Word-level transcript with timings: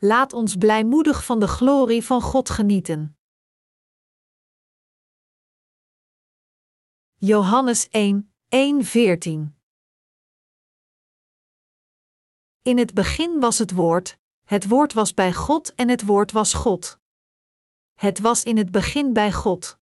Laat 0.00 0.32
ons 0.32 0.56
blijmoedig 0.56 1.24
van 1.24 1.40
de 1.40 1.46
glorie 1.46 2.04
van 2.04 2.22
God 2.22 2.50
genieten. 2.50 3.18
Johannes 7.14 7.88
1, 7.88 8.34
1, 8.48 8.84
14 8.84 9.56
In 12.62 12.78
het 12.78 12.94
begin 12.94 13.40
was 13.40 13.58
het 13.58 13.72
Woord, 13.72 14.18
het 14.44 14.68
Woord 14.68 14.92
was 14.92 15.14
bij 15.14 15.32
God 15.32 15.74
en 15.74 15.88
het 15.88 16.04
Woord 16.04 16.32
was 16.32 16.54
God. 16.54 16.98
Het 17.94 18.18
was 18.20 18.42
in 18.42 18.56
het 18.56 18.70
begin 18.70 19.12
bij 19.12 19.32
God. 19.32 19.78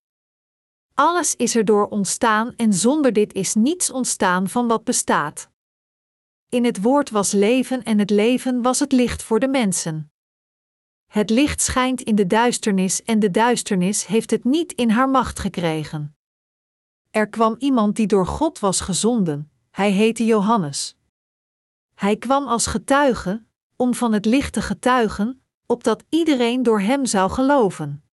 Alles 0.94 1.34
is 1.34 1.56
erdoor 1.56 1.86
ontstaan 1.88 2.54
en 2.54 2.72
zonder 2.72 3.12
dit 3.12 3.32
is 3.32 3.54
niets 3.54 3.90
ontstaan 3.90 4.48
van 4.48 4.68
wat 4.68 4.84
bestaat. 4.84 5.50
In 6.48 6.64
het 6.64 6.82
woord 6.82 7.10
was 7.10 7.32
leven 7.32 7.82
en 7.82 7.98
het 7.98 8.10
leven 8.10 8.62
was 8.62 8.78
het 8.78 8.92
licht 8.92 9.22
voor 9.22 9.40
de 9.40 9.48
mensen. 9.48 10.10
Het 11.06 11.30
licht 11.30 11.60
schijnt 11.60 12.00
in 12.00 12.14
de 12.14 12.26
duisternis 12.26 13.02
en 13.02 13.18
de 13.18 13.30
duisternis 13.30 14.06
heeft 14.06 14.30
het 14.30 14.44
niet 14.44 14.72
in 14.72 14.90
haar 14.90 15.08
macht 15.08 15.38
gekregen. 15.38 16.16
Er 17.10 17.28
kwam 17.28 17.54
iemand 17.58 17.96
die 17.96 18.06
door 18.06 18.26
God 18.26 18.58
was 18.58 18.80
gezonden, 18.80 19.50
hij 19.70 19.90
heette 19.90 20.24
Johannes. 20.24 20.96
Hij 21.94 22.16
kwam 22.16 22.46
als 22.46 22.66
getuige, 22.66 23.44
om 23.76 23.94
van 23.94 24.12
het 24.12 24.24
licht 24.24 24.52
te 24.52 24.62
getuigen, 24.62 25.42
opdat 25.66 26.04
iedereen 26.08 26.62
door 26.62 26.80
hem 26.80 27.06
zou 27.06 27.30
geloven. 27.30 28.04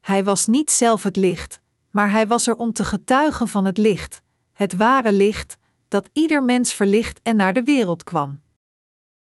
Hij 0.00 0.24
was 0.24 0.46
niet 0.46 0.70
zelf 0.70 1.02
het 1.02 1.16
licht, 1.16 1.60
maar 1.90 2.10
hij 2.10 2.26
was 2.26 2.46
er 2.46 2.56
om 2.56 2.72
te 2.72 2.84
getuigen 2.84 3.48
van 3.48 3.64
het 3.64 3.78
licht, 3.78 4.22
het 4.52 4.76
ware 4.76 5.12
licht, 5.12 5.56
dat 5.94 6.10
ieder 6.12 6.42
mens 6.42 6.72
verlicht 6.72 7.20
en 7.22 7.36
naar 7.36 7.52
de 7.52 7.62
wereld 7.62 8.02
kwam. 8.02 8.40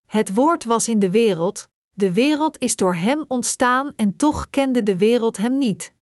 Het 0.07 0.35
woord 0.35 0.65
was 0.65 0.89
in 0.89 0.99
de 0.99 1.11
wereld, 1.11 1.69
de 1.91 2.13
wereld 2.13 2.59
is 2.59 2.77
door 2.77 2.95
hem 2.95 3.25
ontstaan 3.29 3.93
en 3.97 4.17
toch 4.17 4.51
kende 4.51 4.83
de 4.83 4.97
wereld 4.97 5.37
hem 5.37 5.59
niet. 5.59 5.95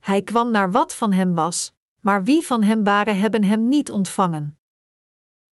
Hij 0.00 0.22
kwam 0.22 0.50
naar 0.50 0.70
wat 0.70 0.94
van 0.94 1.12
hem 1.12 1.34
was, 1.34 1.72
maar 2.00 2.24
wie 2.24 2.46
van 2.46 2.62
hem 2.62 2.84
waren 2.84 3.18
hebben 3.18 3.44
hem 3.44 3.68
niet 3.68 3.90
ontvangen. 3.90 4.58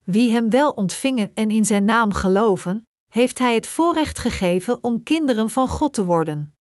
Wie 0.05 0.31
hem 0.31 0.51
wel 0.51 0.71
ontvingen 0.71 1.31
en 1.35 1.51
in 1.51 1.65
zijn 1.65 1.85
naam 1.85 2.13
geloven, 2.13 2.89
heeft 3.09 3.39
hij 3.39 3.55
het 3.55 3.67
voorrecht 3.67 4.19
gegeven 4.19 4.85
om 4.85 5.03
kinderen 5.03 5.51
van 5.51 5.69
God 5.69 5.93
te 5.93 6.05
worden. 6.05 6.55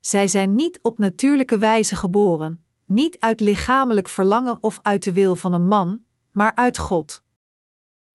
Zij 0.00 0.28
zijn 0.28 0.54
niet 0.54 0.78
op 0.82 0.98
natuurlijke 0.98 1.58
wijze 1.58 1.96
geboren, 1.96 2.64
niet 2.84 3.20
uit 3.20 3.40
lichamelijk 3.40 4.08
verlangen 4.08 4.58
of 4.60 4.78
uit 4.82 5.02
de 5.02 5.12
wil 5.12 5.36
van 5.36 5.52
een 5.52 5.66
man, 5.66 6.06
maar 6.38 6.54
uit 6.54 6.78
God. 6.78 7.22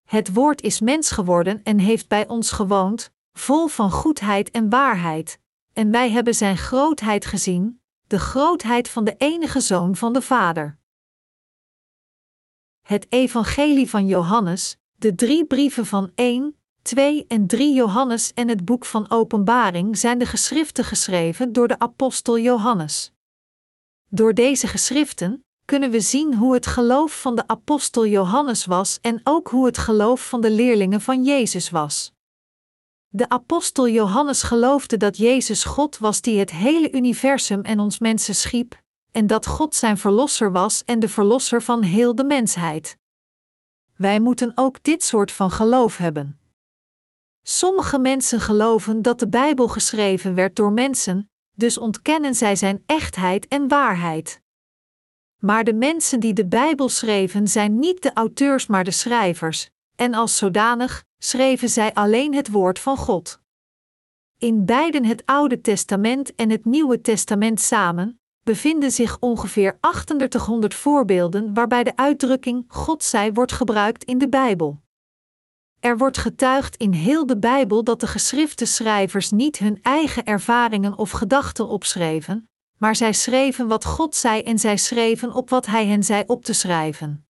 Het 0.05 0.33
Woord 0.33 0.62
is 0.62 0.81
mens 0.81 1.11
geworden 1.11 1.61
en 1.62 1.78
heeft 1.78 2.09
bij 2.09 2.29
ons 2.29 2.51
gewoond, 2.51 3.12
vol 3.33 3.67
van 3.67 3.91
goedheid 3.91 4.51
en 4.51 4.69
waarheid, 4.69 5.41
en 5.73 5.91
wij 5.91 6.11
hebben 6.11 6.34
Zijn 6.34 6.56
grootheid 6.56 7.25
gezien, 7.25 7.81
de 8.06 8.19
grootheid 8.19 8.89
van 8.89 9.05
de 9.05 9.14
enige 9.17 9.61
Zoon 9.61 9.97
van 9.97 10.12
de 10.12 10.23
Vader. 10.23 10.79
Het 12.83 13.06
Evangelie 13.09 13.91
van 13.91 14.06
Johannes, 14.06 14.77
de 14.97 15.14
drie 15.14 15.45
brieven 15.45 15.86
van 15.86 16.12
1, 16.14 16.57
2 16.83 17.25
en 17.27 17.47
3 17.47 17.75
Johannes 17.75 18.33
en 18.33 18.48
het 18.48 18.64
boek 18.64 18.84
van 18.84 19.11
Openbaring 19.11 19.98
zijn 19.98 20.19
de 20.19 20.27
geschriften 20.27 20.84
geschreven 20.84 21.53
door 21.53 21.69
de 21.69 21.79
apostel 21.79 22.39
Johannes. 22.39 23.12
Door 24.09 24.34
deze 24.34 24.67
geschriften 24.67 25.45
kunnen 25.64 25.91
we 25.91 26.00
zien 26.00 26.34
hoe 26.34 26.55
het 26.55 26.66
geloof 26.66 27.20
van 27.20 27.34
de 27.34 27.46
apostel 27.46 28.06
Johannes 28.06 28.64
was 28.64 28.98
en 29.00 29.20
ook 29.24 29.48
hoe 29.48 29.66
het 29.66 29.78
geloof 29.78 30.28
van 30.28 30.41
de 30.41 30.50
leerlingen 30.50 31.00
van 31.00 31.24
Jezus 31.24 31.70
was. 31.70 32.12
De 33.08 33.28
apostel 33.28 33.88
Johannes 33.88 34.42
geloofde 34.42 34.96
dat 34.96 35.16
Jezus 35.16 35.64
God 35.64 35.98
was 35.98 36.20
die 36.20 36.38
het 36.38 36.50
hele 36.50 36.92
universum 36.92 37.60
en 37.60 37.80
ons 37.80 37.98
mensen 37.98 38.34
schiep, 38.34 38.83
en 39.11 39.27
dat 39.27 39.46
God 39.46 39.74
zijn 39.74 39.98
verlosser 39.98 40.52
was 40.52 40.84
en 40.84 41.01
de 41.01 41.08
verlosser 41.08 41.62
van 41.62 41.83
heel 41.83 42.14
de 42.14 42.24
mensheid. 42.24 42.96
Wij 43.96 44.20
moeten 44.20 44.52
ook 44.55 44.83
dit 44.83 45.05
soort 45.05 45.33
van 45.33 45.51
geloof 45.51 45.96
hebben. 45.96 46.40
Sommige 47.42 47.98
mensen 47.98 48.40
geloven 48.40 49.02
dat 49.02 49.18
de 49.18 49.28
Bijbel 49.28 49.68
geschreven 49.68 50.34
werd 50.34 50.56
door 50.56 50.72
mensen, 50.72 51.30
dus 51.56 51.78
ontkennen 51.78 52.34
zij 52.34 52.56
zijn 52.56 52.83
echtheid 52.86 53.48
en 53.48 53.68
waarheid. 53.68 54.42
Maar 55.45 55.64
de 55.64 55.75
mensen 55.75 56.20
die 56.20 56.33
de 56.33 56.47
Bijbel 56.47 56.89
schreven 56.89 57.48
zijn 57.48 57.79
niet 57.79 58.03
de 58.03 58.13
auteurs 58.13 58.67
maar 58.67 58.85
de 58.85 58.91
schrijvers, 58.91 59.70
en 59.97 60.14
als 60.14 60.36
zodanig 60.36 61.05
schreven 61.19 61.69
zij 61.69 61.95
alleen 61.95 62.35
het 62.35 62.51
woord 62.51 62.79
van 62.79 62.97
God. 62.97 63.41
In 64.39 64.64
beiden 64.64 65.05
het 65.05 65.23
Oude 65.27 65.61
Testament 65.61 66.35
en 66.35 66.51
het 66.51 66.64
Nieuwe 66.64 67.01
Testament 67.01 67.61
samen 67.61 68.20
bevinden 68.42 68.91
zich 68.91 69.17
ongeveer 69.20 69.79
3800 69.81 70.75
voorbeelden 70.75 71.55
waarbij 71.55 71.85
de 71.85 71.97
uitdrukking 71.97 72.64
God 72.69 73.02
zij 73.02 73.33
wordt 73.33 73.52
gebruikt 73.52 74.05
in 74.05 74.19
de 74.19 74.29
Bijbel. 74.29 74.81
Er 75.81 75.98
wordt 75.98 76.19
getuigd 76.19 76.77
in 76.77 76.92
heel 76.92 77.27
de 77.27 77.39
Bijbel 77.39 77.85
dat 77.85 78.01
de 78.01 78.07
geschrifte 78.07 78.64
schrijvers 78.64 79.31
niet 79.31 79.58
hun 79.58 79.79
eigen 79.83 80.25
ervaringen 80.25 80.98
of 80.98 81.11
gedachten 81.11 81.69
opschreven, 81.69 82.51
maar 82.83 82.97
zij 82.97 83.13
schreven 83.13 83.69
wat 83.69 83.85
God 83.85 84.15
zei 84.15 84.43
en 84.43 84.59
zij 84.59 84.77
schreven 84.77 85.33
op 85.33 85.51
wat 85.51 85.67
Hij 85.67 85.87
hen 85.87 86.03
zei 86.03 86.25
op 86.27 86.45
te 86.45 86.53
schrijven. 86.53 87.27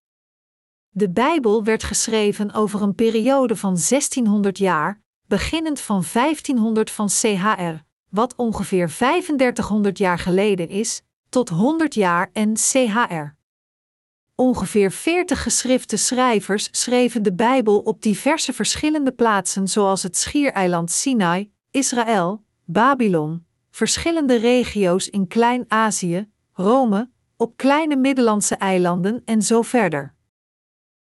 De 0.89 1.11
Bijbel 1.11 1.65
werd 1.65 1.83
geschreven 1.83 2.53
over 2.53 2.83
een 2.83 2.95
periode 2.95 3.57
van 3.57 3.79
1600 3.89 4.59
jaar, 4.59 5.01
beginnend 5.27 5.81
van 5.81 6.05
1500 6.13 6.91
van 6.91 7.09
CHR, 7.09 7.75
wat 8.09 8.35
ongeveer 8.37 8.89
3500 8.89 9.99
jaar 9.99 10.19
geleden 10.19 10.69
is, 10.69 11.03
tot 11.29 11.49
100 11.49 11.95
jaar 11.95 12.31
en 12.33 12.55
CHR. 12.57 13.34
Ongeveer 14.34 14.93
40 14.93 15.43
geschrifte 15.43 15.97
schrijvers 15.97 16.69
schreven 16.71 17.23
de 17.23 17.34
Bijbel 17.34 17.79
op 17.79 18.03
diverse 18.03 18.53
verschillende 18.53 19.13
plaatsen, 19.13 19.69
zoals 19.69 20.03
het 20.03 20.17
schiereiland 20.17 20.91
Sinai, 20.91 21.53
Israël, 21.71 22.45
Babylon, 22.65 23.47
verschillende 23.72 24.37
regio's 24.37 25.09
in 25.09 25.27
Klein-Azië, 25.27 26.31
Rome, 26.53 27.10
op 27.37 27.56
kleine 27.56 27.97
Middellandse 27.97 28.55
eilanden 28.55 29.22
en 29.25 29.43
zo 29.43 29.62
verder. 29.62 30.15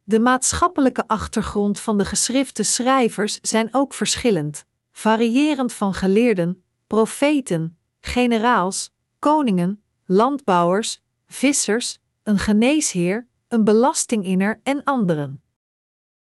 De 0.03 0.19
maatschappelijke 0.19 1.07
achtergrond 1.07 1.79
van 1.79 1.97
de 1.97 2.05
geschrifte 2.05 2.63
schrijvers 2.63 3.39
zijn 3.41 3.69
ook 3.71 3.93
verschillend, 3.93 4.65
variërend 4.91 5.73
van 5.73 5.93
geleerden, 5.93 6.63
profeten, 6.87 7.77
generaals, 7.99 8.93
koningen, 9.19 9.83
landbouwers, 10.05 11.01
vissers, 11.27 11.99
een 12.23 12.39
geneesheer, 12.39 13.27
een 13.47 13.63
belastinginner 13.63 14.59
en 14.63 14.83
anderen. 14.83 15.41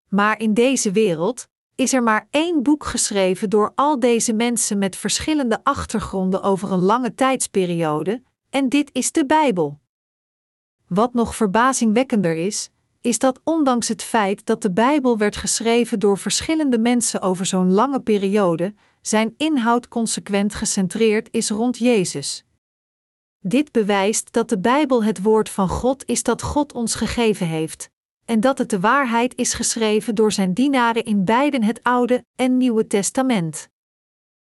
Maar 0.08 0.40
in 0.40 0.54
deze 0.54 0.92
wereld 0.92 1.48
is 1.76 1.92
er 1.92 2.02
maar 2.02 2.26
één 2.30 2.62
boek 2.62 2.84
geschreven 2.84 3.50
door 3.50 3.72
al 3.74 4.00
deze 4.00 4.32
mensen 4.32 4.78
met 4.78 4.96
verschillende 4.96 5.64
achtergronden 5.64 6.42
over 6.42 6.72
een 6.72 6.82
lange 6.82 7.14
tijdsperiode, 7.14 8.22
en 8.50 8.68
dit 8.68 8.90
is 8.92 9.12
de 9.12 9.26
Bijbel. 9.26 9.80
Wat 10.86 11.14
nog 11.14 11.36
verbazingwekkender 11.36 12.36
is, 12.36 12.70
is 13.00 13.18
dat 13.18 13.40
ondanks 13.44 13.88
het 13.88 14.02
feit 14.02 14.46
dat 14.46 14.62
de 14.62 14.72
Bijbel 14.72 15.18
werd 15.18 15.36
geschreven 15.36 15.98
door 15.98 16.18
verschillende 16.18 16.78
mensen 16.78 17.20
over 17.20 17.46
zo'n 17.46 17.72
lange 17.72 18.00
periode, 18.00 18.74
zijn 19.00 19.34
inhoud 19.36 19.88
consequent 19.88 20.54
gecentreerd 20.54 21.28
is 21.30 21.50
rond 21.50 21.78
Jezus. 21.78 22.44
Dit 23.40 23.72
bewijst 23.72 24.32
dat 24.32 24.48
de 24.48 24.58
Bijbel 24.58 25.04
het 25.04 25.22
woord 25.22 25.48
van 25.48 25.68
God 25.68 26.04
is 26.04 26.22
dat 26.22 26.42
God 26.42 26.72
ons 26.72 26.94
gegeven 26.94 27.46
heeft, 27.46 27.90
en 28.26 28.40
dat 28.40 28.58
het 28.58 28.70
de 28.70 28.80
waarheid 28.80 29.34
is 29.34 29.54
geschreven 29.54 30.14
door 30.14 30.32
zijn 30.32 30.52
dienaren 30.52 31.04
in 31.04 31.24
beiden 31.24 31.62
het 31.62 31.82
Oude 31.82 32.24
en 32.36 32.56
Nieuwe 32.56 32.86
Testament. 32.86 33.68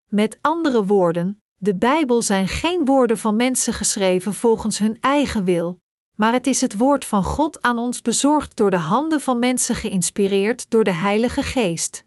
Met 0.06 0.38
andere 0.42 0.86
woorden, 0.86 1.42
de 1.56 1.76
Bijbel 1.76 2.22
zijn 2.22 2.48
geen 2.48 2.86
woorden 2.86 3.18
van 3.18 3.36
mensen 3.36 3.74
geschreven 3.74 4.34
volgens 4.34 4.78
hun 4.78 4.98
eigen 5.02 5.44
wil, 5.44 5.80
maar 6.16 6.34
het 6.34 6.48
is 6.48 6.62
het 6.62 6.78
woord 6.78 7.06
van 7.06 7.24
God 7.24 7.62
aan 7.62 7.78
ons 7.78 8.02
bezorgd 8.02 8.56
door 8.56 8.70
de 8.72 8.78
handen 8.78 9.22
van 9.22 9.40
mensen 9.40 9.76
geïnspireerd 9.76 10.70
door 10.70 10.84
de 10.84 10.94
Heilige 10.94 11.44
Geest. 11.44 12.06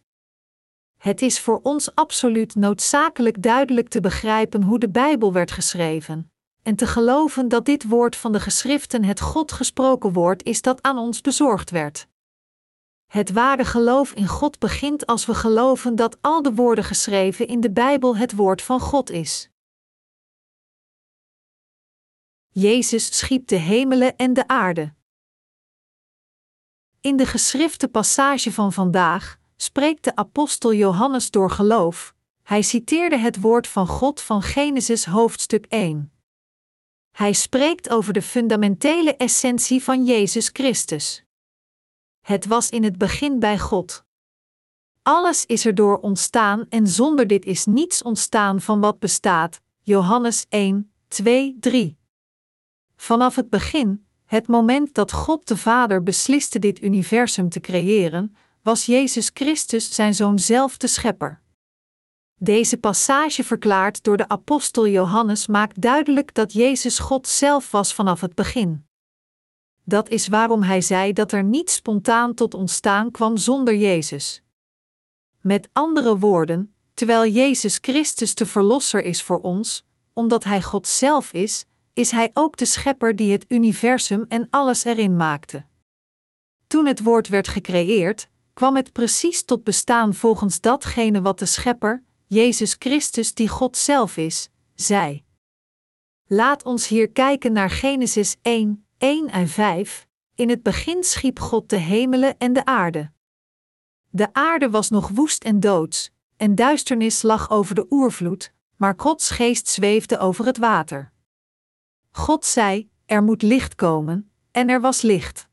Het 0.96 1.22
is 1.22 1.40
voor 1.40 1.60
ons 1.62 1.94
absoluut 1.94 2.54
noodzakelijk 2.54 3.42
duidelijk 3.42 3.88
te 3.88 4.00
begrijpen 4.00 4.62
hoe 4.62 4.78
de 4.78 4.90
Bijbel 4.90 5.32
werd 5.32 5.50
geschreven, 5.50 6.29
en 6.62 6.76
te 6.76 6.86
geloven 6.86 7.48
dat 7.48 7.64
dit 7.64 7.88
woord 7.88 8.16
van 8.16 8.32
de 8.32 8.40
geschriften 8.40 9.04
het 9.04 9.20
God 9.20 9.52
gesproken 9.52 10.12
woord 10.12 10.42
is 10.42 10.62
dat 10.62 10.82
aan 10.82 10.98
ons 10.98 11.20
bezorgd 11.20 11.70
werd. 11.70 12.08
Het 13.06 13.32
ware 13.32 13.64
geloof 13.64 14.12
in 14.12 14.26
God 14.26 14.58
begint 14.58 15.06
als 15.06 15.26
we 15.26 15.34
geloven 15.34 15.96
dat 15.96 16.16
al 16.20 16.42
de 16.42 16.54
woorden 16.54 16.84
geschreven 16.84 17.46
in 17.46 17.60
de 17.60 17.70
Bijbel 17.70 18.16
het 18.16 18.32
woord 18.32 18.62
van 18.62 18.80
God 18.80 19.10
is. 19.10 19.50
Jezus 22.48 23.18
schiep 23.18 23.48
de 23.48 23.56
hemelen 23.56 24.16
en 24.16 24.32
de 24.32 24.48
aarde. 24.48 24.94
In 27.00 27.16
de 27.16 27.26
geschrifte 27.26 27.88
passage 27.88 28.52
van 28.52 28.72
vandaag 28.72 29.38
spreekt 29.56 30.04
de 30.04 30.16
apostel 30.16 30.74
Johannes 30.74 31.30
door 31.30 31.50
geloof. 31.50 32.14
Hij 32.42 32.62
citeerde 32.62 33.18
het 33.18 33.40
woord 33.40 33.68
van 33.68 33.86
God 33.86 34.20
van 34.20 34.42
Genesis 34.42 35.04
hoofdstuk 35.04 35.66
1. 35.66 36.19
Hij 37.10 37.32
spreekt 37.32 37.90
over 37.90 38.12
de 38.12 38.22
fundamentele 38.22 39.16
essentie 39.16 39.82
van 39.82 40.04
Jezus 40.04 40.50
Christus. 40.52 41.24
Het 42.20 42.46
was 42.46 42.70
in 42.70 42.84
het 42.84 42.98
begin 42.98 43.38
bij 43.38 43.58
God. 43.58 44.04
Alles 45.02 45.46
is 45.46 45.66
erdoor 45.66 45.98
ontstaan 45.98 46.66
en 46.68 46.86
zonder 46.86 47.26
dit 47.26 47.44
is 47.44 47.64
niets 47.64 48.02
ontstaan 48.02 48.60
van 48.60 48.80
wat 48.80 48.98
bestaat. 48.98 49.60
Johannes 49.82 50.46
1, 50.48 50.92
2, 51.08 51.56
3. 51.60 51.98
Vanaf 52.96 53.36
het 53.36 53.50
begin, 53.50 54.06
het 54.24 54.46
moment 54.46 54.94
dat 54.94 55.12
God 55.12 55.48
de 55.48 55.56
Vader 55.56 56.02
besliste 56.02 56.58
dit 56.58 56.82
universum 56.82 57.48
te 57.48 57.60
creëren, 57.60 58.36
was 58.62 58.86
Jezus 58.86 59.30
Christus 59.34 59.94
zijn 59.94 60.14
Zoon 60.14 60.38
zelf 60.38 60.76
de 60.76 60.86
Schepper. 60.86 61.42
Deze 62.42 62.76
passage 62.76 63.44
verklaard 63.44 64.02
door 64.02 64.16
de 64.16 64.28
apostel 64.28 64.88
Johannes 64.88 65.46
maakt 65.46 65.80
duidelijk 65.80 66.34
dat 66.34 66.52
Jezus 66.52 66.98
God 66.98 67.26
zelf 67.26 67.70
was 67.70 67.94
vanaf 67.94 68.20
het 68.20 68.34
begin. 68.34 68.86
Dat 69.84 70.08
is 70.08 70.28
waarom 70.28 70.62
hij 70.62 70.80
zei 70.80 71.12
dat 71.12 71.32
er 71.32 71.44
niet 71.44 71.70
spontaan 71.70 72.34
tot 72.34 72.54
ontstaan 72.54 73.10
kwam 73.10 73.36
zonder 73.36 73.74
Jezus. 73.76 74.42
Met 75.40 75.68
andere 75.72 76.18
woorden, 76.18 76.74
terwijl 76.94 77.32
Jezus 77.32 77.78
Christus 77.80 78.34
de 78.34 78.46
Verlosser 78.46 79.02
is 79.02 79.22
voor 79.22 79.40
ons, 79.40 79.86
omdat 80.12 80.44
Hij 80.44 80.62
God 80.62 80.86
zelf 80.86 81.32
is, 81.32 81.66
is 81.92 82.10
Hij 82.10 82.30
ook 82.34 82.56
de 82.56 82.64
Schepper 82.64 83.16
die 83.16 83.32
het 83.32 83.44
universum 83.48 84.24
en 84.28 84.46
alles 84.50 84.84
erin 84.84 85.16
maakte. 85.16 85.64
Toen 86.66 86.86
het 86.86 87.02
woord 87.02 87.28
werd 87.28 87.48
gecreëerd, 87.48 88.28
kwam 88.52 88.76
het 88.76 88.92
precies 88.92 89.44
tot 89.44 89.64
bestaan 89.64 90.14
volgens 90.14 90.60
datgene 90.60 91.22
wat 91.22 91.38
de 91.38 91.46
Schepper, 91.46 92.08
Jezus 92.32 92.76
Christus 92.78 93.34
die 93.34 93.48
God 93.48 93.76
zelf 93.76 94.16
is, 94.16 94.50
zei. 94.74 95.24
Laat 96.26 96.62
ons 96.62 96.88
hier 96.88 97.10
kijken 97.10 97.52
naar 97.52 97.70
Genesis 97.70 98.36
1, 98.42 98.86
1 98.98 99.28
en 99.28 99.48
5. 99.48 100.06
In 100.34 100.48
het 100.48 100.62
begin 100.62 101.04
schiep 101.04 101.38
God 101.38 101.68
de 101.68 101.76
hemelen 101.76 102.38
en 102.38 102.52
de 102.52 102.64
aarde. 102.64 103.12
De 104.10 104.32
aarde 104.32 104.70
was 104.70 104.90
nog 104.90 105.08
woest 105.08 105.44
en 105.44 105.60
doods, 105.60 106.10
en 106.36 106.54
duisternis 106.54 107.22
lag 107.22 107.50
over 107.50 107.74
de 107.74 107.86
oervloed, 107.90 108.52
maar 108.76 108.94
Gods 108.96 109.30
geest 109.30 109.68
zweefde 109.68 110.18
over 110.18 110.46
het 110.46 110.58
water. 110.58 111.12
God 112.10 112.44
zei: 112.44 112.90
Er 113.06 113.22
moet 113.22 113.42
licht 113.42 113.74
komen, 113.74 114.32
en 114.50 114.68
er 114.68 114.80
was 114.80 115.02
licht. 115.02 115.48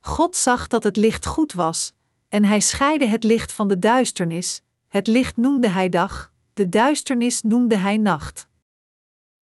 God 0.00 0.36
zag 0.36 0.66
dat 0.66 0.82
het 0.82 0.96
licht 0.96 1.26
goed 1.26 1.52
was, 1.52 1.92
en 2.28 2.44
hij 2.44 2.60
scheidde 2.60 3.06
het 3.06 3.24
licht 3.24 3.52
van 3.52 3.68
de 3.68 3.78
duisternis. 3.78 4.62
Het 4.94 5.06
licht 5.06 5.36
noemde 5.36 5.68
hij 5.68 5.88
dag, 5.88 6.32
de 6.52 6.68
duisternis 6.68 7.42
noemde 7.42 7.76
hij 7.76 7.96
nacht. 7.96 8.48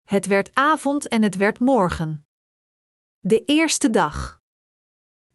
Het 0.03 0.27
werd 0.27 0.51
avond 0.55 1.09
en 1.09 1.23
het 1.23 1.37
werd 1.37 1.59
morgen. 1.59 2.27
De 3.21 3.45
eerste 3.45 3.91
dag. 3.91 4.41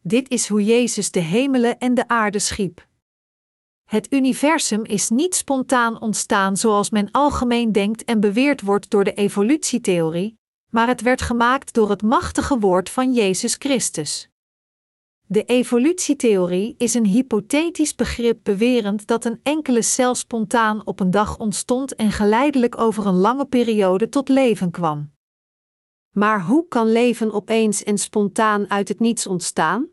Dit 0.01 0.29
is 0.29 0.47
hoe 0.47 0.63
Jezus 0.63 1.11
de 1.11 1.19
hemelen 1.19 1.77
en 1.77 1.93
de 1.93 2.07
aarde 2.07 2.39
schiep. 2.39 2.87
Het 3.83 4.13
universum 4.13 4.83
is 4.83 5.09
niet 5.09 5.35
spontaan 5.35 6.01
ontstaan 6.01 6.57
zoals 6.57 6.89
men 6.89 7.11
algemeen 7.11 7.71
denkt 7.71 8.03
en 8.03 8.19
beweerd 8.19 8.61
wordt 8.61 8.89
door 8.89 9.03
de 9.03 9.13
evolutietheorie, 9.13 10.39
maar 10.69 10.87
het 10.87 11.01
werd 11.01 11.21
gemaakt 11.21 11.73
door 11.73 11.89
het 11.89 12.01
machtige 12.01 12.59
woord 12.59 12.89
van 12.89 13.13
Jezus 13.13 13.55
Christus. 13.59 14.29
De 15.29 15.43
evolutietheorie 15.43 16.75
is 16.77 16.93
een 16.93 17.05
hypothetisch 17.05 17.95
begrip 17.95 18.39
bewerend 18.43 19.07
dat 19.07 19.25
een 19.25 19.39
enkele 19.43 19.81
cel 19.81 20.15
spontaan 20.15 20.85
op 20.85 20.99
een 20.99 21.11
dag 21.11 21.37
ontstond 21.37 21.95
en 21.95 22.11
geleidelijk 22.11 22.77
over 22.77 23.05
een 23.05 23.15
lange 23.15 23.45
periode 23.45 24.09
tot 24.09 24.29
leven 24.29 24.71
kwam. 24.71 25.11
Maar 26.11 26.41
hoe 26.41 26.67
kan 26.67 26.91
leven 26.91 27.31
opeens 27.33 27.83
en 27.83 27.97
spontaan 27.97 28.69
uit 28.69 28.87
het 28.87 28.99
niets 28.99 29.27
ontstaan? 29.27 29.87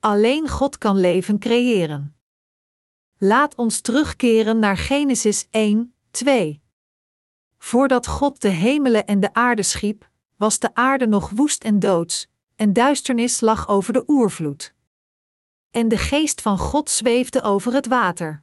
Alleen 0.00 0.48
God 0.48 0.78
kan 0.78 0.96
leven 0.96 1.38
creëren. 1.38 2.16
Laat 3.18 3.54
ons 3.54 3.80
terugkeren 3.80 4.58
naar 4.58 4.76
Genesis 4.76 5.48
1, 5.50 5.94
2. 6.10 6.62
Voordat 7.58 8.06
God 8.06 8.40
de 8.40 8.48
hemelen 8.48 9.06
en 9.06 9.20
de 9.20 9.34
aarde 9.34 9.62
schiep, 9.62 10.10
was 10.36 10.58
de 10.58 10.74
aarde 10.74 11.06
nog 11.06 11.30
woest 11.30 11.64
en 11.64 11.78
doods, 11.78 12.28
en 12.56 12.72
duisternis 12.72 13.40
lag 13.40 13.68
over 13.68 13.92
de 13.92 14.04
oervloed. 14.06 14.74
En 15.70 15.88
de 15.88 15.98
geest 15.98 16.40
van 16.40 16.58
God 16.58 16.90
zweefde 16.90 17.42
over 17.42 17.72
het 17.72 17.86
water. 17.86 18.42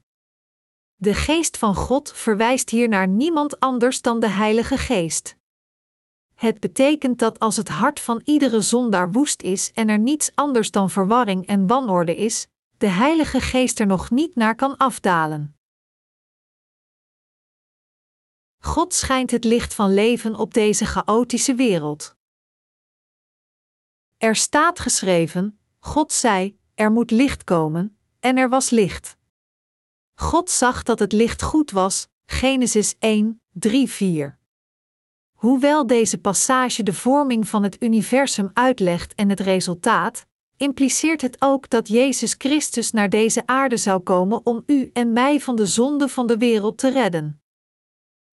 De 0.95 1.13
geest 1.13 1.57
van 1.57 1.75
God 1.75 2.11
verwijst 2.11 2.69
hier 2.69 2.87
naar 2.87 3.07
niemand 3.07 3.59
anders 3.59 4.01
dan 4.01 4.19
de 4.19 4.29
Heilige 4.29 4.77
Geest. 4.77 5.35
Het 6.33 6.59
betekent 6.59 7.19
dat 7.19 7.39
als 7.39 7.57
het 7.57 7.69
hart 7.69 7.99
van 7.99 8.21
iedere 8.23 8.61
zondaar 8.61 9.11
woest 9.11 9.41
is 9.41 9.71
en 9.71 9.89
er 9.89 9.99
niets 9.99 10.31
anders 10.35 10.71
dan 10.71 10.89
verwarring 10.89 11.47
en 11.47 11.67
wanorde 11.67 12.15
is, 12.15 12.47
de 12.77 12.87
Heilige 12.87 13.41
Geest 13.41 13.79
er 13.79 13.85
nog 13.87 14.09
niet 14.09 14.35
naar 14.35 14.55
kan 14.55 14.77
afdalen. 14.77 15.55
God 18.59 18.93
schijnt 18.93 19.31
het 19.31 19.43
licht 19.43 19.73
van 19.73 19.93
leven 19.93 20.35
op 20.35 20.53
deze 20.53 20.85
chaotische 20.85 21.55
wereld. 21.55 22.15
Er 24.21 24.35
staat 24.35 24.79
geschreven: 24.79 25.59
God 25.79 26.11
zei: 26.11 26.57
Er 26.75 26.91
moet 26.91 27.11
licht 27.11 27.43
komen, 27.43 27.97
en 28.19 28.37
er 28.37 28.49
was 28.49 28.69
licht. 28.69 29.17
God 30.13 30.49
zag 30.49 30.83
dat 30.83 30.99
het 30.99 31.11
licht 31.11 31.41
goed 31.41 31.71
was. 31.71 32.07
Genesis 32.25 32.95
1, 32.99 33.41
3, 33.51 33.89
4. 33.89 34.37
Hoewel 35.31 35.87
deze 35.87 36.17
passage 36.17 36.83
de 36.83 36.93
vorming 36.93 37.47
van 37.47 37.63
het 37.63 37.83
universum 37.83 38.49
uitlegt 38.53 39.15
en 39.15 39.29
het 39.29 39.39
resultaat, 39.39 40.25
impliceert 40.57 41.21
het 41.21 41.35
ook 41.39 41.69
dat 41.69 41.87
Jezus 41.87 42.35
Christus 42.37 42.91
naar 42.91 43.09
deze 43.09 43.45
aarde 43.45 43.77
zou 43.77 43.99
komen 43.99 44.45
om 44.45 44.63
u 44.65 44.89
en 44.93 45.13
mij 45.13 45.39
van 45.39 45.55
de 45.55 45.65
zonde 45.65 46.07
van 46.07 46.27
de 46.27 46.37
wereld 46.37 46.77
te 46.77 46.89
redden. 46.89 47.41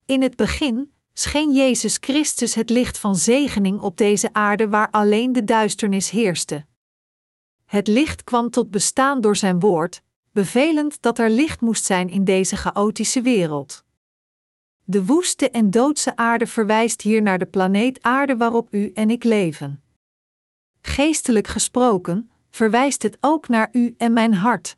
In 0.06 0.22
het 0.22 0.36
begin 0.36 0.97
scheen 1.20 1.54
Jezus 1.54 1.98
Christus 2.02 2.54
het 2.54 2.70
licht 2.70 2.98
van 2.98 3.16
zegening 3.16 3.82
op 3.82 3.98
deze 3.98 4.34
aarde 4.34 4.70
waar 4.70 4.90
alleen 4.92 5.34
de 5.34 5.44
duisternis 5.44 6.10
heerste. 6.10 6.66
Het 7.66 7.88
licht 7.88 8.24
kwam 8.24 8.50
tot 8.50 8.72
bestaan 8.72 9.22
door 9.22 9.36
zijn 9.36 9.60
woord, 9.60 10.02
bevelend 10.32 11.02
dat 11.02 11.20
er 11.20 11.30
licht 11.30 11.62
moest 11.62 11.86
zijn 11.86 12.10
in 12.10 12.24
deze 12.24 12.56
chaotische 12.56 13.22
wereld. 13.22 13.84
De 14.84 15.06
woeste 15.06 15.50
en 15.50 15.72
doodse 15.72 16.16
aarde 16.16 16.48
verwijst 16.48 17.02
hier 17.02 17.22
naar 17.22 17.40
de 17.40 17.46
planeet 17.46 18.02
Aarde 18.02 18.38
waarop 18.38 18.68
u 18.74 18.92
en 18.94 19.10
ik 19.10 19.24
leven. 19.24 19.84
Geestelijk 20.82 21.48
gesproken, 21.48 22.32
verwijst 22.50 23.04
het 23.04 23.18
ook 23.20 23.48
naar 23.48 23.70
u 23.72 23.96
en 23.98 24.14
mijn 24.14 24.34
hart. 24.34 24.78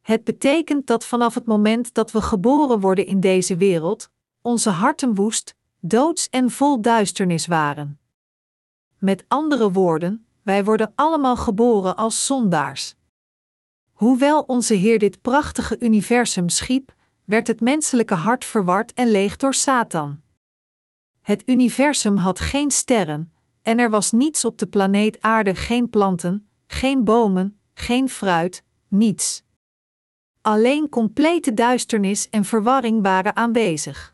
Het 0.00 0.24
betekent 0.24 0.86
dat 0.86 1.04
vanaf 1.04 1.34
het 1.34 1.46
moment 1.46 1.94
dat 1.94 2.12
we 2.12 2.20
geboren 2.20 2.80
worden 2.80 3.06
in 3.06 3.20
deze 3.20 3.56
wereld, 3.56 4.10
onze 4.42 4.70
harten 4.70 5.14
woest, 5.14 5.54
doods 5.80 6.28
en 6.28 6.50
vol 6.50 6.80
duisternis 6.80 7.46
waren. 7.46 7.98
Met 8.98 9.24
andere 9.28 9.72
woorden, 9.72 10.26
wij 10.42 10.64
worden 10.64 10.92
allemaal 10.94 11.36
geboren 11.36 11.96
als 11.96 12.26
zondaars. 12.26 12.94
Hoewel 13.92 14.40
onze 14.40 14.74
Heer 14.74 14.98
dit 14.98 15.20
prachtige 15.22 15.76
universum 15.80 16.48
schiep, 16.48 16.94
werd 17.24 17.46
het 17.46 17.60
menselijke 17.60 18.14
hart 18.14 18.44
verward 18.44 18.92
en 18.92 19.10
leeg 19.10 19.36
door 19.36 19.54
Satan. 19.54 20.20
Het 21.20 21.42
universum 21.46 22.16
had 22.16 22.40
geen 22.40 22.70
sterren, 22.70 23.32
en 23.62 23.78
er 23.78 23.90
was 23.90 24.12
niets 24.12 24.44
op 24.44 24.58
de 24.58 24.66
planeet 24.66 25.20
Aarde, 25.20 25.54
geen 25.54 25.90
planten, 25.90 26.48
geen 26.66 27.04
bomen, 27.04 27.60
geen 27.74 28.08
fruit, 28.08 28.64
niets. 28.88 29.42
Alleen 30.40 30.88
complete 30.88 31.54
duisternis 31.54 32.30
en 32.30 32.44
verwarring 32.44 33.02
waren 33.02 33.36
aanwezig. 33.36 34.11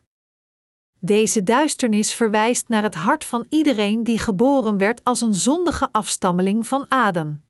Deze 1.00 1.42
duisternis 1.42 2.14
verwijst 2.14 2.68
naar 2.68 2.82
het 2.82 2.94
hart 2.94 3.24
van 3.24 3.46
iedereen 3.48 4.04
die 4.04 4.18
geboren 4.18 4.78
werd 4.78 5.04
als 5.04 5.20
een 5.20 5.34
zondige 5.34 5.88
afstammeling 5.92 6.66
van 6.66 6.88
Adam. 6.88 7.42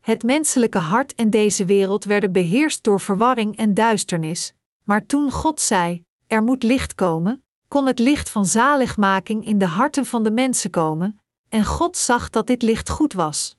Het 0.00 0.22
menselijke 0.22 0.78
hart 0.78 1.14
en 1.14 1.30
deze 1.30 1.64
wereld 1.64 2.04
werden 2.04 2.32
beheerst 2.32 2.82
door 2.84 3.00
verwarring 3.00 3.56
en 3.56 3.74
duisternis, 3.74 4.54
maar 4.84 5.06
toen 5.06 5.30
God 5.30 5.60
zei: 5.60 6.04
Er 6.26 6.42
moet 6.42 6.62
licht 6.62 6.94
komen, 6.94 7.44
kon 7.68 7.86
het 7.86 7.98
licht 7.98 8.28
van 8.28 8.46
zaligmaking 8.46 9.46
in 9.46 9.58
de 9.58 9.66
harten 9.66 10.06
van 10.06 10.22
de 10.22 10.30
mensen 10.30 10.70
komen, 10.70 11.20
en 11.48 11.64
God 11.64 11.96
zag 11.96 12.30
dat 12.30 12.46
dit 12.46 12.62
licht 12.62 12.88
goed 12.88 13.12
was. 13.12 13.56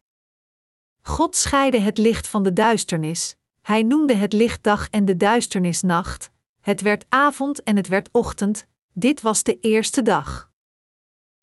God 1.02 1.36
scheidde 1.36 1.80
het 1.80 1.98
licht 1.98 2.28
van 2.28 2.44
de 2.44 2.54
duisternis, 2.54 3.36
hij 3.62 3.84
noemde 3.84 4.16
het 4.16 4.34
licht 4.34 4.64
dag 4.64 4.90
en 4.90 5.06
de 5.06 5.18
duisternis 5.18 5.82
nacht, 5.82 6.32
het 6.62 6.82
werd 6.82 7.06
avond 7.10 7.64
en 7.64 7.76
het 7.76 7.88
werd 7.88 8.10
ochtend, 8.12 8.68
dit 9.00 9.22
was 9.22 9.44
de 9.44 9.60
eerste 9.60 10.02
dag. 10.02 10.52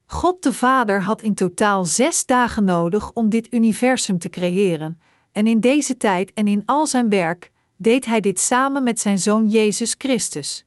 God 0.07 0.43
de 0.43 0.53
Vader 0.53 1.03
had 1.03 1.23
in 1.23 1.35
totaal 1.35 1.85
zes 1.85 2.27
dagen 2.27 2.65
nodig 2.65 3.13
om 3.13 3.29
dit 3.29 3.55
universum 3.55 4.19
te 4.19 4.29
creëren, 4.29 5.01
en 5.33 5.47
in 5.47 5.61
deze 5.61 5.97
tijd 5.97 6.33
en 6.33 6.47
in 6.47 6.63
al 6.67 6.87
zijn 6.87 7.09
werk 7.09 7.53
deed 7.77 8.05
hij 8.05 8.21
dit 8.21 8.41
samen 8.41 8.83
met 8.83 9.01
zijn 9.01 9.19
zoon 9.19 9.49
Jezus 9.49 9.95
Christus. 9.99 10.65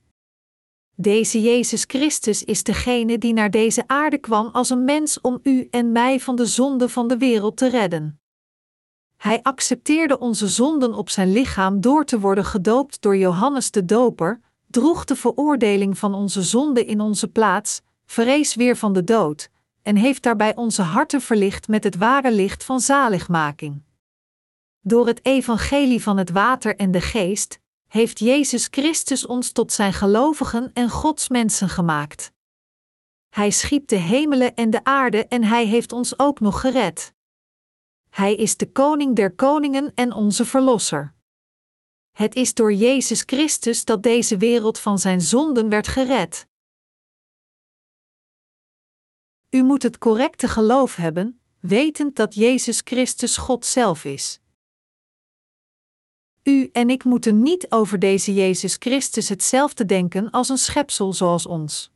Deze 0.96 1.42
Jezus 1.42 1.84
Christus 1.88 2.44
is 2.44 2.64
degene 2.64 3.18
die 3.18 3.34
naar 3.34 3.52
deze 3.52 3.84
aarde 3.88 4.18
kwam 4.18 4.48
als 4.48 4.70
een 4.70 4.84
mens 4.84 5.22
om 5.22 5.40
u 5.44 5.68
en 5.72 5.92
mij 5.92 6.20
van 6.20 6.36
de 6.36 6.46
zonde 6.46 6.90
van 6.90 7.08
de 7.08 7.18
wereld 7.18 7.58
te 7.58 7.70
redden. 7.70 8.20
Hij 9.18 9.42
accepteerde 9.42 10.20
onze 10.20 10.48
zonden 10.48 10.94
op 10.94 11.10
zijn 11.10 11.32
lichaam 11.32 11.82
door 11.82 12.06
te 12.06 12.20
worden 12.20 12.46
gedoopt 12.46 13.02
door 13.02 13.18
Johannes 13.18 13.72
de 13.72 13.86
Doper, 13.86 14.42
droeg 14.68 15.06
de 15.06 15.16
veroordeling 15.16 15.98
van 15.98 16.14
onze 16.14 16.42
zonde 16.42 16.86
in 16.86 17.02
onze 17.02 17.28
plaats, 17.28 17.82
vrees 18.06 18.56
weer 18.56 18.78
van 18.78 18.94
de 18.94 19.04
dood, 19.04 19.50
en 19.82 19.96
heeft 19.96 20.24
daarbij 20.24 20.56
onze 20.56 20.82
harten 20.82 21.22
verlicht 21.22 21.68
met 21.68 21.84
het 21.84 21.98
ware 21.98 22.32
licht 22.32 22.64
van 22.64 22.80
zaligmaking. 22.80 23.84
Door 24.82 25.08
het 25.08 25.26
evangelie 25.26 26.04
van 26.04 26.18
het 26.18 26.30
water 26.30 26.76
en 26.76 26.92
de 26.92 27.02
geest 27.02 27.60
heeft 27.88 28.20
Jezus 28.20 28.68
Christus 28.72 29.26
ons 29.26 29.52
tot 29.52 29.72
zijn 29.72 29.94
gelovigen 29.94 30.72
en 30.74 30.90
Gods 30.90 31.30
mensen 31.30 31.70
gemaakt. 31.70 32.32
Hij 33.30 33.52
schiep 33.52 33.88
de 33.88 33.96
hemelen 33.96 34.56
en 34.56 34.70
de 34.70 34.84
aarde 34.84 35.26
en 35.28 35.44
hij 35.44 35.66
heeft 35.66 35.92
ons 35.92 36.20
ook 36.20 36.40
nog 36.40 36.60
gered. 36.62 37.14
Hij 38.10 38.36
is 38.36 38.58
de 38.58 38.72
koning 38.72 39.16
der 39.16 39.36
koningen 39.36 39.92
en 39.96 40.14
onze 40.14 40.46
verlosser. 40.46 41.14
Het 42.18 42.36
is 42.36 42.54
door 42.54 42.74
Jezus 42.74 43.24
Christus 43.26 43.86
dat 43.86 44.04
deze 44.04 44.38
wereld 44.38 44.80
van 44.80 45.00
zijn 45.00 45.22
zonden 45.22 45.70
werd 45.70 45.88
gered. 45.88 46.48
U 49.50 49.64
moet 49.64 49.84
het 49.84 49.98
correcte 49.98 50.48
geloof 50.48 50.96
hebben, 50.96 51.40
wetend 51.60 52.16
dat 52.16 52.36
Jezus 52.36 52.82
Christus 52.84 53.38
God 53.38 53.66
zelf 53.66 54.06
is. 54.06 54.40
U 56.44 56.70
en 56.72 56.90
ik 56.90 57.04
moeten 57.04 57.42
niet 57.42 57.72
over 57.72 58.00
deze 58.00 58.34
Jezus 58.34 58.76
Christus 58.80 59.30
hetzelfde 59.30 59.86
denken 59.86 60.30
als 60.30 60.50
een 60.50 60.58
schepsel 60.58 61.14
zoals 61.14 61.46
ons. 61.46 61.92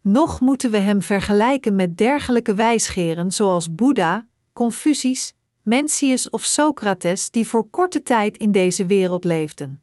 Nog 0.00 0.40
moeten 0.40 0.70
we 0.70 0.78
hem 0.78 1.02
vergelijken 1.02 1.74
met 1.74 1.96
dergelijke 1.96 2.54
wijsgeren 2.54 3.30
zoals 3.32 3.74
Boeddha, 3.74 4.28
Confucius, 4.52 5.34
Mencius 5.62 6.30
of 6.30 6.44
Socrates 6.44 7.30
die 7.30 7.48
voor 7.48 7.70
korte 7.70 8.02
tijd 8.02 8.36
in 8.36 8.52
deze 8.52 8.86
wereld 8.86 9.24
leefden. 9.24 9.82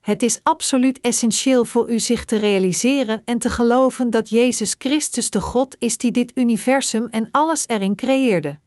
Het 0.00 0.22
is 0.22 0.40
absoluut 0.42 1.00
essentieel 1.00 1.64
voor 1.64 1.90
u 1.90 1.98
zich 1.98 2.24
te 2.24 2.36
realiseren 2.36 3.22
en 3.24 3.38
te 3.38 3.50
geloven 3.50 4.10
dat 4.10 4.28
Jezus 4.28 4.74
Christus 4.78 5.30
de 5.30 5.40
God 5.40 5.76
is 5.78 5.98
die 5.98 6.10
dit 6.10 6.32
universum 6.34 7.06
en 7.06 7.28
alles 7.30 7.68
erin 7.68 7.94
creëerde. 7.94 8.58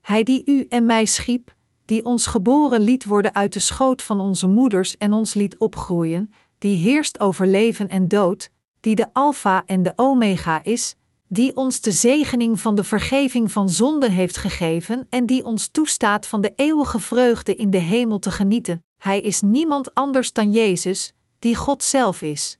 Hij 0.00 0.22
die 0.22 0.42
u 0.46 0.66
en 0.68 0.86
mij 0.86 1.04
schiep, 1.04 1.54
die 1.84 2.04
ons 2.04 2.26
geboren 2.26 2.80
liet 2.80 3.04
worden 3.04 3.34
uit 3.34 3.52
de 3.52 3.60
schoot 3.60 4.02
van 4.02 4.20
onze 4.20 4.46
moeders 4.46 4.96
en 4.96 5.12
ons 5.12 5.34
liet 5.34 5.58
opgroeien, 5.58 6.32
die 6.58 6.76
heerst 6.76 7.20
over 7.20 7.46
leven 7.46 7.88
en 7.88 8.08
dood, 8.08 8.50
die 8.80 8.94
de 8.94 9.06
Alpha 9.12 9.62
en 9.66 9.82
de 9.82 9.92
Omega 9.96 10.64
is, 10.64 10.96
die 11.28 11.56
ons 11.56 11.80
de 11.80 11.92
zegening 11.92 12.60
van 12.60 12.74
de 12.74 12.84
vergeving 12.84 13.52
van 13.52 13.68
zonde 13.68 14.10
heeft 14.10 14.36
gegeven 14.36 15.06
en 15.10 15.26
die 15.26 15.44
ons 15.44 15.68
toestaat 15.68 16.26
van 16.26 16.40
de 16.40 16.52
eeuwige 16.56 16.98
vreugde 16.98 17.54
in 17.54 17.70
de 17.70 17.78
hemel 17.78 18.18
te 18.18 18.30
genieten. 18.30 18.84
Hij 19.02 19.20
is 19.20 19.40
niemand 19.40 19.94
anders 19.94 20.32
dan 20.32 20.52
Jezus, 20.52 21.12
die 21.38 21.56
God 21.56 21.82
zelf 21.82 22.22
is. 22.22 22.58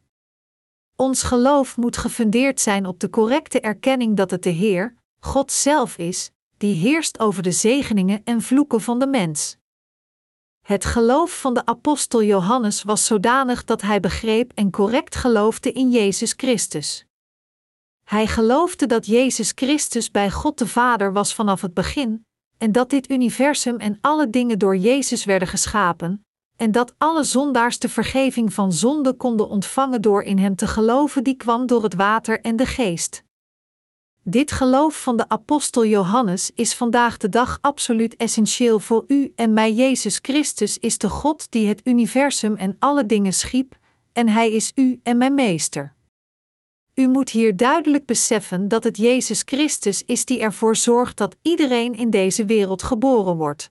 Ons 0.96 1.22
geloof 1.22 1.76
moet 1.76 1.96
gefundeerd 1.96 2.60
zijn 2.60 2.86
op 2.86 3.00
de 3.00 3.10
correcte 3.10 3.60
erkenning 3.60 4.16
dat 4.16 4.30
het 4.30 4.42
de 4.42 4.50
Heer, 4.50 4.94
God 5.20 5.52
zelf 5.52 5.98
is, 5.98 6.30
die 6.56 6.74
heerst 6.74 7.18
over 7.18 7.42
de 7.42 7.52
zegeningen 7.52 8.20
en 8.24 8.42
vloeken 8.42 8.80
van 8.80 8.98
de 8.98 9.06
mens. 9.06 9.56
Het 10.60 10.84
geloof 10.84 11.40
van 11.40 11.54
de 11.54 11.66
apostel 11.66 12.22
Johannes 12.22 12.82
was 12.82 13.06
zodanig 13.06 13.64
dat 13.64 13.82
hij 13.82 14.00
begreep 14.00 14.52
en 14.54 14.70
correct 14.70 15.16
geloofde 15.16 15.72
in 15.72 15.90
Jezus 15.90 16.34
Christus. 16.36 17.06
Hij 18.04 18.26
geloofde 18.26 18.86
dat 18.86 19.06
Jezus 19.06 19.52
Christus 19.54 20.10
bij 20.10 20.30
God 20.30 20.58
de 20.58 20.66
Vader 20.66 21.12
was 21.12 21.34
vanaf 21.34 21.60
het 21.60 21.74
begin, 21.74 22.26
en 22.58 22.72
dat 22.72 22.90
dit 22.90 23.10
universum 23.10 23.76
en 23.76 23.98
alle 24.00 24.30
dingen 24.30 24.58
door 24.58 24.76
Jezus 24.76 25.24
werden 25.24 25.48
geschapen, 25.48 26.26
en 26.56 26.72
dat 26.72 26.94
alle 26.98 27.24
zondaars 27.24 27.78
de 27.78 27.88
vergeving 27.88 28.52
van 28.52 28.72
zonde 28.72 29.12
konden 29.12 29.48
ontvangen 29.48 30.02
door 30.02 30.22
in 30.22 30.38
Hem 30.38 30.56
te 30.56 30.66
geloven 30.66 31.24
die 31.24 31.36
kwam 31.36 31.66
door 31.66 31.82
het 31.82 31.94
water 31.94 32.40
en 32.40 32.56
de 32.56 32.66
geest. 32.66 33.22
Dit 34.22 34.52
geloof 34.52 35.02
van 35.02 35.16
de 35.16 35.28
apostel 35.28 35.84
Johannes 35.86 36.50
is 36.54 36.74
vandaag 36.74 37.16
de 37.16 37.28
dag 37.28 37.58
absoluut 37.60 38.16
essentieel 38.16 38.80
voor 38.80 39.04
u 39.06 39.32
en 39.36 39.52
mij. 39.52 39.72
Jezus 39.72 40.18
Christus 40.22 40.78
is 40.78 40.98
de 40.98 41.08
God 41.08 41.50
die 41.50 41.68
het 41.68 41.80
universum 41.84 42.56
en 42.56 42.76
alle 42.78 43.06
dingen 43.06 43.32
schiep, 43.32 43.76
en 44.12 44.28
Hij 44.28 44.52
is 44.52 44.72
u 44.74 45.00
en 45.02 45.16
mijn 45.16 45.34
meester. 45.34 45.93
U 46.94 47.08
moet 47.08 47.30
hier 47.30 47.56
duidelijk 47.56 48.06
beseffen 48.06 48.68
dat 48.68 48.84
het 48.84 48.96
Jezus 48.96 49.42
Christus 49.44 50.04
is 50.04 50.24
die 50.24 50.40
ervoor 50.40 50.76
zorgt 50.76 51.16
dat 51.16 51.36
iedereen 51.42 51.94
in 51.94 52.10
deze 52.10 52.44
wereld 52.44 52.82
geboren 52.82 53.36
wordt. 53.36 53.70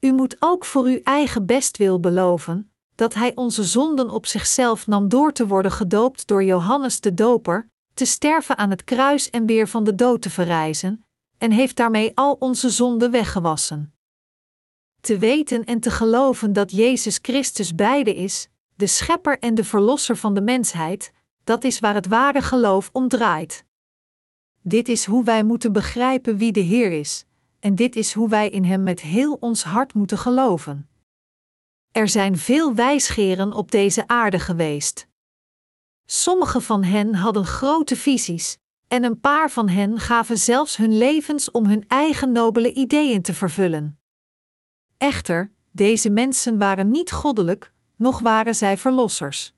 U 0.00 0.12
moet 0.12 0.36
ook 0.38 0.64
voor 0.64 0.84
uw 0.84 1.00
eigen 1.02 1.46
bestwil 1.46 2.00
beloven 2.00 2.68
dat 2.94 3.14
Hij 3.14 3.32
onze 3.34 3.64
zonden 3.64 4.10
op 4.10 4.26
zichzelf 4.26 4.86
nam 4.86 5.08
door 5.08 5.32
te 5.32 5.46
worden 5.46 5.72
gedoopt 5.72 6.26
door 6.26 6.44
Johannes 6.44 7.00
de 7.00 7.14
Doper, 7.14 7.68
te 7.94 8.04
sterven 8.04 8.58
aan 8.58 8.70
het 8.70 8.84
kruis 8.84 9.30
en 9.30 9.46
weer 9.46 9.68
van 9.68 9.84
de 9.84 9.94
dood 9.94 10.22
te 10.22 10.30
verrijzen, 10.30 11.04
en 11.38 11.50
heeft 11.50 11.76
daarmee 11.76 12.12
al 12.14 12.36
onze 12.38 12.70
zonden 12.70 13.10
weggewassen. 13.10 13.94
Te 15.00 15.18
weten 15.18 15.64
en 15.64 15.80
te 15.80 15.90
geloven 15.90 16.52
dat 16.52 16.70
Jezus 16.70 17.18
Christus 17.22 17.74
beide 17.74 18.14
is, 18.14 18.48
de 18.76 18.86
schepper 18.86 19.38
en 19.38 19.54
de 19.54 19.64
verlosser 19.64 20.16
van 20.16 20.34
de 20.34 20.42
mensheid, 20.42 21.12
dat 21.44 21.64
is 21.64 21.78
waar 21.78 21.94
het 21.94 22.06
ware 22.06 22.42
geloof 22.42 22.90
om 22.92 23.08
draait. 23.08 23.64
Dit 24.60 24.88
is 24.88 25.04
hoe 25.04 25.24
wij 25.24 25.44
moeten 25.44 25.72
begrijpen 25.72 26.36
wie 26.36 26.52
de 26.52 26.60
Heer 26.60 26.92
is, 26.92 27.24
en 27.60 27.74
dit 27.74 27.96
is 27.96 28.12
hoe 28.12 28.28
wij 28.28 28.48
in 28.48 28.64
Hem 28.64 28.82
met 28.82 29.00
heel 29.00 29.36
ons 29.40 29.64
hart 29.64 29.94
moeten 29.94 30.18
geloven. 30.18 30.88
Er 31.92 32.08
zijn 32.08 32.38
veel 32.38 32.74
wijsgeren 32.74 33.52
op 33.52 33.70
deze 33.70 34.06
aarde 34.06 34.38
geweest. 34.38 35.08
Sommige 36.06 36.60
van 36.60 36.84
hen 36.84 37.14
hadden 37.14 37.44
grote 37.44 37.96
visies, 37.96 38.58
en 38.88 39.04
een 39.04 39.20
paar 39.20 39.50
van 39.50 39.68
hen 39.68 40.00
gaven 40.00 40.38
zelfs 40.38 40.76
hun 40.76 40.98
levens 40.98 41.50
om 41.50 41.66
hun 41.66 41.84
eigen 41.88 42.32
nobele 42.32 42.72
ideeën 42.72 43.22
te 43.22 43.34
vervullen. 43.34 43.98
Echter, 44.98 45.52
deze 45.70 46.10
mensen 46.10 46.58
waren 46.58 46.90
niet 46.90 47.12
goddelijk, 47.12 47.72
noch 47.96 48.20
waren 48.20 48.54
zij 48.54 48.78
verlossers. 48.78 49.54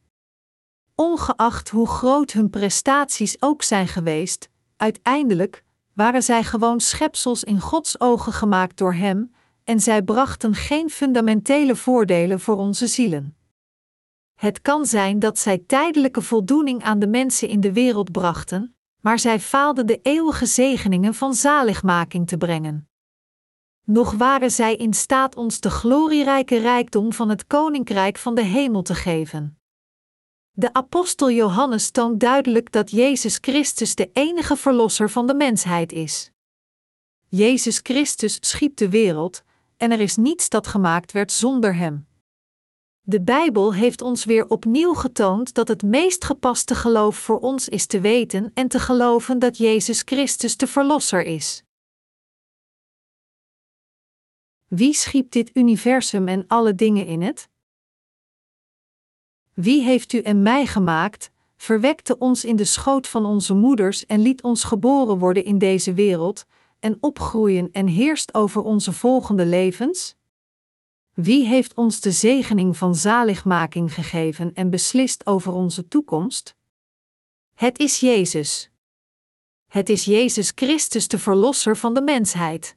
Ongeacht 0.99 1.69
hoe 1.69 1.89
groot 1.89 2.33
hun 2.33 2.51
prestaties 2.51 3.37
ook 3.43 3.63
zijn 3.63 3.89
geweest, 3.89 4.49
uiteindelijk 4.77 5.65
waren 5.93 6.23
zij 6.23 6.45
gewoon 6.45 6.81
schepsels 6.81 7.45
in 7.45 7.61
Gods 7.61 8.01
ogen 8.01 8.33
gemaakt 8.33 8.77
door 8.77 8.95
Hem, 8.95 9.35
en 9.65 9.81
zij 9.81 10.03
brachten 10.03 10.55
geen 10.55 10.91
fundamentele 10.91 11.77
voordelen 11.77 12.41
voor 12.41 12.57
onze 12.57 12.87
zielen. 12.87 13.37
Het 14.35 14.63
kan 14.63 14.87
zijn 14.87 15.19
dat 15.19 15.39
zij 15.39 15.59
tijdelijke 15.59 16.23
voldoening 16.23 16.83
aan 16.83 16.99
de 16.99 17.09
mensen 17.09 17.49
in 17.49 17.61
de 17.61 17.73
wereld 17.73 18.13
brachten, 18.13 18.77
maar 19.01 19.19
zij 19.19 19.41
faalden 19.41 19.87
de 19.87 20.01
eeuwige 20.03 20.47
zegeningen 20.47 21.15
van 21.15 21.35
zaligmaking 21.35 22.27
te 22.27 22.37
brengen. 22.37 22.89
Nog 23.85 24.13
waren 24.13 24.51
zij 24.51 24.77
in 24.77 24.95
staat 24.95 25.37
ons 25.37 25.61
de 25.61 25.71
glorierijke 25.71 26.59
rijkdom 26.59 27.13
van 27.13 27.29
het 27.29 27.47
koninkrijk 27.47 28.19
van 28.19 28.35
de 28.35 28.45
hemel 28.45 28.83
te 28.83 28.95
geven. 28.95 29.56
De 30.59 30.73
apostel 30.73 31.31
Johannes 31.31 31.91
toont 31.91 32.21
duidelijk 32.21 32.73
dat 32.73 32.91
Jezus 32.91 33.39
Christus 33.41 33.95
de 33.95 34.11
enige 34.13 34.57
verlosser 34.57 35.11
van 35.11 35.27
de 35.27 35.35
mensheid 35.35 35.93
is. 35.93 36.31
Jezus 37.29 37.81
Christus 37.83 38.39
schiep 38.41 38.77
de 38.77 38.89
wereld, 38.89 39.43
en 39.77 39.91
er 39.91 40.01
is 40.01 40.17
niets 40.17 40.49
dat 40.49 40.67
gemaakt 40.67 41.13
werd 41.13 41.33
zonder 41.33 41.75
Hem. 41.75 42.07
De 43.01 43.23
Bijbel 43.23 43.75
heeft 43.75 44.03
ons 44.03 44.25
weer 44.25 44.49
opnieuw 44.49 44.95
getoond 44.95 45.55
dat 45.55 45.69
het 45.69 45.83
meest 45.83 46.25
gepaste 46.25 46.75
geloof 46.75 47.17
voor 47.17 47.39
ons 47.39 47.69
is 47.69 47.87
te 47.87 48.01
weten 48.01 48.51
en 48.55 48.69
te 48.69 48.79
geloven 48.79 49.39
dat 49.39 49.57
Jezus 49.57 50.03
Christus 50.05 50.57
de 50.57 50.67
Verlosser 50.67 51.23
is. 51.23 51.63
Wie 54.67 54.93
schiep 54.93 55.31
dit 55.31 55.51
universum 55.55 56.29
en 56.29 56.45
alle 56.47 56.75
dingen 56.75 57.07
in 57.07 57.23
het? 57.23 57.49
Wie 59.57 59.83
heeft 59.83 60.13
u 60.13 60.21
en 60.21 60.43
mij 60.43 60.67
gemaakt, 60.67 61.31
verwekte 61.57 62.19
ons 62.19 62.45
in 62.45 62.57
de 62.57 62.65
schoot 62.65 63.07
van 63.07 63.25
onze 63.25 63.55
moeders 63.55 64.07
en 64.07 64.21
liet 64.21 64.43
ons 64.43 64.65
geboren 64.65 65.19
worden 65.19 65.45
in 65.45 65.59
deze 65.59 65.95
wereld, 65.95 66.47
en 66.81 66.97
opgroeien 67.01 67.73
en 67.73 67.87
heerst 67.87 68.35
over 68.35 68.63
onze 68.63 68.93
volgende 68.93 69.47
levens? 69.47 70.17
Wie 71.13 71.47
heeft 71.47 71.75
ons 71.75 72.01
de 72.01 72.13
zegening 72.13 72.77
van 72.77 72.95
zaligmaking 72.95 73.95
gegeven 73.95 74.55
en 74.55 74.71
beslist 74.71 75.27
over 75.27 75.53
onze 75.53 75.89
toekomst? 75.89 76.57
Het 77.55 77.79
is 77.79 78.01
Jezus. 78.01 78.71
Het 79.67 79.89
is 79.89 80.05
Jezus 80.05 80.53
Christus, 80.55 81.09
de 81.09 81.19
Verlosser 81.19 81.77
van 81.77 81.95
de 81.95 82.03
mensheid. 82.03 82.77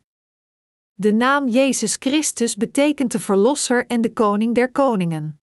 De 0.94 1.12
naam 1.14 1.48
Jezus 1.48 1.96
Christus 2.00 2.56
betekent 2.56 3.12
de 3.12 3.20
Verlosser 3.20 3.88
en 3.88 4.02
de 4.02 4.14
Koning 4.14 4.56
der 4.56 4.72
Koningen. 4.72 5.39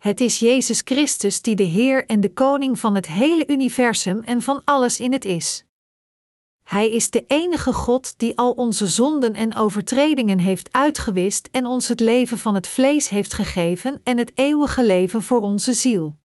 Het 0.00 0.20
is 0.20 0.38
Jezus 0.38 0.80
Christus 0.84 1.42
die 1.42 1.56
de 1.56 1.62
Heer 1.62 2.06
en 2.06 2.20
de 2.20 2.32
Koning 2.32 2.78
van 2.78 2.94
het 2.94 3.06
hele 3.06 3.46
universum 3.46 4.22
en 4.22 4.42
van 4.42 4.62
alles 4.64 5.00
in 5.00 5.12
het 5.12 5.24
is. 5.24 5.64
Hij 6.62 6.90
is 6.90 7.10
de 7.10 7.24
enige 7.26 7.72
God 7.72 8.18
die 8.18 8.38
al 8.38 8.52
onze 8.52 8.86
zonden 8.86 9.34
en 9.34 9.54
overtredingen 9.54 10.38
heeft 10.38 10.72
uitgewist 10.72 11.48
en 11.52 11.66
ons 11.66 11.88
het 11.88 12.00
leven 12.00 12.38
van 12.38 12.54
het 12.54 12.66
vlees 12.66 13.08
heeft 13.08 13.32
gegeven 13.32 14.00
en 14.04 14.18
het 14.18 14.32
eeuwige 14.34 14.84
leven 14.84 15.22
voor 15.22 15.40
onze 15.40 15.72
ziel. 15.72 16.16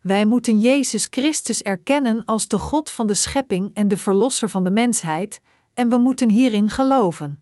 Wij 0.00 0.24
moeten 0.24 0.60
Jezus 0.60 1.06
Christus 1.10 1.62
erkennen 1.62 2.24
als 2.24 2.48
de 2.48 2.58
God 2.58 2.90
van 2.90 3.06
de 3.06 3.14
schepping 3.14 3.70
en 3.74 3.88
de 3.88 3.96
Verlosser 3.96 4.48
van 4.48 4.64
de 4.64 4.70
mensheid, 4.70 5.40
en 5.74 5.88
we 5.88 5.96
moeten 5.96 6.30
hierin 6.30 6.70
geloven. 6.70 7.41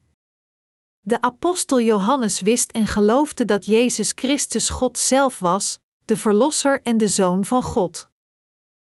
De 1.00 1.21
apostel 1.21 1.80
Johannes 1.80 2.40
wist 2.40 2.71
en 2.73 2.87
geloofde 2.87 3.45
dat 3.45 3.64
Jezus 3.64 4.12
Christus 4.14 4.69
God 4.69 4.99
zelf 4.99 5.38
was, 5.38 5.78
de 6.04 6.16
Verlosser 6.16 6.83
en 6.83 6.97
de 6.97 7.09
Zoon 7.09 7.45
van 7.45 7.62
God. 7.62 8.11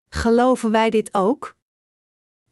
Geloven 0.08 0.70
wij 0.70 0.90
dit 0.90 1.14
ook? 1.14 1.56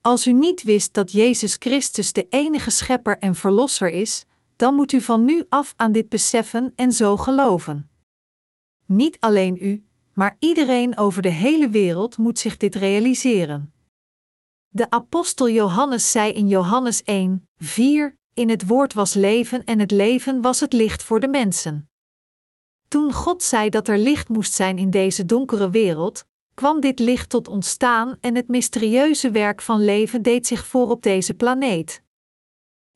Als 0.00 0.26
u 0.26 0.33
niet 0.33 0.62
wist 0.62 0.95
dat 0.95 1.12
Jezus 1.12 1.57
Christus 1.59 2.12
de 2.12 2.26
enige 2.28 2.71
schepper 2.71 3.19
en 3.19 3.35
verlosser 3.35 3.90
is, 3.90 4.25
dan 4.57 4.75
moet 4.75 4.92
u 4.92 5.00
van 5.00 5.25
nu 5.25 5.45
af 5.49 5.75
aan 5.76 5.92
dit 5.92 6.09
beseffen 6.09 6.73
en 6.76 6.92
zo 6.92 7.16
geloven. 7.16 7.90
Niet 8.87 9.21
alleen 9.21 9.57
u, 9.61 9.85
maar 10.14 10.37
iedereen 10.38 10.97
over 10.97 11.23
de 11.23 11.28
hele 11.28 11.69
wereld 11.69 12.16
moet 12.16 12.38
zich 12.38 12.57
dit 12.57 12.75
realiseren. 12.75 13.73
De 14.69 14.90
apostel 14.90 15.49
Johannes 15.49 16.11
zei 16.11 16.33
in 16.33 16.49
Johannes 16.49 17.02
1, 17.02 17.49
4: 17.57 18.19
In 18.34 18.49
het 18.49 18.66
woord 18.66 18.94
was 18.94 19.14
leven 19.14 19.64
en 19.64 19.78
het 19.78 19.90
leven 19.90 20.40
was 20.40 20.60
het 20.60 20.72
licht 20.72 21.02
voor 21.02 21.20
de 21.20 21.28
mensen. 21.28 21.90
Toen 22.88 23.12
God 23.12 23.42
zei 23.42 23.70
dat 23.70 23.88
er 23.88 23.99
licht 23.99 24.28
moest 24.28 24.52
zijn 24.52 24.78
in 24.78 24.90
deze 24.90 25.25
donkere 25.25 25.70
wereld, 25.70 26.25
kwam 26.54 26.80
dit 26.80 26.99
licht 26.99 27.28
tot 27.28 27.49
ontstaan 27.49 28.16
en 28.20 28.34
het 28.34 28.49
mysterieuze 28.49 29.30
werk 29.30 29.62
van 29.62 29.84
leven 29.84 30.22
deed 30.22 30.46
zich 30.46 30.66
voor 30.66 30.90
op 30.90 31.02
deze 31.02 31.34
planeet. 31.34 32.02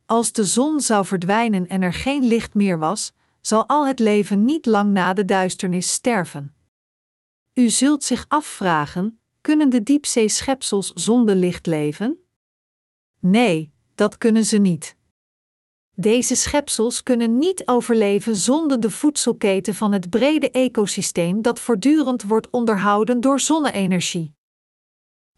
Als 0.07 0.33
de 0.33 0.45
zon 0.45 0.81
zou 0.81 1.07
verdwijnen 1.07 1.69
en 1.69 1.83
er 1.83 1.93
geen 1.93 2.25
licht 2.25 2.55
meer 2.55 2.79
was, 2.79 3.13
zal 3.41 3.69
al 3.69 3.87
het 3.87 3.99
leven 3.99 4.45
niet 4.45 4.67
lang 4.67 4.93
na 4.93 5.13
de 5.13 5.25
duisternis 5.25 5.93
sterven. 5.93 6.55
U 7.55 7.69
zult 7.69 8.05
zich 8.05 8.25
afvragen: 8.29 9.21
kunnen 9.41 9.71
de 9.71 9.83
diepzeeschepsels 9.83 10.93
zonder 10.93 11.35
licht 11.35 11.67
leven? 11.67 12.19
Nee, 13.21 13.73
dat 13.95 14.19
kunnen 14.19 14.45
ze 14.45 14.59
niet. 14.59 14.97
Deze 15.97 16.35
schepsels 16.35 17.03
kunnen 17.03 17.39
niet 17.39 17.63
overleven 17.67 18.37
zonder 18.37 18.81
de 18.81 18.91
voedselketen 18.91 19.75
van 19.75 19.93
het 19.93 20.11
brede 20.11 20.51
ecosysteem 20.51 21.43
dat 21.43 21.61
voortdurend 21.61 22.23
wordt 22.23 22.51
onderhouden 22.51 23.21
door 23.21 23.41
zonne-energie. 23.41 24.35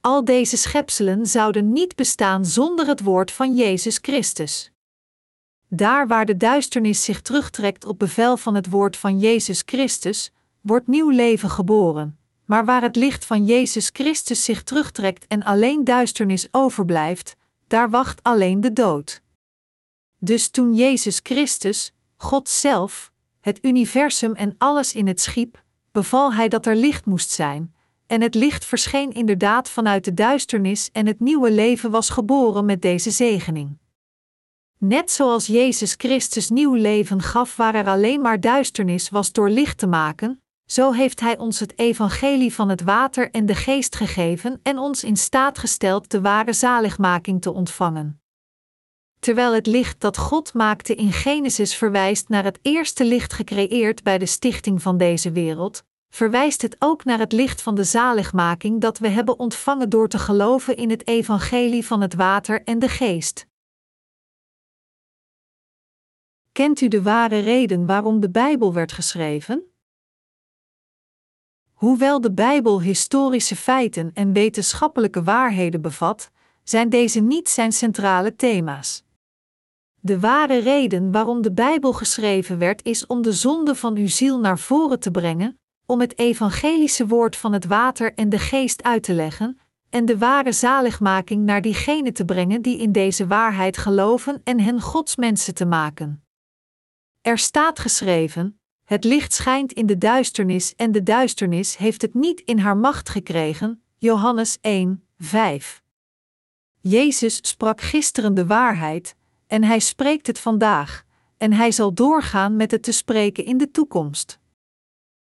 Al 0.01 0.25
deze 0.25 0.57
schepselen 0.57 1.27
zouden 1.27 1.73
niet 1.73 1.97
bestaan 1.97 2.45
zonder 2.45 2.87
het 2.87 3.03
woord 3.03 3.33
van 3.33 3.55
Jezus 3.55 3.99
Christus. 4.03 4.71
Daar 5.69 6.07
waar 6.07 6.27
de 6.27 6.37
duisternis 6.37 7.05
zich 7.05 7.23
terugtrekt 7.23 7.85
op 7.85 7.99
bevel 7.99 8.37
van 8.37 8.55
het 8.55 8.71
woord 8.71 8.97
van 8.97 9.19
Jezus 9.19 9.63
Christus, 9.67 10.33
wordt 10.61 10.87
nieuw 10.87 11.11
leven 11.11 11.51
geboren. 11.51 12.19
Maar 12.45 12.65
waar 12.65 12.83
het 12.83 12.97
licht 12.97 13.25
van 13.25 13.45
Jezus 13.45 13.91
Christus 13.93 14.45
zich 14.45 14.63
terugtrekt 14.63 15.27
en 15.27 15.43
alleen 15.43 15.85
duisternis 15.85 16.49
overblijft, 16.51 17.37
daar 17.67 17.91
wacht 17.91 18.23
alleen 18.23 18.61
de 18.61 18.73
dood. 18.73 19.25
Dus 20.19 20.49
toen 20.49 20.75
Jezus 20.75 21.21
Christus, 21.23 21.93
God 22.17 22.49
zelf, 22.49 23.13
het 23.41 23.59
universum 23.63 24.35
en 24.35 24.55
alles 24.59 24.95
in 24.95 25.07
het 25.07 25.21
schiep, 25.21 25.63
beval 25.93 26.33
hij 26.33 26.49
dat 26.49 26.67
er 26.67 26.77
licht 26.77 27.07
moest 27.07 27.31
zijn, 27.31 27.75
en 28.07 28.21
het 28.21 28.35
licht 28.35 28.65
verscheen 28.65 29.13
inderdaad 29.13 29.69
vanuit 29.69 30.05
de 30.05 30.15
duisternis 30.15 30.91
en 30.93 31.07
het 31.07 31.21
nieuwe 31.21 31.51
leven 31.51 31.91
was 31.91 32.11
geboren 32.11 32.65
met 32.65 32.83
deze 32.83 33.11
zegening. 33.11 33.79
Net 34.79 35.11
zoals 35.11 35.47
Jezus 35.47 35.95
Christus 35.99 36.51
nieuw 36.51 36.75
leven 36.75 37.23
gaf 37.23 37.57
waar 37.57 37.75
er 37.75 37.87
alleen 37.87 38.21
maar 38.21 38.41
duisternis 38.41 39.09
was 39.09 39.33
door 39.33 39.51
licht 39.51 39.79
te 39.79 39.87
maken, 39.87 40.43
zo 40.67 40.93
heeft 40.93 41.21
Hij 41.21 41.39
ons 41.39 41.61
het 41.61 41.79
evangelie 41.79 42.55
van 42.55 42.69
het 42.69 42.83
water 42.83 43.31
en 43.31 43.47
de 43.47 43.55
geest 43.55 43.97
gegeven 43.97 44.61
en 44.63 44.79
ons 44.79 45.05
in 45.05 45.17
staat 45.17 45.59
gesteld 45.59 46.11
de 46.11 46.21
ware 46.21 46.53
zaligmaking 46.53 47.43
te 47.43 47.53
ontvangen 47.53 48.21
terwijl 49.27 49.55
het 49.55 49.67
licht 49.67 50.01
dat 50.01 50.17
God 50.17 50.55
maakte 50.55 50.95
in 50.95 51.13
Genesis 51.13 51.77
verwijst 51.77 52.29
naar 52.29 52.45
het 52.45 52.59
eerste 52.63 53.05
licht 53.05 53.33
gecreëerd 53.33 54.03
bij 54.03 54.19
de 54.19 54.27
stichting 54.27 54.83
van 54.83 54.97
deze 54.97 55.33
wereld, 55.33 55.85
verwijst 56.09 56.63
het 56.63 56.77
ook 56.79 57.05
naar 57.05 57.19
het 57.19 57.33
licht 57.33 57.63
van 57.63 57.75
de 57.75 57.85
zaligmaking 57.85 58.81
dat 58.81 58.99
we 58.99 59.09
hebben 59.09 59.39
ontvangen 59.39 59.89
door 59.89 60.09
te 60.09 60.19
geloven 60.19 60.77
in 60.77 60.91
het 60.91 61.07
evangelie 61.07 61.87
van 61.87 62.01
het 62.01 62.15
water 62.15 62.63
en 62.65 62.79
de 62.79 62.89
geest. 62.89 63.47
Kent 66.53 66.81
u 66.81 66.89
de 66.89 67.03
ware 67.03 67.39
reden 67.39 67.87
waarom 67.87 68.21
de 68.21 68.31
Bijbel 68.31 68.73
werd 68.73 68.93
geschreven? 68.93 69.73
Hoewel 71.73 72.21
de 72.21 72.33
Bijbel 72.33 72.81
historische 72.81 73.57
feiten 73.57 74.11
en 74.15 74.33
wetenschappelijke 74.33 75.23
waarheden 75.23 75.83
bevat, 75.83 76.31
zijn 76.63 76.89
deze 76.89 77.21
niet 77.21 77.49
zijn 77.49 77.73
centrale 77.73 78.37
thema's. 78.37 79.05
De 80.07 80.21
ware 80.21 80.59
reden 80.59 81.13
waarom 81.13 81.43
de 81.43 81.53
Bijbel 81.53 81.93
geschreven 81.93 82.59
werd, 82.59 82.85
is 82.85 83.07
om 83.07 83.23
de 83.23 83.33
zonde 83.33 83.75
van 83.75 83.97
uw 83.97 84.09
ziel 84.09 84.41
naar 84.41 84.59
voren 84.59 85.01
te 85.01 85.11
brengen, 85.11 85.59
om 85.87 86.01
het 86.01 86.19
evangelische 86.19 87.07
woord 87.07 87.37
van 87.37 87.53
het 87.53 87.67
water 87.67 88.15
en 88.15 88.29
de 88.29 88.39
geest 88.39 88.83
uit 88.83 89.03
te 89.03 89.13
leggen, 89.15 89.59
en 89.91 90.05
de 90.05 90.19
ware 90.19 90.53
zaligmaking 90.53 91.45
naar 91.45 91.61
diegenen 91.61 92.13
te 92.13 92.25
brengen 92.25 92.63
die 92.63 92.79
in 92.79 92.93
deze 92.93 93.27
waarheid 93.27 93.77
geloven 93.77 94.41
en 94.45 94.61
hen 94.61 94.81
Gods 94.81 95.17
mensen 95.17 95.55
te 95.55 95.65
maken. 95.67 96.25
Er 97.21 97.39
staat 97.39 97.79
geschreven: 97.79 98.61
Het 98.85 99.05
licht 99.05 99.33
schijnt 99.33 99.73
in 99.73 99.87
de 99.87 99.99
duisternis 99.99 100.75
en 100.75 100.93
de 100.93 101.03
duisternis 101.03 101.77
heeft 101.77 102.03
het 102.03 102.15
niet 102.15 102.41
in 102.41 102.59
haar 102.59 102.77
macht 102.77 103.09
gekregen. 103.09 103.83
Johannes 103.97 104.59
1, 104.61 105.05
5. 105.19 105.83
Jezus 106.81 107.39
sprak 107.43 107.81
gisteren 107.81 108.35
de 108.35 108.47
waarheid, 108.47 109.17
en 109.47 109.65
hij 109.65 109.79
spreekt 109.79 110.27
het 110.27 110.39
vandaag, 110.39 111.05
en 111.37 111.53
hij 111.53 111.73
zal 111.73 111.95
doorgaan 111.95 112.57
met 112.57 112.71
het 112.71 112.83
te 112.83 112.93
spreken 112.93 113.45
in 113.45 113.59
de 113.59 113.71
toekomst. 113.71 114.39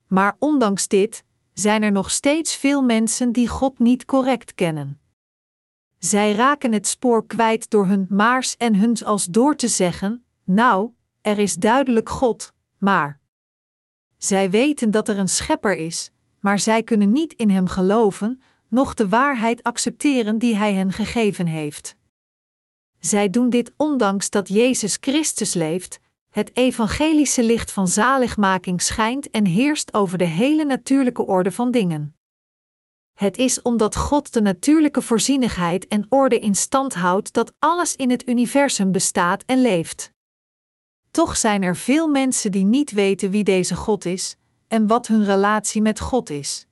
Maar 0.08 0.36
ondanks 0.40 0.88
dit 0.88 1.24
zijn 1.54 1.84
er 1.84 1.92
nog 1.92 2.12
steeds 2.12 2.56
veel 2.56 2.82
mensen 2.82 3.32
die 3.32 3.48
God 3.48 3.80
niet 3.80 4.06
correct 4.06 4.54
kennen. 4.54 5.00
Zij 5.98 6.32
raken 6.32 6.72
het 6.72 6.88
spoor 6.88 7.26
kwijt 7.26 7.70
door 7.70 7.88
hun 7.88 8.06
maars 8.10 8.58
en 8.58 8.76
huns 8.76 9.04
als 9.04 9.26
door 9.26 9.56
te 9.56 9.68
zeggen: 9.68 10.26
Nou, 10.44 10.92
er 11.22 11.40
is 11.40 11.56
duidelijk 11.56 12.10
God, 12.10 12.54
maar. 12.78 13.20
Zij 14.18 14.50
weten 14.50 14.92
dat 14.92 15.08
er 15.10 15.18
een 15.18 15.30
schepper 15.30 15.76
is, 15.76 16.12
maar 16.40 16.60
zij 16.60 16.84
kunnen 16.84 17.12
niet 17.12 17.34
in 17.34 17.50
hem 17.50 17.68
geloven, 17.68 18.42
noch 18.68 18.94
de 18.94 19.10
waarheid 19.10 19.64
accepteren 19.64 20.38
die 20.38 20.56
hij 20.56 20.74
hen 20.74 20.92
gegeven 20.92 21.46
heeft. 21.46 21.96
Zij 23.06 23.30
doen 23.30 23.50
dit 23.50 23.74
ondanks 23.78 24.30
dat 24.30 24.48
Jezus 24.48 24.98
Christus 25.02 25.54
leeft, 25.54 26.00
het 26.30 26.58
evangelische 26.58 27.44
licht 27.44 27.72
van 27.72 27.88
zaligmaking 27.88 28.82
schijnt 28.82 29.30
en 29.30 29.46
heerst 29.46 29.94
over 29.94 30.18
de 30.18 30.26
hele 30.26 30.66
natuurlijke 30.66 31.26
orde 31.26 31.52
van 31.52 31.72
dingen. 31.72 32.16
Het 33.14 33.38
is 33.38 33.62
omdat 33.62 33.96
God 33.96 34.34
de 34.34 34.42
natuurlijke 34.42 35.02
voorzienigheid 35.02 35.88
en 35.88 36.06
orde 36.10 36.40
in 36.40 36.56
stand 36.56 36.94
houdt 36.94 37.34
dat 37.34 37.54
alles 37.60 37.96
in 37.96 38.10
het 38.10 38.28
universum 38.28 38.92
bestaat 38.92 39.44
en 39.46 39.62
leeft. 39.62 40.12
Toch 41.12 41.38
zijn 41.38 41.64
er 41.64 41.76
veel 41.76 42.08
mensen 42.08 42.52
die 42.52 42.66
niet 42.66 42.92
weten 42.92 43.30
wie 43.30 43.44
deze 43.44 43.76
God 43.76 44.06
is 44.06 44.36
en 44.68 44.88
wat 44.88 45.08
hun 45.08 45.26
relatie 45.26 45.82
met 45.82 46.00
God 46.00 46.30
is. 46.30 46.65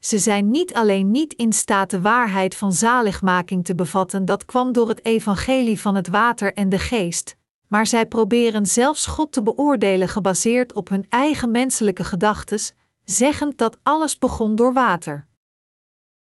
Ze 0.00 0.18
zijn 0.18 0.50
niet 0.50 0.74
alleen 0.74 1.10
niet 1.10 1.32
in 1.32 1.52
staat 1.52 1.90
de 1.90 2.00
waarheid 2.00 2.54
van 2.54 2.72
zaligmaking 2.72 3.64
te 3.64 3.74
bevatten, 3.74 4.24
dat 4.24 4.44
kwam 4.44 4.72
door 4.72 4.88
het 4.88 5.04
evangelie 5.04 5.80
van 5.80 5.94
het 5.94 6.08
water 6.08 6.54
en 6.54 6.68
de 6.68 6.78
geest, 6.78 7.36
maar 7.68 7.86
zij 7.86 8.06
proberen 8.06 8.66
zelfs 8.66 9.06
God 9.06 9.32
te 9.32 9.42
beoordelen 9.42 10.08
gebaseerd 10.08 10.72
op 10.72 10.88
hun 10.88 11.06
eigen 11.08 11.50
menselijke 11.50 12.04
gedachtes, 12.04 12.72
zeggend 13.04 13.58
dat 13.58 13.78
alles 13.82 14.18
begon 14.18 14.54
door 14.54 14.72
water. 14.72 15.26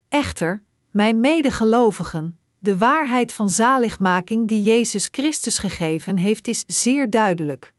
Echter, 0.09 0.63
mijn 0.91 1.19
medegelovigen, 1.19 2.39
de 2.59 2.77
waarheid 2.77 3.33
van 3.33 3.49
zaligmaking 3.49 4.47
die 4.47 4.63
Jezus 4.63 5.07
Christus 5.11 5.57
gegeven 5.57 6.17
heeft, 6.17 6.47
is 6.47 6.63
zeer 6.67 7.09
duidelijk. 7.09 7.73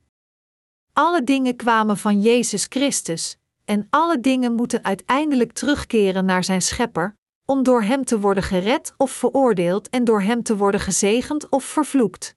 Alle 0.92 1.24
dingen 1.24 1.56
kwamen 1.56 1.96
van 1.96 2.20
Jezus 2.20 2.66
Christus, 2.68 3.38
en 3.66 3.86
alle 3.90 4.20
dingen 4.20 4.54
moeten 4.54 4.84
uiteindelijk 4.84 5.52
terugkeren 5.52 6.24
naar 6.24 6.44
zijn 6.44 6.62
schepper, 6.62 7.16
om 7.44 7.62
door 7.62 7.82
hem 7.82 8.04
te 8.04 8.20
worden 8.20 8.42
gered 8.42 8.94
of 8.96 9.10
veroordeeld 9.10 9.88
en 9.88 10.04
door 10.04 10.22
hem 10.22 10.42
te 10.42 10.56
worden 10.56 10.80
gezegend 10.80 11.48
of 11.48 11.64
vervloekt. 11.64 12.36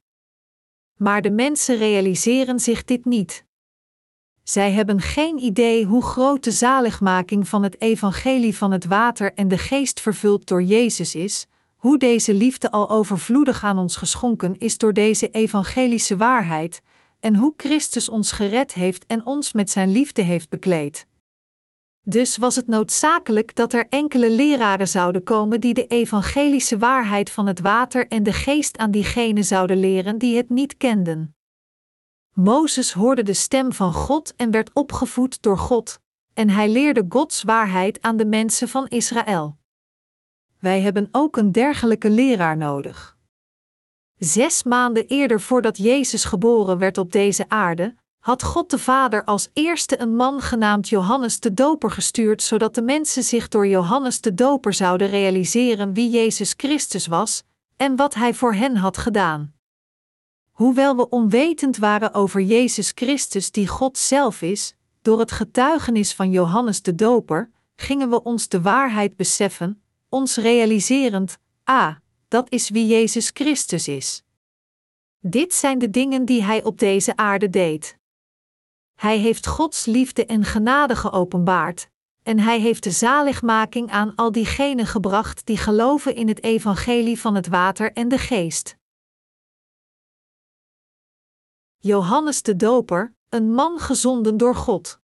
Maar 0.97 1.21
de 1.21 1.31
mensen 1.31 1.77
realiseren 1.77 2.59
zich 2.59 2.83
dit 2.83 3.05
niet. 3.05 3.45
Zij 4.43 4.71
hebben 4.71 5.01
geen 5.01 5.37
idee 5.37 5.85
hoe 5.85 6.03
groot 6.03 6.43
de 6.43 6.51
zaligmaking 6.51 7.47
van 7.47 7.63
het 7.63 7.81
evangelie 7.81 8.57
van 8.57 8.71
het 8.71 8.85
water 8.85 9.33
en 9.33 9.47
de 9.47 9.57
geest 9.57 9.99
vervuld 9.99 10.47
door 10.47 10.63
Jezus 10.63 11.15
is, 11.15 11.47
hoe 11.75 11.97
deze 11.97 12.33
liefde 12.33 12.71
al 12.71 12.89
overvloedig 12.89 13.63
aan 13.63 13.77
ons 13.77 13.95
geschonken 13.95 14.57
is 14.57 14.77
door 14.77 14.93
deze 14.93 15.29
evangelische 15.29 16.17
waarheid, 16.17 16.81
en 17.19 17.35
hoe 17.35 17.53
Christus 17.57 18.09
ons 18.09 18.31
gered 18.31 18.73
heeft 18.73 19.05
en 19.05 19.25
ons 19.25 19.53
met 19.53 19.69
zijn 19.69 19.91
liefde 19.91 20.21
heeft 20.21 20.49
bekleed. 20.49 21.07
Dus 22.01 22.37
was 22.37 22.55
het 22.55 22.67
noodzakelijk 22.67 23.55
dat 23.55 23.73
er 23.73 23.87
enkele 23.89 24.29
leraren 24.29 24.87
zouden 24.87 25.23
komen 25.23 25.61
die 25.61 25.73
de 25.73 25.87
evangelische 25.87 26.77
waarheid 26.77 27.29
van 27.29 27.47
het 27.47 27.59
water 27.59 28.07
en 28.07 28.23
de 28.23 28.33
geest 28.33 28.77
aan 28.77 28.91
diegenen 28.91 29.43
zouden 29.43 29.77
leren 29.77 30.17
die 30.17 30.37
het 30.37 30.49
niet 30.49 30.77
kenden. 30.77 31.35
Mozes 32.33 32.93
hoorde 32.93 33.23
de 33.23 33.33
stem 33.33 33.73
van 33.73 33.93
God 33.93 34.35
en 34.35 34.51
werd 34.51 34.73
opgevoed 34.73 35.41
door 35.41 35.57
God, 35.57 35.99
en 36.33 36.49
hij 36.49 36.69
leerde 36.69 37.05
Gods 37.09 37.43
waarheid 37.43 38.01
aan 38.01 38.17
de 38.17 38.25
mensen 38.25 38.67
van 38.67 38.87
Israël. 38.87 39.57
Wij 40.59 40.81
hebben 40.81 41.09
ook 41.11 41.37
een 41.37 41.51
dergelijke 41.51 42.09
leraar 42.09 42.57
nodig. 42.57 43.17
Zes 44.17 44.63
maanden 44.63 45.07
eerder 45.07 45.41
voordat 45.41 45.77
Jezus 45.77 46.23
geboren 46.23 46.77
werd 46.77 46.97
op 46.97 47.11
deze 47.11 47.49
aarde, 47.49 47.95
had 48.29 48.43
God 48.43 48.69
de 48.69 48.79
Vader 48.79 49.23
als 49.23 49.49
eerste 49.53 50.01
een 50.01 50.15
man 50.15 50.41
genaamd 50.41 50.89
Johannes 50.89 51.39
de 51.39 51.53
Doper 51.53 51.91
gestuurd, 51.91 52.43
zodat 52.43 52.75
de 52.75 52.81
mensen 52.81 53.23
zich 53.23 53.47
door 53.47 53.67
Johannes 53.67 54.21
de 54.21 54.33
Doper 54.33 54.73
zouden 54.73 55.09
realiseren 55.09 55.93
wie 55.93 56.09
Jezus 56.09 56.53
Christus 56.57 57.07
was 57.07 57.43
en 57.77 57.95
wat 57.95 58.13
hij 58.13 58.33
voor 58.33 58.53
hen 58.53 58.75
had 58.75 58.97
gedaan. 58.97 59.53
Hoewel 60.51 60.95
we 60.95 61.09
onwetend 61.09 61.77
waren 61.77 62.13
over 62.13 62.41
Jezus 62.41 62.91
Christus, 62.95 63.51
die 63.51 63.67
God 63.67 63.97
zelf 63.97 64.41
is, 64.41 64.75
door 65.01 65.19
het 65.19 65.31
getuigenis 65.31 66.13
van 66.13 66.31
Johannes 66.31 66.81
de 66.81 66.95
Doper, 66.95 67.51
gingen 67.75 68.09
we 68.09 68.23
ons 68.23 68.47
de 68.47 68.61
waarheid 68.61 69.15
beseffen, 69.15 69.81
ons 70.09 70.37
realiserend: 70.37 71.37
ah, 71.63 71.95
dat 72.27 72.49
is 72.49 72.69
wie 72.69 72.87
Jezus 72.87 73.29
Christus 73.33 73.87
is. 73.87 74.23
Dit 75.19 75.53
zijn 75.53 75.79
de 75.79 75.89
dingen 75.89 76.25
die 76.25 76.43
hij 76.43 76.63
op 76.63 76.79
deze 76.79 77.15
aarde 77.15 77.49
deed. 77.49 77.98
Hij 78.99 79.17
heeft 79.17 79.47
Gods 79.47 79.85
liefde 79.85 80.25
en 80.25 80.43
genade 80.43 80.95
geopenbaard, 80.95 81.89
en 82.23 82.39
hij 82.39 82.59
heeft 82.59 82.83
de 82.83 82.91
zaligmaking 82.91 83.91
aan 83.91 84.15
al 84.15 84.31
diegenen 84.31 84.85
gebracht 84.85 85.45
die 85.45 85.57
geloven 85.57 86.15
in 86.15 86.27
het 86.27 86.43
evangelie 86.43 87.19
van 87.19 87.35
het 87.35 87.47
water 87.47 87.93
en 87.93 88.07
de 88.07 88.17
geest. 88.17 88.77
Johannes 91.77 92.41
de 92.41 92.55
Doper, 92.55 93.15
een 93.29 93.53
man 93.53 93.79
gezonden 93.79 94.37
door 94.37 94.55
God. 94.55 94.99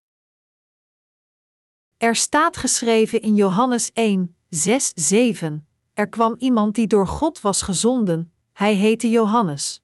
Er 1.98 2.16
staat 2.16 2.58
geschreven 2.58 3.22
in 3.22 3.36
Johannes 3.36 3.92
1, 3.94 4.36
6, 4.50 4.92
7: 4.96 5.68
Er 5.94 6.10
kwam 6.10 6.36
iemand 6.38 6.76
die 6.76 6.88
door 6.88 7.08
God 7.08 7.42
was 7.42 7.62
gezonden, 7.62 8.34
hij 8.52 8.74
heette 8.74 9.10
Johannes. 9.10 9.82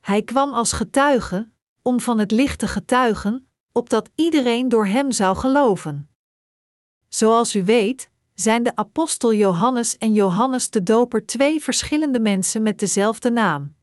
Hij 0.00 0.22
kwam 0.22 0.52
als 0.52 0.72
getuige, 0.72 1.54
om 1.86 2.00
van 2.00 2.18
het 2.18 2.30
licht 2.30 2.58
te 2.58 2.68
getuigen, 2.68 3.48
opdat 3.72 4.10
iedereen 4.14 4.68
door 4.68 4.86
hem 4.86 5.12
zou 5.12 5.36
geloven. 5.36 6.08
Zoals 7.08 7.54
u 7.54 7.64
weet, 7.64 8.10
zijn 8.34 8.62
de 8.62 8.76
apostel 8.76 9.34
Johannes 9.34 9.98
en 9.98 10.12
Johannes 10.12 10.70
de 10.70 10.82
Doper 10.82 11.26
twee 11.26 11.62
verschillende 11.62 12.20
mensen 12.20 12.62
met 12.62 12.78
dezelfde 12.78 13.30
naam. 13.30 13.74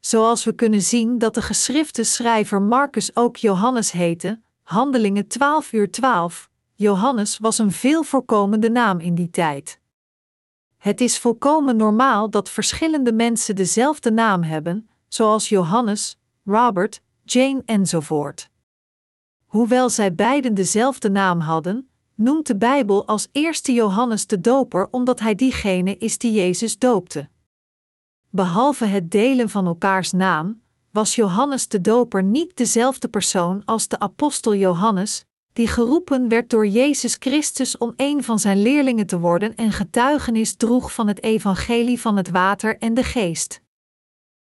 Zoals 0.00 0.44
we 0.44 0.54
kunnen 0.54 0.82
zien 0.82 1.18
dat 1.18 1.34
de 1.34 1.42
geschrifte 1.42 2.04
schrijver 2.04 2.62
Marcus 2.62 3.16
ook 3.16 3.36
Johannes 3.36 3.90
heette, 3.90 4.40
Handelingen 4.62 5.26
12 5.26 5.72
uur 5.72 5.90
12, 5.90 6.50
Johannes 6.74 7.38
was 7.38 7.58
een 7.58 7.72
veel 7.72 8.02
voorkomende 8.02 8.70
naam 8.70 9.00
in 9.00 9.14
die 9.14 9.30
tijd. 9.30 9.80
Het 10.76 11.00
is 11.00 11.18
volkomen 11.18 11.76
normaal 11.76 12.30
dat 12.30 12.50
verschillende 12.50 13.12
mensen 13.12 13.56
dezelfde 13.56 14.10
naam 14.10 14.42
hebben, 14.42 14.88
zoals 15.08 15.48
Johannes, 15.48 16.16
Robert, 16.44 17.00
Jane 17.24 17.62
enzovoort. 17.66 18.50
Hoewel 19.44 19.90
zij 19.90 20.14
beiden 20.14 20.54
dezelfde 20.54 21.10
naam 21.10 21.40
hadden, 21.40 21.90
noemt 22.14 22.46
de 22.46 22.56
Bijbel 22.56 23.06
als 23.06 23.28
eerste 23.32 23.72
Johannes 23.72 24.26
de 24.26 24.40
Doper 24.40 24.88
omdat 24.90 25.20
hij 25.20 25.34
diegene 25.34 25.96
is 25.96 26.18
die 26.18 26.32
Jezus 26.32 26.78
doopte. 26.78 27.28
Behalve 28.30 28.84
het 28.84 29.10
delen 29.10 29.48
van 29.48 29.66
elkaars 29.66 30.12
naam, 30.12 30.62
was 30.90 31.14
Johannes 31.14 31.68
de 31.68 31.80
Doper 31.80 32.22
niet 32.22 32.56
dezelfde 32.56 33.08
persoon 33.08 33.64
als 33.64 33.88
de 33.88 33.98
apostel 33.98 34.54
Johannes, 34.54 35.24
die 35.52 35.66
geroepen 35.66 36.28
werd 36.28 36.50
door 36.50 36.66
Jezus 36.66 37.16
Christus 37.18 37.78
om 37.78 37.92
een 37.96 38.24
van 38.24 38.38
zijn 38.38 38.62
leerlingen 38.62 39.06
te 39.06 39.18
worden 39.18 39.54
en 39.54 39.72
getuigenis 39.72 40.54
droeg 40.54 40.92
van 40.92 41.08
het 41.08 41.22
evangelie 41.22 42.00
van 42.00 42.16
het 42.16 42.30
water 42.30 42.78
en 42.78 42.94
de 42.94 43.04
geest. 43.04 43.60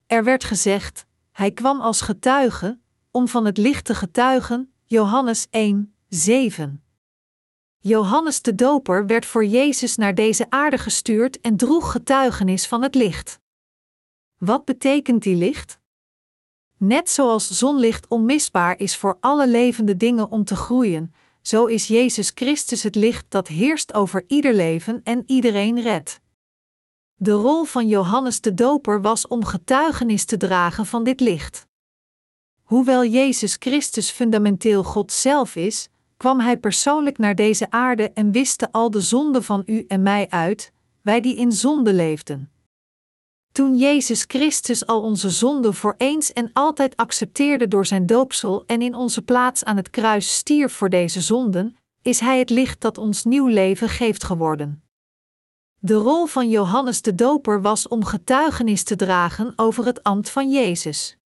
Er 0.07 0.25
werd 0.25 0.45
gezegd: 0.45 1.07
hij 1.33 1.53
kwam 1.53 1.81
als 1.81 2.01
getuige, 2.01 2.81
om 3.11 3.29
van 3.29 3.45
het 3.45 3.59
licht 3.59 3.85
te 3.85 3.95
getuigen, 3.95 4.73
Johannes 4.85 5.47
1, 5.51 5.95
7. 6.09 6.85
Johannes 7.79 8.42
de 8.42 8.55
Doper 8.55 9.07
werd 9.07 9.27
voor 9.27 9.45
Jezus 9.45 9.97
naar 9.97 10.14
deze 10.14 10.47
aarde 10.51 10.79
gestuurd 10.79 11.40
en 11.40 11.57
droeg 11.57 11.92
getuigenis 11.92 12.66
van 12.66 12.83
het 12.83 12.95
licht. 12.95 13.40
Wat 14.38 14.64
betekent 14.64 15.23
die 15.23 15.37
licht? 15.37 15.81
Net 16.77 17.11
zoals 17.11 17.51
zonlicht 17.51 18.09
onmisbaar 18.09 18.79
is 18.79 18.97
voor 18.97 19.16
alle 19.21 19.49
levende 19.49 19.97
dingen 19.97 20.31
om 20.31 20.45
te 20.45 20.57
groeien, 20.57 21.14
zo 21.42 21.66
is 21.66 21.87
Jezus 21.87 22.33
Christus 22.35 22.83
het 22.83 22.95
licht 22.95 23.25
dat 23.29 23.49
heerst 23.49 23.95
over 23.95 24.25
ieder 24.27 24.55
leven 24.55 25.01
en 25.05 25.23
iedereen 25.27 25.81
redt. 25.81 26.21
De 27.14 27.33
rol 27.33 27.64
van 27.64 27.88
Johannes 27.88 28.40
de 28.40 28.55
Doper 28.55 29.01
was 29.01 29.27
om 29.29 29.44
getuigenis 29.44 30.25
te 30.25 30.37
dragen 30.37 30.87
van 30.87 31.05
dit 31.05 31.20
licht. 31.20 31.66
Hoewel 32.62 33.05
Jezus 33.05 33.57
Christus 33.59 34.11
fundamenteel 34.11 34.85
God 34.85 35.12
zelf 35.12 35.57
is, 35.57 35.88
kwam 36.16 36.40
Hij 36.40 36.57
persoonlijk 36.57 37.18
naar 37.18 37.35
deze 37.35 37.70
aarde 37.70 38.11
en 38.11 38.33
wiste 38.33 38.72
al 38.72 38.90
de 38.90 39.01
zonden 39.01 39.44
van 39.44 39.62
u 39.66 39.85
en 39.88 40.03
mij 40.03 40.27
uit, 40.29 40.72
wij 41.03 41.20
die 41.20 41.37
in 41.37 41.53
zonde 41.53 41.92
leefden. 41.92 42.51
Toen 43.53 43.77
Jezus 43.77 44.25
Christus 44.27 44.87
al 44.87 45.03
onze 45.03 45.31
zonden 45.31 45.75
voor 45.75 45.94
eens 45.98 46.33
en 46.33 46.51
altijd 46.53 46.96
accepteerde 46.96 47.68
door 47.68 47.87
zijn 47.87 48.07
doopsel 48.07 48.64
en 48.66 48.83
in 48.83 48.94
onze 48.94 49.22
plaats 49.22 49.64
aan 49.64 49.77
het 49.77 49.90
kruis 49.90 50.35
stierf 50.35 50.72
voor 50.72 50.88
deze 50.90 51.20
zonden, 51.20 51.77
is 52.03 52.20
Hij 52.20 52.38
het 52.38 52.51
licht 52.51 52.81
dat 52.81 52.98
ons 52.98 53.25
nieuw 53.25 53.46
leven 53.46 53.88
geeft 53.88 54.25
geworden. 54.25 54.83
De 55.85 55.95
rol 55.95 56.27
van 56.27 56.49
Johannes 56.49 57.03
de 57.03 57.14
Doper 57.14 57.62
was 57.62 57.88
om 57.88 58.05
getuigenis 58.05 58.83
te 58.83 58.97
dragen 58.97 59.53
over 59.57 59.85
het 59.85 60.03
ambt 60.03 60.31
van 60.31 60.51
Jezus. 60.51 61.16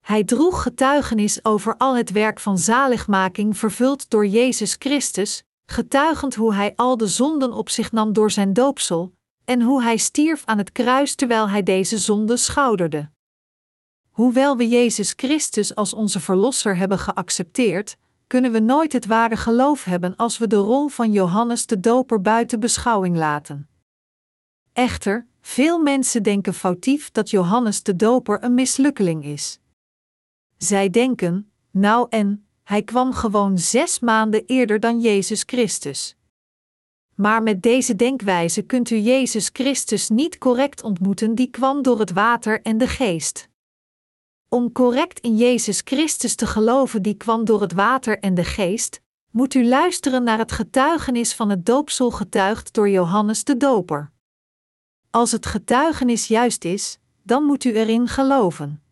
Hij 0.00 0.24
droeg 0.24 0.62
getuigenis 0.62 1.44
over 1.44 1.76
al 1.76 1.96
het 1.96 2.10
werk 2.10 2.40
van 2.40 2.58
zaligmaking 2.58 3.58
vervuld 3.58 4.10
door 4.10 4.26
Jezus 4.26 4.76
Christus, 4.78 5.42
getuigend 5.66 6.34
hoe 6.34 6.54
hij 6.54 6.72
al 6.76 6.96
de 6.96 7.06
zonden 7.06 7.52
op 7.52 7.68
zich 7.68 7.92
nam 7.92 8.12
door 8.12 8.30
zijn 8.30 8.52
doopsel, 8.52 9.12
en 9.44 9.62
hoe 9.62 9.82
hij 9.82 9.96
stierf 9.96 10.42
aan 10.44 10.58
het 10.58 10.72
kruis 10.72 11.14
terwijl 11.14 11.48
hij 11.48 11.62
deze 11.62 11.98
zonde 11.98 12.36
schouderde. 12.36 13.10
Hoewel 14.10 14.56
we 14.56 14.68
Jezus 14.68 15.12
Christus 15.16 15.74
als 15.74 15.94
onze 15.94 16.20
Verlosser 16.20 16.76
hebben 16.76 16.98
geaccepteerd, 16.98 17.96
kunnen 18.32 18.52
we 18.52 18.60
nooit 18.60 18.92
het 18.92 19.06
ware 19.06 19.36
geloof 19.36 19.84
hebben 19.84 20.16
als 20.16 20.38
we 20.38 20.46
de 20.46 20.56
rol 20.56 20.88
van 20.88 21.12
Johannes 21.12 21.66
de 21.66 21.80
Doper 21.80 22.20
buiten 22.20 22.60
beschouwing 22.60 23.16
laten. 23.16 23.68
Echter, 24.72 25.26
veel 25.40 25.78
mensen 25.78 26.22
denken 26.22 26.54
foutief 26.54 27.10
dat 27.10 27.30
Johannes 27.30 27.82
de 27.82 27.96
Doper 27.96 28.44
een 28.44 28.54
mislukkeling 28.54 29.24
is. 29.24 29.60
Zij 30.56 30.90
denken, 30.90 31.50
nou 31.70 32.06
en, 32.10 32.46
hij 32.62 32.82
kwam 32.82 33.12
gewoon 33.12 33.58
zes 33.58 33.98
maanden 33.98 34.46
eerder 34.46 34.80
dan 34.80 35.00
Jezus 35.00 35.42
Christus. 35.46 36.16
Maar 37.14 37.42
met 37.42 37.62
deze 37.62 37.96
denkwijze 37.96 38.62
kunt 38.62 38.90
u 38.90 38.96
Jezus 38.96 39.50
Christus 39.52 40.08
niet 40.08 40.38
correct 40.38 40.82
ontmoeten, 40.82 41.34
die 41.34 41.50
kwam 41.50 41.82
door 41.82 41.98
het 41.98 42.12
water 42.12 42.62
en 42.62 42.78
de 42.78 42.88
geest. 42.88 43.50
Om 44.52 44.72
correct 44.72 45.20
in 45.20 45.36
Jezus 45.36 45.80
Christus 45.84 46.34
te 46.34 46.46
geloven, 46.46 47.02
die 47.02 47.14
kwam 47.14 47.44
door 47.44 47.60
het 47.60 47.72
water 47.72 48.18
en 48.18 48.34
de 48.34 48.44
geest, 48.44 49.00
moet 49.30 49.54
u 49.54 49.66
luisteren 49.66 50.22
naar 50.22 50.38
het 50.38 50.52
getuigenis 50.52 51.34
van 51.34 51.50
het 51.50 51.66
doopsel 51.66 52.10
getuigd 52.10 52.72
door 52.72 52.88
Johannes 52.88 53.44
de 53.44 53.56
Doper. 53.56 54.12
Als 55.10 55.32
het 55.32 55.46
getuigenis 55.46 56.26
juist 56.26 56.64
is, 56.64 56.98
dan 57.22 57.44
moet 57.44 57.64
u 57.64 57.72
erin 57.72 58.08
geloven. 58.08 58.82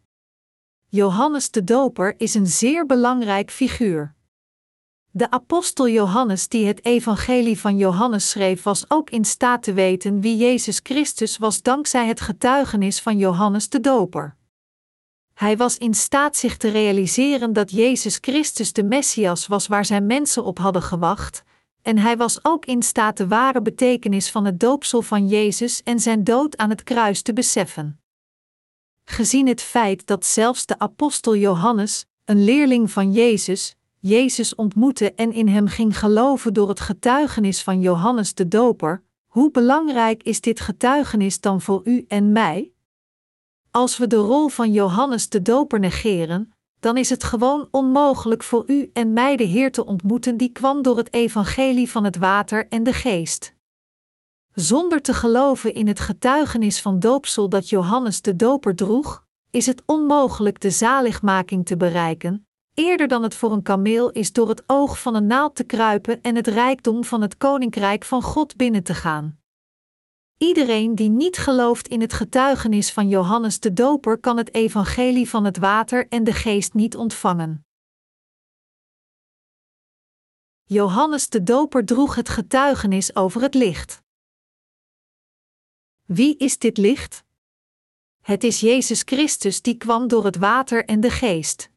Johannes 0.89 1.51
de 1.51 1.65
Doper 1.65 2.15
is 2.17 2.35
een 2.35 2.47
zeer 2.47 2.87
belangrijk 2.87 3.51
figuur. 3.51 4.15
De 5.11 5.31
apostel 5.31 5.89
Johannes, 5.89 6.49
die 6.49 6.67
het 6.67 6.85
evangelie 6.85 7.61
van 7.61 7.77
Johannes 7.77 8.31
schreef, 8.31 8.63
was 8.63 8.85
ook 8.91 9.11
in 9.11 9.25
staat 9.25 9.63
te 9.63 9.73
weten 9.73 10.21
wie 10.21 10.37
Jezus 10.37 10.81
Christus 10.83 11.39
was 11.39 11.63
dankzij 11.63 12.07
het 12.07 12.21
getuigenis 12.21 13.01
van 13.01 13.19
Johannes 13.19 13.69
de 13.69 13.81
Doper. 13.81 14.39
Hij 15.41 15.57
was 15.57 15.79
in 15.79 15.95
staat 15.95 16.37
zich 16.37 16.57
te 16.57 16.69
realiseren 16.69 17.53
dat 17.53 17.71
Jezus 17.71 18.19
Christus 18.21 18.73
de 18.73 18.85
Messias 18.85 19.47
was 19.47 19.67
waar 19.67 19.85
zijn 19.85 20.07
mensen 20.07 20.45
op 20.45 20.59
hadden 20.59 20.83
gewacht, 20.83 21.43
en 21.83 21.99
hij 21.99 22.17
was 22.17 22.45
ook 22.45 22.67
in 22.67 22.83
staat 22.83 23.17
de 23.17 23.29
ware 23.29 23.63
betekenis 23.63 24.31
van 24.31 24.45
het 24.45 24.61
doopsel 24.61 25.03
van 25.03 25.29
Jezus 25.29 25.83
en 25.83 26.01
zijn 26.01 26.25
dood 26.25 26.57
aan 26.57 26.71
het 26.71 26.83
kruis 26.83 27.23
te 27.23 27.33
beseffen. 27.33 28.01
Gezien 29.05 29.47
het 29.47 29.61
feit 29.61 30.07
dat 30.07 30.27
zelfs 30.27 30.67
de 30.67 30.79
apostel 30.79 31.37
Johannes, 31.37 32.07
een 32.25 32.45
leerling 32.45 32.91
van 32.91 33.13
Jezus, 33.13 33.77
Jezus 33.99 34.55
ontmoette 34.55 35.15
en 35.15 35.33
in 35.33 35.49
hem 35.49 35.67
ging 35.69 35.99
geloven 35.99 36.55
door 36.55 36.69
het 36.69 36.81
getuigenis 36.81 37.63
van 37.63 37.81
Johannes 37.81 38.35
de 38.35 38.49
Doper, 38.49 39.03
hoe 39.27 39.51
belangrijk 39.51 40.23
is 40.23 40.41
dit 40.41 40.61
getuigenis 40.61 41.41
dan 41.41 41.61
voor 41.61 41.81
u 41.85 42.05
en 42.09 42.33
mij? 42.33 42.73
Als 43.73 43.99
we 43.99 44.07
de 44.07 44.17
rol 44.17 44.49
van 44.49 44.73
Johannes 44.73 45.29
de 45.29 45.43
Doper 45.43 45.79
negeren, 45.79 46.53
dan 46.81 46.97
is 46.97 47.11
het 47.11 47.25
gewoon 47.25 47.69
onmogelijk 47.71 48.43
voor 48.43 48.65
u 48.67 48.91
en 48.93 49.13
mij 49.13 49.37
de 49.37 49.45
Heer 49.45 49.73
te 49.73 49.87
ontmoeten 49.87 50.37
die 50.37 50.49
kwam 50.49 50.83
door 50.83 50.97
het 50.97 51.13
evangelie 51.13 51.91
van 51.91 52.05
het 52.05 52.17
water 52.17 52.69
en 52.69 52.83
de 52.83 52.93
geest. 52.93 53.55
Zonder 54.55 55.03
te 55.03 55.15
geloven 55.15 55.75
in 55.75 55.87
het 55.87 56.01
getuigenis 56.01 56.81
van 56.81 56.99
doopsel 56.99 57.49
dat 57.49 57.69
Johannes 57.69 58.23
de 58.23 58.37
Doper 58.37 58.77
droeg, 58.77 59.25
is 59.51 59.67
het 59.67 59.83
onmogelijk 59.87 60.61
de 60.61 60.71
zaligmaking 60.71 61.67
te 61.67 61.77
bereiken, 61.77 62.47
eerder 62.75 63.09
dan 63.09 63.23
het 63.23 63.35
voor 63.35 63.53
een 63.53 63.63
kameel 63.63 64.11
is 64.11 64.33
door 64.33 64.49
het 64.49 64.63
oog 64.67 65.01
van 65.01 65.15
een 65.15 65.27
naald 65.27 65.55
te 65.55 65.65
kruipen 65.65 66.23
en 66.23 66.37
het 66.37 66.47
rijkdom 66.47 67.05
van 67.05 67.23
het 67.23 67.37
koninkrijk 67.37 68.05
van 68.05 68.23
God 68.23 68.57
binnen 68.57 68.83
te 68.83 68.95
gaan. 68.95 69.40
Iedereen 70.43 70.95
die 70.95 71.09
niet 71.09 71.37
gelooft 71.37 71.89
in 71.89 72.01
het 72.01 72.13
getuigenis 72.13 72.93
van 72.93 73.09
Johannes 73.09 73.61
de 73.61 73.73
Doper 73.73 74.19
kan 74.19 74.37
het 74.37 74.55
evangelie 74.55 75.29
van 75.29 75.45
het 75.45 75.57
water 75.57 76.09
en 76.09 76.25
de 76.25 76.33
geest 76.33 76.75
niet 76.75 76.97
ontvangen. 76.97 77.67
Johannes 80.65 81.29
de 81.29 81.43
Doper 81.43 81.85
droeg 81.85 82.15
het 82.15 82.29
getuigenis 82.29 83.17
over 83.17 83.43
het 83.43 83.55
licht. 83.55 84.03
Wie 86.03 86.37
is 86.37 86.59
dit 86.59 86.77
licht? 86.77 87.25
Het 88.21 88.45
is 88.45 88.61
Jezus 88.61 89.03
Christus 89.03 89.63
die 89.63 89.77
kwam 89.77 90.09
door 90.09 90.25
het 90.25 90.37
water 90.37 90.85
en 90.85 91.01
de 91.01 91.11
geest. 91.11 91.71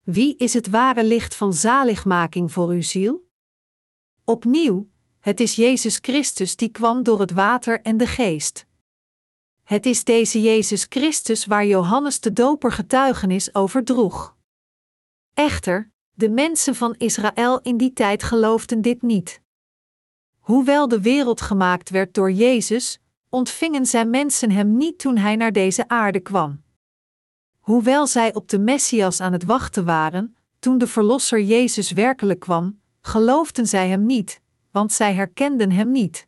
Wie 0.00 0.36
is 0.36 0.54
het 0.54 0.68
ware 0.68 1.04
licht 1.04 1.34
van 1.34 1.52
zaligmaking 1.52 2.52
voor 2.52 2.68
uw 2.68 2.82
ziel? 2.82 3.28
Opnieuw, 4.24 4.92
het 5.24 5.40
is 5.40 5.54
Jezus 5.54 5.98
Christus 6.00 6.56
die 6.56 6.68
kwam 6.68 7.02
door 7.02 7.20
het 7.20 7.30
water 7.30 7.80
en 7.82 7.96
de 7.96 8.06
geest. 8.06 8.66
Het 9.62 9.86
is 9.86 10.04
deze 10.04 10.42
Jezus 10.42 10.86
Christus 10.88 11.46
waar 11.46 11.66
Johannes 11.66 12.20
de 12.20 12.32
Doper 12.32 12.72
getuigenis 12.72 13.54
over 13.54 13.84
droeg. 13.84 14.36
Echter, 15.34 15.90
de 16.12 16.30
mensen 16.30 16.74
van 16.74 16.94
Israël 16.98 17.60
in 17.60 17.76
die 17.76 17.92
tijd 17.92 18.22
geloofden 18.22 18.82
dit 18.82 19.02
niet. 19.02 19.40
Hoewel 20.38 20.88
de 20.88 21.00
wereld 21.00 21.40
gemaakt 21.40 21.90
werd 21.90 22.14
door 22.14 22.32
Jezus, 22.32 23.00
ontvingen 23.28 23.86
zijn 23.86 24.10
mensen 24.10 24.50
hem 24.50 24.76
niet 24.76 24.98
toen 24.98 25.16
hij 25.16 25.36
naar 25.36 25.52
deze 25.52 25.88
aarde 25.88 26.20
kwam. 26.20 26.62
Hoewel 27.58 28.06
zij 28.06 28.34
op 28.34 28.48
de 28.48 28.58
Messias 28.58 29.20
aan 29.20 29.32
het 29.32 29.44
wachten 29.44 29.84
waren, 29.84 30.36
toen 30.58 30.78
de 30.78 30.86
Verlosser 30.86 31.42
Jezus 31.42 31.90
werkelijk 31.90 32.40
kwam, 32.40 32.80
geloofden 33.00 33.66
zij 33.66 33.88
hem 33.88 34.06
niet, 34.06 34.42
want 34.74 34.92
zij 34.92 35.14
herkenden 35.14 35.70
hem 35.70 35.90
niet. 35.90 36.26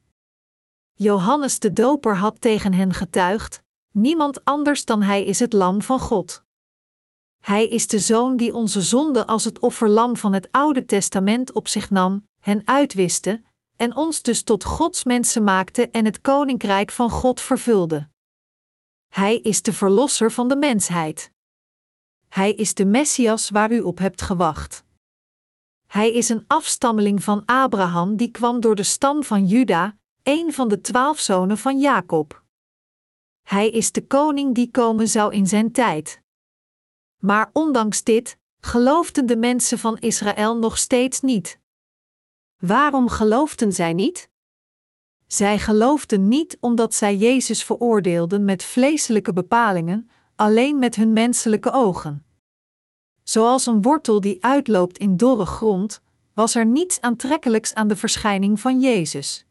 Johannes 0.93 1.59
de 1.59 1.73
Doper 1.73 2.17
had 2.17 2.41
tegen 2.41 2.73
hen 2.73 2.95
getuigd: 2.95 3.63
Niemand 3.93 4.45
anders 4.45 4.85
dan 4.85 5.03
hij 5.03 5.25
is 5.25 5.39
het 5.39 5.53
Lam 5.53 5.83
van 5.83 5.99
God. 6.01 6.45
Hij 7.43 7.69
is 7.69 7.87
de 7.87 7.99
zoon 7.99 8.37
die 8.37 8.55
onze 8.55 8.83
zonde 8.83 9.27
als 9.27 9.45
het 9.45 9.59
offerlam 9.59 10.17
van 10.17 10.33
het 10.33 10.49
Oude 10.51 10.85
Testament 10.85 11.53
op 11.53 11.69
zich 11.69 11.91
nam, 11.91 12.29
hen 12.41 12.63
uitwiste, 12.65 13.43
en 13.77 13.97
ons 13.97 14.23
dus 14.23 14.43
tot 14.43 14.65
Gods 14.65 15.05
mensen 15.05 15.45
maakte 15.45 15.91
en 15.91 16.05
het 16.05 16.21
koninkrijk 16.21 16.91
van 16.91 17.11
God 17.11 17.41
vervulde. 17.41 18.09
Hij 19.09 19.37
is 19.37 19.63
de 19.63 19.73
verlosser 19.73 20.33
van 20.33 20.49
de 20.49 20.57
mensheid. 20.57 21.31
Hij 22.29 22.53
is 22.53 22.75
de 22.75 22.85
Messias 22.85 23.51
waar 23.51 23.73
u 23.73 23.81
op 23.81 23.99
hebt 23.99 24.23
gewacht. 24.23 24.86
Hij 25.87 26.13
is 26.13 26.29
een 26.29 26.45
afstammeling 26.47 27.23
van 27.23 27.43
Abraham 27.45 28.17
die 28.17 28.31
kwam 28.31 28.61
door 28.61 28.75
de 28.75 28.83
stam 28.83 29.25
van 29.25 29.47
Juda, 29.47 29.97
een 30.23 30.53
van 30.53 30.69
de 30.69 30.81
twaalf 30.81 31.19
zonen 31.19 31.59
van 31.59 31.79
Jacob. 31.79 32.45
Hij 33.43 33.71
is 33.71 33.93
de 33.93 34.07
koning 34.07 34.55
die 34.55 34.71
komen 34.71 35.09
zou 35.09 35.35
in 35.35 35.47
zijn 35.47 35.73
tijd. 35.73 36.23
Maar 37.17 37.51
ondanks 37.53 38.03
dit 38.03 38.39
geloofden 38.61 39.27
de 39.27 39.37
mensen 39.37 39.79
van 39.79 39.99
Israël 39.99 40.57
nog 40.57 40.79
steeds 40.79 41.21
niet. 41.21 41.61
Waarom 42.57 43.09
geloofden 43.09 43.73
zij 43.73 43.93
niet? 43.93 44.31
Zij 45.27 45.59
geloofden 45.59 46.29
niet 46.29 46.57
omdat 46.61 46.95
zij 46.95 47.17
Jezus 47.17 47.65
veroordeelden 47.65 48.45
met 48.45 48.65
vleeselijke 48.65 49.33
bepalingen, 49.33 50.11
alleen 50.37 50.79
met 50.79 50.95
hun 50.95 51.13
menselijke 51.13 51.73
ogen. 51.73 52.26
Zoals 53.29 53.67
een 53.67 53.83
wortel 53.83 54.21
die 54.21 54.45
uitloopt 54.45 54.99
in 54.99 55.17
dorre 55.17 55.47
grond, 55.47 56.01
was 56.35 56.55
er 56.55 56.67
niets 56.67 57.01
aantrekkelijks 57.01 57.75
aan 57.75 57.89
de 57.89 57.97
verschijning 57.97 58.61
van 58.61 58.81
Jezus. 58.81 59.47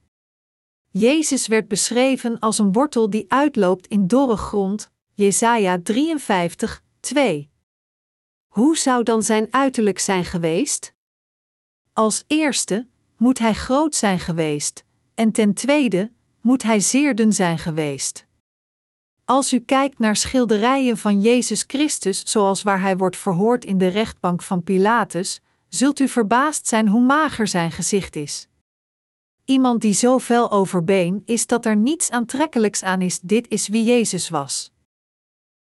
Jezus 0.89 1.47
werd 1.47 1.67
beschreven 1.67 2.39
als 2.39 2.59
een 2.59 2.71
wortel 2.71 3.09
die 3.09 3.25
uitloopt 3.27 3.87
in 3.87 4.07
dorre 4.07 4.37
grond, 4.37 4.91
Jesaja 5.13 5.79
53, 5.83 6.83
2. 6.99 7.49
Hoe 8.47 8.77
zou 8.77 9.03
dan 9.03 9.23
zijn 9.23 9.47
uiterlijk 9.49 9.99
zijn 9.99 10.25
geweest? 10.25 10.93
Als 11.93 12.23
eerste 12.27 12.87
moet 13.17 13.39
hij 13.39 13.53
groot 13.53 13.95
zijn 13.95 14.19
geweest, 14.19 14.83
en 15.13 15.31
ten 15.31 15.53
tweede 15.53 16.11
moet 16.41 16.63
hij 16.63 16.79
zeer 16.79 17.15
dun 17.15 17.33
zijn 17.33 17.57
geweest. 17.57 18.25
Als 19.25 19.53
u 19.53 19.59
kijkt 19.59 19.99
naar 19.99 20.15
schilderijen 20.15 20.97
van 20.97 21.21
Jezus 21.21 21.63
Christus, 21.67 22.21
zoals 22.25 22.63
waar 22.63 22.81
hij 22.81 22.97
wordt 22.97 23.17
verhoord 23.17 23.65
in 23.65 23.77
de 23.77 23.87
rechtbank 23.87 24.41
van 24.41 24.63
Pilatus, 24.63 25.41
zult 25.69 25.99
u 25.99 26.07
verbaasd 26.07 26.67
zijn 26.67 26.87
hoe 26.87 27.01
mager 27.01 27.47
zijn 27.47 27.71
gezicht 27.71 28.15
is. 28.15 28.47
Iemand 29.45 29.81
die 29.81 29.93
zo 29.93 30.19
fel 30.19 30.51
overbeen 30.51 31.21
is 31.25 31.47
dat 31.47 31.65
er 31.65 31.75
niets 31.75 32.09
aantrekkelijks 32.09 32.83
aan 32.83 33.01
is, 33.01 33.19
dit 33.19 33.47
is 33.47 33.67
wie 33.67 33.83
Jezus 33.83 34.29
was. 34.29 34.71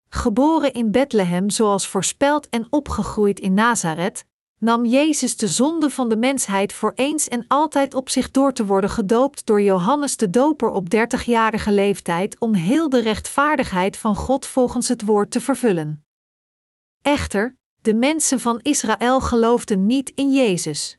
Geboren 0.09 0.73
in 0.73 0.91
Bethlehem 0.91 1.49
zoals 1.49 1.87
voorspeld 1.87 2.49
en 2.49 2.67
opgegroeid 2.69 3.39
in 3.39 3.53
Nazareth, 3.53 4.25
nam 4.59 4.85
Jezus 4.85 5.37
de 5.37 5.47
zonde 5.47 5.89
van 5.89 6.09
de 6.09 6.17
mensheid 6.17 6.73
voor 6.73 6.91
eens 6.95 7.27
en 7.27 7.45
altijd 7.47 7.93
op 7.93 8.09
zich 8.09 8.31
door 8.31 8.53
te 8.53 8.65
worden 8.65 8.89
gedoopt 8.89 9.45
door 9.45 9.61
Johannes 9.61 10.17
de 10.17 10.29
Doper 10.29 10.69
op 10.69 10.89
dertigjarige 10.89 11.71
leeftijd 11.71 12.39
om 12.39 12.53
heel 12.53 12.89
de 12.89 13.01
rechtvaardigheid 13.01 13.97
van 13.97 14.15
God 14.15 14.45
volgens 14.45 14.87
het 14.87 15.05
woord 15.05 15.31
te 15.31 15.41
vervullen. 15.41 16.05
Echter, 17.01 17.57
de 17.81 17.93
mensen 17.93 18.39
van 18.39 18.59
Israël 18.61 19.21
geloofden 19.21 19.85
niet 19.85 20.11
in 20.15 20.31
Jezus. 20.31 20.97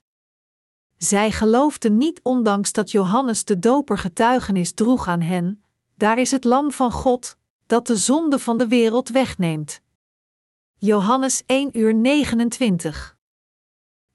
Zij 0.96 1.30
geloofden 1.30 1.96
niet 1.96 2.20
ondanks 2.22 2.72
dat 2.72 2.90
Johannes 2.90 3.44
de 3.44 3.58
Doper 3.58 3.98
getuigenis 3.98 4.72
droeg 4.72 5.08
aan 5.08 5.20
hen, 5.20 5.64
daar 5.94 6.18
is 6.18 6.30
het 6.30 6.44
lam 6.44 6.72
van 6.72 6.92
God, 6.92 7.36
dat 7.66 7.86
de 7.86 7.96
zonde 7.96 8.38
van 8.38 8.58
de 8.58 8.68
wereld 8.68 9.08
wegneemt. 9.08 9.80
Johannes 10.76 11.42
1 11.46 11.78
uur 11.78 11.94
29 11.94 13.18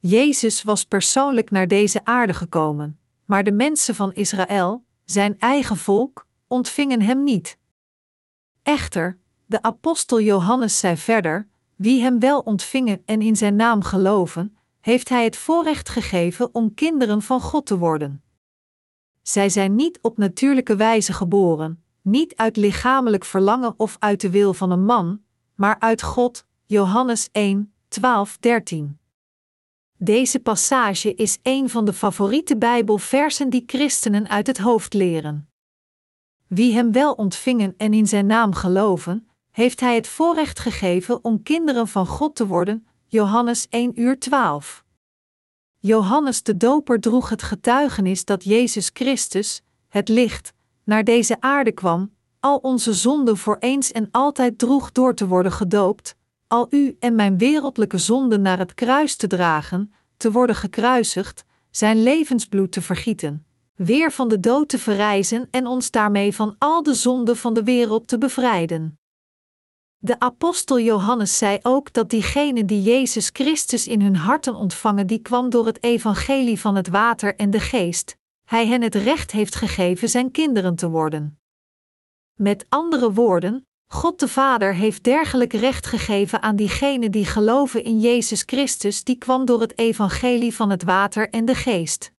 Jezus 0.07 0.63
was 0.63 0.83
persoonlijk 0.83 1.51
naar 1.51 1.67
deze 1.67 2.05
aarde 2.05 2.33
gekomen, 2.33 2.99
maar 3.25 3.43
de 3.43 3.51
mensen 3.51 3.95
van 3.95 4.13
Israël, 4.13 4.83
zijn 5.05 5.39
eigen 5.39 5.77
volk, 5.77 6.27
ontvingen 6.47 7.01
hem 7.01 7.23
niet. 7.23 7.57
Echter, 8.63 9.17
de 9.45 9.61
apostel 9.61 10.21
Johannes 10.21 10.79
zei 10.79 10.97
verder: 10.97 11.47
Wie 11.75 12.01
hem 12.01 12.19
wel 12.19 12.39
ontvingen 12.39 13.01
en 13.05 13.21
in 13.21 13.35
zijn 13.35 13.55
naam 13.55 13.83
geloven, 13.83 14.57
heeft 14.81 15.09
hij 15.09 15.23
het 15.23 15.37
voorrecht 15.37 15.89
gegeven 15.89 16.49
om 16.53 16.73
kinderen 16.73 17.21
van 17.21 17.41
God 17.41 17.65
te 17.65 17.77
worden. 17.77 18.23
Zij 19.21 19.49
zijn 19.49 19.75
niet 19.75 19.99
op 20.01 20.17
natuurlijke 20.17 20.75
wijze 20.75 21.13
geboren, 21.13 21.83
niet 22.01 22.35
uit 22.35 22.57
lichamelijk 22.57 23.25
verlangen 23.25 23.73
of 23.77 23.95
uit 23.99 24.21
de 24.21 24.29
wil 24.29 24.53
van 24.53 24.71
een 24.71 24.85
man, 24.85 25.21
maar 25.55 25.79
uit 25.79 26.01
God. 26.01 26.45
Johannes 26.65 27.29
1, 27.31 27.73
12, 27.87 28.37
13. 28.37 28.99
Deze 30.05 30.39
passage 30.39 31.15
is 31.15 31.39
een 31.43 31.69
van 31.69 31.85
de 31.85 31.93
favoriete 31.93 32.57
Bijbelversen 32.57 33.49
die 33.49 33.63
christenen 33.65 34.29
uit 34.29 34.47
het 34.47 34.57
hoofd 34.57 34.93
leren. 34.93 35.49
Wie 36.47 36.73
hem 36.73 36.91
wel 36.91 37.13
ontvingen 37.13 37.73
en 37.77 37.93
in 37.93 38.07
zijn 38.07 38.25
naam 38.25 38.53
geloven, 38.53 39.27
heeft 39.51 39.79
hij 39.79 39.95
het 39.95 40.07
voorrecht 40.07 40.59
gegeven 40.59 41.23
om 41.23 41.43
kinderen 41.43 41.87
van 41.87 42.07
God 42.07 42.35
te 42.35 42.47
worden. 42.47 42.87
Johannes 43.05 43.67
1 43.69 43.99
uur 44.01 44.19
12. 44.19 44.83
Johannes 45.79 46.43
de 46.43 46.57
Doper 46.57 46.99
droeg 46.99 47.29
het 47.29 47.43
getuigenis 47.43 48.25
dat 48.25 48.43
Jezus 48.43 48.89
Christus, 48.93 49.61
het 49.87 50.09
licht, 50.09 50.53
naar 50.83 51.03
deze 51.03 51.41
aarde 51.41 51.71
kwam, 51.71 52.13
al 52.39 52.57
onze 52.57 52.93
zonden 52.93 53.37
voor 53.37 53.57
eens 53.59 53.91
en 53.91 54.07
altijd 54.11 54.57
droeg 54.57 54.91
door 54.91 55.15
te 55.15 55.27
worden 55.27 55.51
gedoopt, 55.51 56.15
al 56.47 56.67
u 56.69 56.95
en 56.99 57.15
mijn 57.15 57.37
wereldlijke 57.37 57.97
zonden 57.97 58.41
naar 58.41 58.57
het 58.57 58.73
kruis 58.73 59.15
te 59.15 59.27
dragen, 59.27 59.93
te 60.17 60.31
worden 60.31 60.55
gekruisigd, 60.55 61.45
zijn 61.71 62.03
levensbloed 62.03 62.71
te 62.71 62.81
vergieten, 62.81 63.45
weer 63.75 64.11
van 64.11 64.27
de 64.27 64.39
dood 64.39 64.69
te 64.69 64.79
verrijzen 64.79 65.47
en 65.51 65.67
ons 65.67 65.91
daarmee 65.91 66.35
van 66.35 66.55
al 66.57 66.83
de 66.83 66.93
zonden 66.93 67.37
van 67.37 67.53
de 67.53 67.63
wereld 67.63 68.07
te 68.07 68.17
bevrijden. 68.17 68.99
De 69.97 70.19
apostel 70.19 70.79
Johannes 70.79 71.37
zei 71.37 71.59
ook 71.61 71.93
dat 71.93 72.09
diegenen 72.09 72.65
die 72.65 72.81
Jezus 72.81 73.29
Christus 73.33 73.87
in 73.87 74.01
hun 74.01 74.15
harten 74.15 74.55
ontvangen, 74.55 75.07
die 75.07 75.19
kwam 75.19 75.49
door 75.49 75.65
het 75.65 75.83
evangelie 75.83 76.59
van 76.59 76.75
het 76.75 76.87
water 76.87 77.35
en 77.35 77.49
de 77.49 77.59
geest, 77.59 78.17
hij 78.45 78.67
hen 78.67 78.81
het 78.81 78.95
recht 78.95 79.31
heeft 79.31 79.55
gegeven 79.55 80.09
zijn 80.09 80.31
kinderen 80.31 80.75
te 80.75 80.89
worden. 80.89 81.39
Met 82.33 82.65
andere 82.69 83.13
woorden, 83.13 83.64
God 83.87 84.19
de 84.19 84.27
Vader 84.27 84.73
heeft 84.73 85.03
dergelijk 85.03 85.53
recht 85.53 85.85
gegeven 85.85 86.41
aan 86.41 86.55
diegenen 86.55 87.11
die 87.11 87.25
geloven 87.25 87.83
in 87.83 87.99
Jezus 87.99 88.43
Christus, 88.45 89.03
die 89.03 89.17
kwam 89.17 89.45
door 89.45 89.61
het 89.61 89.77
evangelie 89.77 90.55
van 90.55 90.69
het 90.69 90.83
water 90.83 91.29
en 91.29 91.45
de 91.45 91.55
geest. 91.55 92.11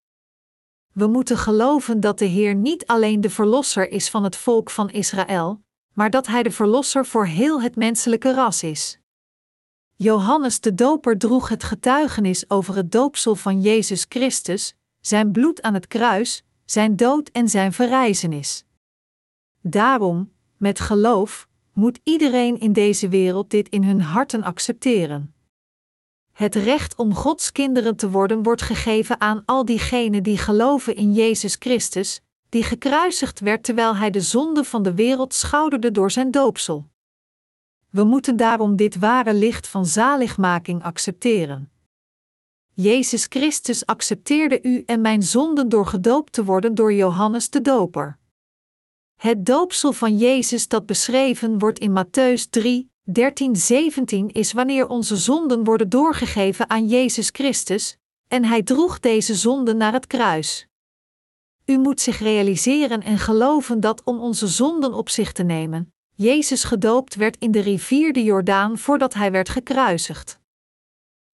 We 0.92 1.06
moeten 1.06 1.38
geloven 1.38 2.00
dat 2.00 2.18
de 2.18 2.24
Heer 2.24 2.54
niet 2.54 2.86
alleen 2.86 3.20
de 3.20 3.30
Verlosser 3.30 3.90
is 3.90 4.10
van 4.10 4.24
het 4.24 4.36
volk 4.36 4.70
van 4.70 4.90
Israël, 4.90 5.62
maar 5.92 6.10
dat 6.10 6.26
Hij 6.26 6.42
de 6.42 6.50
Verlosser 6.50 7.06
voor 7.06 7.26
heel 7.26 7.62
het 7.62 7.76
menselijke 7.76 8.34
ras 8.34 8.62
is. 8.62 8.98
Johannes 9.96 10.60
de 10.60 10.74
Doper 10.74 11.18
droeg 11.18 11.48
het 11.48 11.64
getuigenis 11.64 12.50
over 12.50 12.76
het 12.76 12.92
doopsel 12.92 13.34
van 13.34 13.60
Jezus 13.60 14.06
Christus, 14.08 14.74
zijn 15.00 15.32
bloed 15.32 15.62
aan 15.62 15.74
het 15.74 15.86
kruis, 15.86 16.44
zijn 16.64 16.96
dood 16.96 17.28
en 17.28 17.48
zijn 17.48 17.72
verrijzenis. 17.72 18.64
Daarom, 19.60 20.32
met 20.56 20.80
geloof, 20.80 21.48
moet 21.76 22.00
iedereen 22.02 22.60
in 22.60 22.72
deze 22.72 23.08
wereld 23.08 23.50
dit 23.50 23.68
in 23.68 23.84
hun 23.84 24.00
harten 24.00 24.42
accepteren. 24.42 25.34
Het 26.32 26.54
recht 26.54 26.96
om 26.96 27.14
Gods 27.14 27.52
kinderen 27.52 27.96
te 27.96 28.10
worden 28.10 28.42
wordt 28.42 28.62
gegeven 28.62 29.20
aan 29.20 29.42
al 29.44 29.64
diegenen 29.64 30.22
die 30.22 30.38
geloven 30.38 30.96
in 30.96 31.12
Jezus 31.12 31.56
Christus, 31.58 32.20
die 32.48 32.62
gekruisigd 32.62 33.40
werd 33.40 33.64
terwijl 33.64 33.96
hij 33.96 34.10
de 34.10 34.20
zonde 34.20 34.64
van 34.64 34.82
de 34.82 34.94
wereld 34.94 35.34
schouderde 35.34 35.90
door 35.90 36.10
zijn 36.10 36.30
doopsel. 36.30 36.88
We 37.90 38.04
moeten 38.04 38.36
daarom 38.36 38.76
dit 38.76 38.98
ware 38.98 39.34
licht 39.34 39.68
van 39.68 39.86
zaligmaking 39.86 40.82
accepteren. 40.82 41.70
Jezus 42.72 43.26
Christus 43.28 43.86
accepteerde 43.86 44.62
u 44.62 44.82
en 44.86 45.00
mijn 45.00 45.22
zonden 45.22 45.68
door 45.68 45.86
gedoopt 45.86 46.32
te 46.32 46.44
worden 46.44 46.74
door 46.74 46.92
Johannes 46.92 47.50
de 47.50 47.60
Doper. 47.60 48.18
Het 49.16 49.46
doopsel 49.46 49.92
van 49.92 50.16
Jezus 50.16 50.68
dat 50.68 50.86
beschreven 50.86 51.58
wordt 51.58 51.78
in 51.78 52.04
Matthäus 52.04 52.50
3, 52.50 52.90
13, 53.02 53.56
17 53.56 54.30
is 54.30 54.52
wanneer 54.52 54.88
onze 54.88 55.16
zonden 55.16 55.64
worden 55.64 55.88
doorgegeven 55.88 56.70
aan 56.70 56.88
Jezus 56.88 57.28
Christus, 57.32 57.96
en 58.28 58.44
Hij 58.44 58.62
droeg 58.62 59.00
deze 59.00 59.34
zonden 59.34 59.76
naar 59.76 59.92
het 59.92 60.06
kruis. 60.06 60.66
U 61.64 61.78
moet 61.78 62.00
zich 62.00 62.18
realiseren 62.18 63.02
en 63.02 63.18
geloven 63.18 63.80
dat 63.80 64.04
om 64.04 64.20
onze 64.20 64.46
zonden 64.46 64.94
op 64.94 65.08
zich 65.08 65.32
te 65.32 65.42
nemen, 65.42 65.92
Jezus 66.14 66.64
gedoopt 66.64 67.14
werd 67.14 67.36
in 67.38 67.50
de 67.50 67.60
rivier 67.60 68.12
de 68.12 68.22
Jordaan 68.22 68.78
voordat 68.78 69.14
Hij 69.14 69.30
werd 69.30 69.48
gekruisigd. 69.48 70.38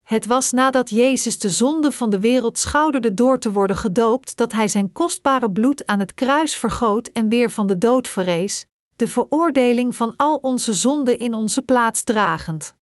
Het 0.03 0.27
was 0.27 0.51
nadat 0.51 0.91
Jezus 0.91 1.38
de 1.38 1.51
zonde 1.51 1.93
van 1.93 2.11
de 2.11 2.21
wereld 2.21 2.59
schouderde 2.59 3.15
door 3.15 3.38
te 3.38 3.53
worden 3.53 3.77
gedoopt 3.77 4.37
dat 4.37 4.53
hij 4.53 4.69
zijn 4.69 4.93
kostbare 4.93 5.51
bloed 5.51 5.87
aan 5.87 5.99
het 5.99 6.15
kruis 6.15 6.57
vergoot 6.57 7.07
en 7.09 7.29
weer 7.29 7.51
van 7.51 7.67
de 7.67 7.79
dood 7.79 8.09
verrees, 8.09 8.67
de 8.97 9.09
veroordeling 9.09 9.97
van 9.97 10.15
al 10.17 10.37
onze 10.37 10.73
zonden 10.73 11.19
in 11.19 11.35
onze 11.35 11.62
plaats 11.62 12.03
dragend. 12.03 12.75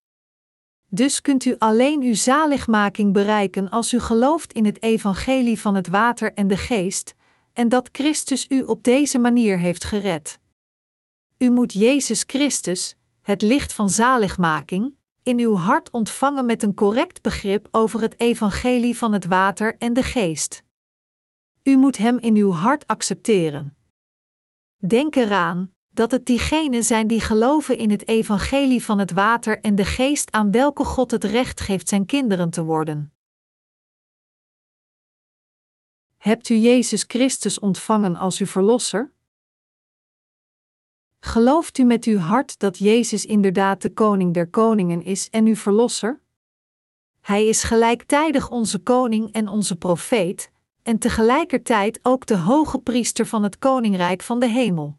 Dus 0.89 1.21
kunt 1.21 1.45
u 1.45 1.55
alleen 1.57 2.01
uw 2.01 2.15
zaligmaking 2.15 3.13
bereiken 3.13 3.69
als 3.69 3.93
u 3.93 3.99
gelooft 3.99 4.53
in 4.53 4.65
het 4.65 4.83
evangelie 4.83 5.59
van 5.59 5.75
het 5.75 5.87
water 5.87 6.33
en 6.33 6.47
de 6.47 6.57
geest, 6.57 7.15
en 7.53 7.69
dat 7.69 7.89
Christus 7.91 8.45
u 8.49 8.61
op 8.61 8.83
deze 8.83 9.19
manier 9.19 9.59
heeft 9.59 9.83
gered. 9.83 10.39
U 11.37 11.49
moet 11.49 11.73
Jezus 11.73 12.23
Christus, 12.27 12.95
het 13.21 13.41
licht 13.41 13.73
van 13.73 13.89
zaligmaking, 13.89 14.95
in 15.23 15.39
uw 15.39 15.55
hart 15.55 15.89
ontvangen 15.91 16.45
met 16.45 16.63
een 16.63 16.73
correct 16.73 17.21
begrip 17.21 17.67
over 17.71 18.01
het 18.01 18.19
evangelie 18.19 18.97
van 18.97 19.13
het 19.13 19.25
water 19.25 19.75
en 19.77 19.93
de 19.93 20.03
geest. 20.03 20.63
U 21.63 21.77
moet 21.77 21.97
Hem 21.97 22.17
in 22.17 22.35
uw 22.35 22.51
hart 22.51 22.87
accepteren. 22.87 23.77
Denk 24.77 25.15
eraan 25.15 25.73
dat 25.89 26.11
het 26.11 26.25
diegenen 26.25 26.83
zijn 26.83 27.07
die 27.07 27.21
geloven 27.21 27.77
in 27.77 27.89
het 27.89 28.07
evangelie 28.07 28.83
van 28.83 28.99
het 28.99 29.11
water 29.11 29.59
en 29.61 29.75
de 29.75 29.85
geest 29.85 30.31
aan 30.31 30.51
welke 30.51 30.83
God 30.83 31.11
het 31.11 31.23
recht 31.23 31.61
geeft 31.61 31.89
zijn 31.89 32.05
kinderen 32.05 32.49
te 32.49 32.63
worden. 32.63 33.13
Hebt 36.17 36.49
u 36.49 36.55
Jezus 36.55 37.03
Christus 37.07 37.59
ontvangen 37.59 38.15
als 38.15 38.39
uw 38.39 38.45
Verlosser? 38.45 39.13
Gelooft 41.19 41.77
u 41.77 41.83
met 41.83 42.05
uw 42.05 42.17
hart 42.17 42.59
dat 42.59 42.77
Jezus 42.77 43.25
inderdaad 43.25 43.81
de 43.81 43.93
Koning 43.93 44.33
der 44.33 44.47
Koningen 44.47 45.03
is 45.03 45.29
en 45.29 45.45
uw 45.45 45.55
Verlosser? 45.55 46.21
Hij 47.21 47.47
is 47.47 47.63
gelijktijdig 47.63 48.49
onze 48.49 48.79
Koning 48.79 49.31
en 49.31 49.47
onze 49.47 49.75
Profeet, 49.75 50.51
en 50.83 50.97
tegelijkertijd 50.97 51.99
ook 52.03 52.25
de 52.25 52.37
hoge 52.37 52.79
priester 52.79 53.25
van 53.25 53.43
het 53.43 53.57
Koninkrijk 53.57 54.21
van 54.21 54.39
de 54.39 54.47
Hemel. 54.47 54.97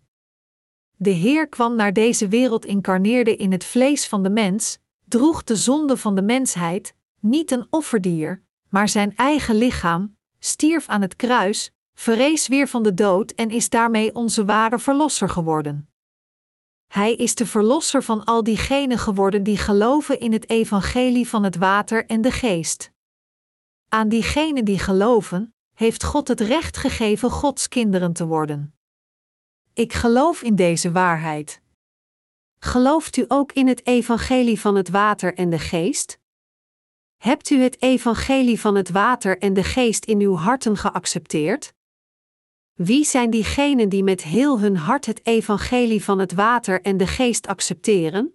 De 0.97 1.11
Heer 1.11 1.49
kwam 1.49 1.77
naar 1.77 1.93
deze 1.93 2.29
wereld, 2.29 2.65
incarneerde 2.65 3.37
in 3.37 3.53
het 3.53 3.65
vlees 3.65 4.09
van 4.09 4.23
de 4.23 4.31
mens, 4.31 4.79
droeg 5.09 5.45
de 5.45 5.57
zonde 5.57 5.97
van 5.97 6.15
de 6.15 6.23
mensheid, 6.23 6.95
niet 7.21 7.51
een 7.51 7.67
offerdier, 7.71 8.43
maar 8.69 8.89
zijn 8.89 9.17
eigen 9.17 9.55
lichaam, 9.55 10.17
stierf 10.39 10.89
aan 10.89 11.03
het 11.03 11.17
kruis, 11.17 11.73
verrees 11.95 12.49
weer 12.49 12.69
van 12.69 12.83
de 12.83 12.95
dood 12.95 13.31
en 13.31 13.51
is 13.51 13.69
daarmee 13.69 14.15
onze 14.15 14.45
ware 14.45 14.79
Verlosser 14.79 15.29
geworden. 15.29 15.90
Hij 16.91 17.15
is 17.15 17.35
de 17.35 17.47
verlosser 17.47 18.03
van 18.03 18.25
al 18.25 18.43
diegenen 18.43 18.99
geworden 18.99 19.43
die 19.43 19.57
geloven 19.57 20.21
in 20.21 20.33
het 20.33 20.51
evangelie 20.51 21.29
van 21.29 21.43
het 21.43 21.57
water 21.57 22.07
en 22.07 22.21
de 22.21 22.31
geest. 22.31 22.93
Aan 23.89 24.09
diegenen 24.09 24.65
die 24.65 24.79
geloven, 24.79 25.55
heeft 25.75 26.05
God 26.05 26.29
het 26.29 26.41
recht 26.41 26.77
gegeven 26.77 27.31
Gods 27.31 27.69
kinderen 27.69 28.13
te 28.13 28.27
worden. 28.27 28.75
Ik 29.73 29.93
geloof 29.93 30.43
in 30.43 30.55
deze 30.55 30.93
waarheid. 30.93 31.63
Gelooft 32.59 33.17
u 33.17 33.25
ook 33.29 33.53
in 33.53 33.69
het 33.69 33.87
evangelie 33.87 34.61
van 34.61 34.75
het 34.75 34.89
water 34.89 35.35
en 35.35 35.51
de 35.51 35.59
geest? 35.59 36.19
Hebt 37.17 37.51
u 37.51 37.63
het 37.63 37.83
evangelie 37.83 38.61
van 38.61 38.75
het 38.75 38.91
water 38.91 39.39
en 39.39 39.55
de 39.55 39.65
geest 39.65 40.05
in 40.05 40.21
uw 40.21 40.35
harten 40.35 40.77
geaccepteerd? 40.77 41.73
Wie 42.83 43.05
zijn 43.05 43.31
diegenen 43.31 43.89
die 43.89 44.03
met 44.03 44.23
heel 44.23 44.61
hun 44.61 44.77
hart 44.77 45.07
het 45.07 45.27
evangelie 45.27 46.05
van 46.05 46.19
het 46.19 46.33
water 46.33 46.83
en 46.83 46.97
de 46.97 47.07
geest 47.07 47.47
accepteren? 47.47 48.35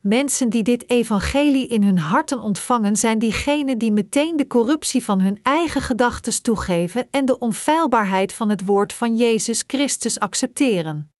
Mensen 0.00 0.48
die 0.48 0.62
dit 0.62 0.90
evangelie 0.90 1.66
in 1.66 1.82
hun 1.82 1.98
harten 1.98 2.40
ontvangen 2.40 2.96
zijn 2.96 3.18
diegenen 3.18 3.78
die 3.78 3.92
meteen 3.92 4.36
de 4.36 4.46
corruptie 4.46 5.04
van 5.04 5.20
hun 5.20 5.38
eigen 5.42 5.80
gedachten 5.80 6.42
toegeven 6.42 7.08
en 7.10 7.24
de 7.24 7.38
onfeilbaarheid 7.38 8.32
van 8.32 8.48
het 8.48 8.64
woord 8.64 8.92
van 8.92 9.16
Jezus 9.16 9.64
Christus 9.66 10.20
accepteren. 10.20 11.12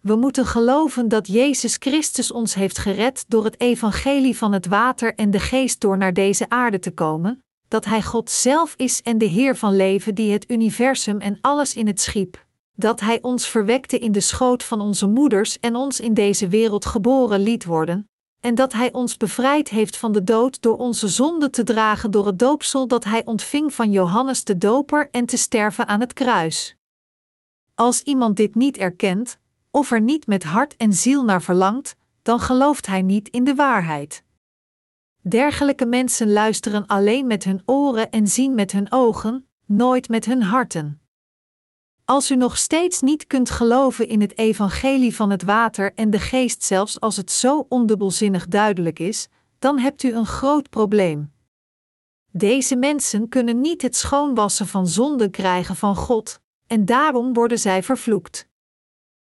We 0.00 0.16
moeten 0.16 0.46
geloven 0.46 1.08
dat 1.08 1.26
Jezus 1.26 1.76
Christus 1.78 2.30
ons 2.30 2.54
heeft 2.54 2.78
gered 2.78 3.24
door 3.28 3.44
het 3.44 3.60
evangelie 3.60 4.36
van 4.36 4.52
het 4.52 4.66
water 4.66 5.14
en 5.14 5.30
de 5.30 5.40
geest 5.40 5.80
door 5.80 5.96
naar 5.96 6.12
deze 6.12 6.48
aarde 6.48 6.78
te 6.78 6.90
komen, 6.90 7.42
dat 7.68 7.84
Hij 7.84 8.02
God 8.02 8.30
zelf 8.30 8.74
is 8.76 9.02
en 9.02 9.18
de 9.18 9.24
Heer 9.24 9.56
van 9.56 9.76
leven 9.76 10.14
die 10.14 10.32
het 10.32 10.50
universum 10.50 11.20
en 11.20 11.38
alles 11.40 11.74
in 11.74 11.86
het 11.86 12.00
schiep, 12.00 12.46
dat 12.74 13.00
Hij 13.00 13.18
ons 13.22 13.48
verwekte 13.48 13.98
in 13.98 14.12
de 14.12 14.20
schoot 14.20 14.62
van 14.62 14.80
onze 14.80 15.06
moeders 15.06 15.60
en 15.60 15.76
ons 15.76 16.00
in 16.00 16.14
deze 16.14 16.48
wereld 16.48 16.86
geboren 16.86 17.40
liet 17.40 17.64
worden, 17.64 18.08
en 18.40 18.54
dat 18.54 18.72
Hij 18.72 18.92
ons 18.92 19.16
bevrijd 19.16 19.68
heeft 19.68 19.96
van 19.96 20.12
de 20.12 20.24
dood 20.24 20.62
door 20.62 20.76
onze 20.76 21.08
zonde 21.08 21.50
te 21.50 21.64
dragen 21.64 22.10
door 22.10 22.26
het 22.26 22.38
doopsel 22.38 22.86
dat 22.86 23.04
Hij 23.04 23.24
ontving 23.24 23.74
van 23.74 23.90
Johannes 23.90 24.44
de 24.44 24.58
Doper 24.58 25.08
en 25.10 25.26
te 25.26 25.36
sterven 25.36 25.86
aan 25.88 26.00
het 26.00 26.12
kruis. 26.12 26.76
Als 27.74 28.02
iemand 28.02 28.36
dit 28.36 28.54
niet 28.54 28.76
erkent, 28.76 29.38
of 29.70 29.90
er 29.90 30.00
niet 30.00 30.26
met 30.26 30.44
hart 30.44 30.76
en 30.76 30.92
ziel 30.92 31.24
naar 31.24 31.42
verlangt, 31.42 31.96
dan 32.22 32.40
gelooft 32.40 32.86
hij 32.86 33.02
niet 33.02 33.28
in 33.28 33.44
de 33.44 33.54
waarheid. 33.54 34.22
Dergelijke 35.28 35.86
mensen 35.86 36.32
luisteren 36.32 36.86
alleen 36.86 37.26
met 37.26 37.44
hun 37.44 37.62
oren 37.64 38.10
en 38.10 38.26
zien 38.26 38.54
met 38.54 38.72
hun 38.72 38.92
ogen, 38.92 39.48
nooit 39.66 40.08
met 40.08 40.24
hun 40.24 40.42
harten. 40.42 41.00
Als 42.04 42.30
u 42.30 42.36
nog 42.36 42.56
steeds 42.56 43.00
niet 43.00 43.26
kunt 43.26 43.50
geloven 43.50 44.08
in 44.08 44.20
het 44.20 44.38
evangelie 44.38 45.14
van 45.14 45.30
het 45.30 45.42
water 45.42 45.94
en 45.94 46.10
de 46.10 46.18
geest, 46.18 46.62
zelfs 46.62 47.00
als 47.00 47.16
het 47.16 47.30
zo 47.30 47.66
ondubbelzinnig 47.68 48.46
duidelijk 48.46 48.98
is, 48.98 49.28
dan 49.58 49.78
hebt 49.78 50.02
u 50.02 50.12
een 50.12 50.26
groot 50.26 50.70
probleem. 50.70 51.32
Deze 52.30 52.76
mensen 52.76 53.28
kunnen 53.28 53.60
niet 53.60 53.82
het 53.82 53.96
schoonwassen 53.96 54.66
van 54.66 54.86
zonde 54.86 55.30
krijgen 55.30 55.76
van 55.76 55.96
God, 55.96 56.40
en 56.66 56.84
daarom 56.84 57.32
worden 57.32 57.58
zij 57.58 57.82
vervloekt. 57.82 58.48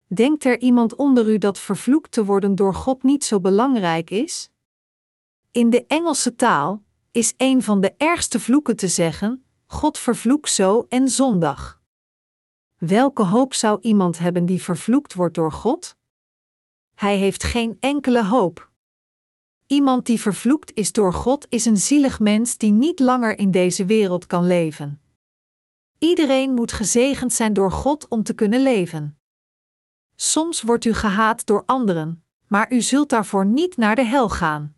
Denkt 0.06 0.44
er 0.44 0.60
iemand 0.60 0.94
onder 0.94 1.30
u 1.30 1.38
dat 1.38 1.58
vervloekt 1.58 2.12
te 2.12 2.24
worden 2.24 2.54
door 2.54 2.74
God 2.74 3.02
niet 3.02 3.24
zo 3.24 3.40
belangrijk 3.40 4.10
is? 4.10 4.51
In 5.52 5.70
de 5.70 5.86
Engelse 5.86 6.34
taal 6.34 6.82
is 7.10 7.34
een 7.36 7.62
van 7.62 7.80
de 7.80 7.94
ergste 7.96 8.40
vloeken 8.40 8.76
te 8.76 8.88
zeggen: 8.88 9.44
God 9.66 9.98
vervloek 9.98 10.46
zo 10.46 10.86
en 10.88 11.08
zondag. 11.08 11.80
Welke 12.76 13.22
hoop 13.22 13.54
zou 13.54 13.80
iemand 13.80 14.18
hebben 14.18 14.46
die 14.46 14.62
vervloekt 14.62 15.14
wordt 15.14 15.34
door 15.34 15.52
God? 15.52 15.96
Hij 16.94 17.16
heeft 17.16 17.44
geen 17.44 17.76
enkele 17.80 18.24
hoop. 18.24 18.70
Iemand 19.66 20.06
die 20.06 20.20
vervloekt 20.20 20.74
is 20.74 20.92
door 20.92 21.12
God 21.12 21.46
is 21.48 21.64
een 21.64 21.76
zielig 21.76 22.20
mens 22.20 22.56
die 22.56 22.72
niet 22.72 22.98
langer 22.98 23.38
in 23.38 23.50
deze 23.50 23.84
wereld 23.84 24.26
kan 24.26 24.46
leven. 24.46 25.00
Iedereen 25.98 26.54
moet 26.54 26.72
gezegend 26.72 27.32
zijn 27.32 27.52
door 27.52 27.72
God 27.72 28.08
om 28.08 28.22
te 28.22 28.34
kunnen 28.34 28.62
leven. 28.62 29.18
Soms 30.14 30.62
wordt 30.62 30.84
u 30.84 30.92
gehaat 30.92 31.46
door 31.46 31.62
anderen, 31.66 32.24
maar 32.46 32.72
u 32.72 32.80
zult 32.80 33.08
daarvoor 33.08 33.46
niet 33.46 33.76
naar 33.76 33.94
de 33.94 34.04
hel 34.04 34.28
gaan. 34.28 34.74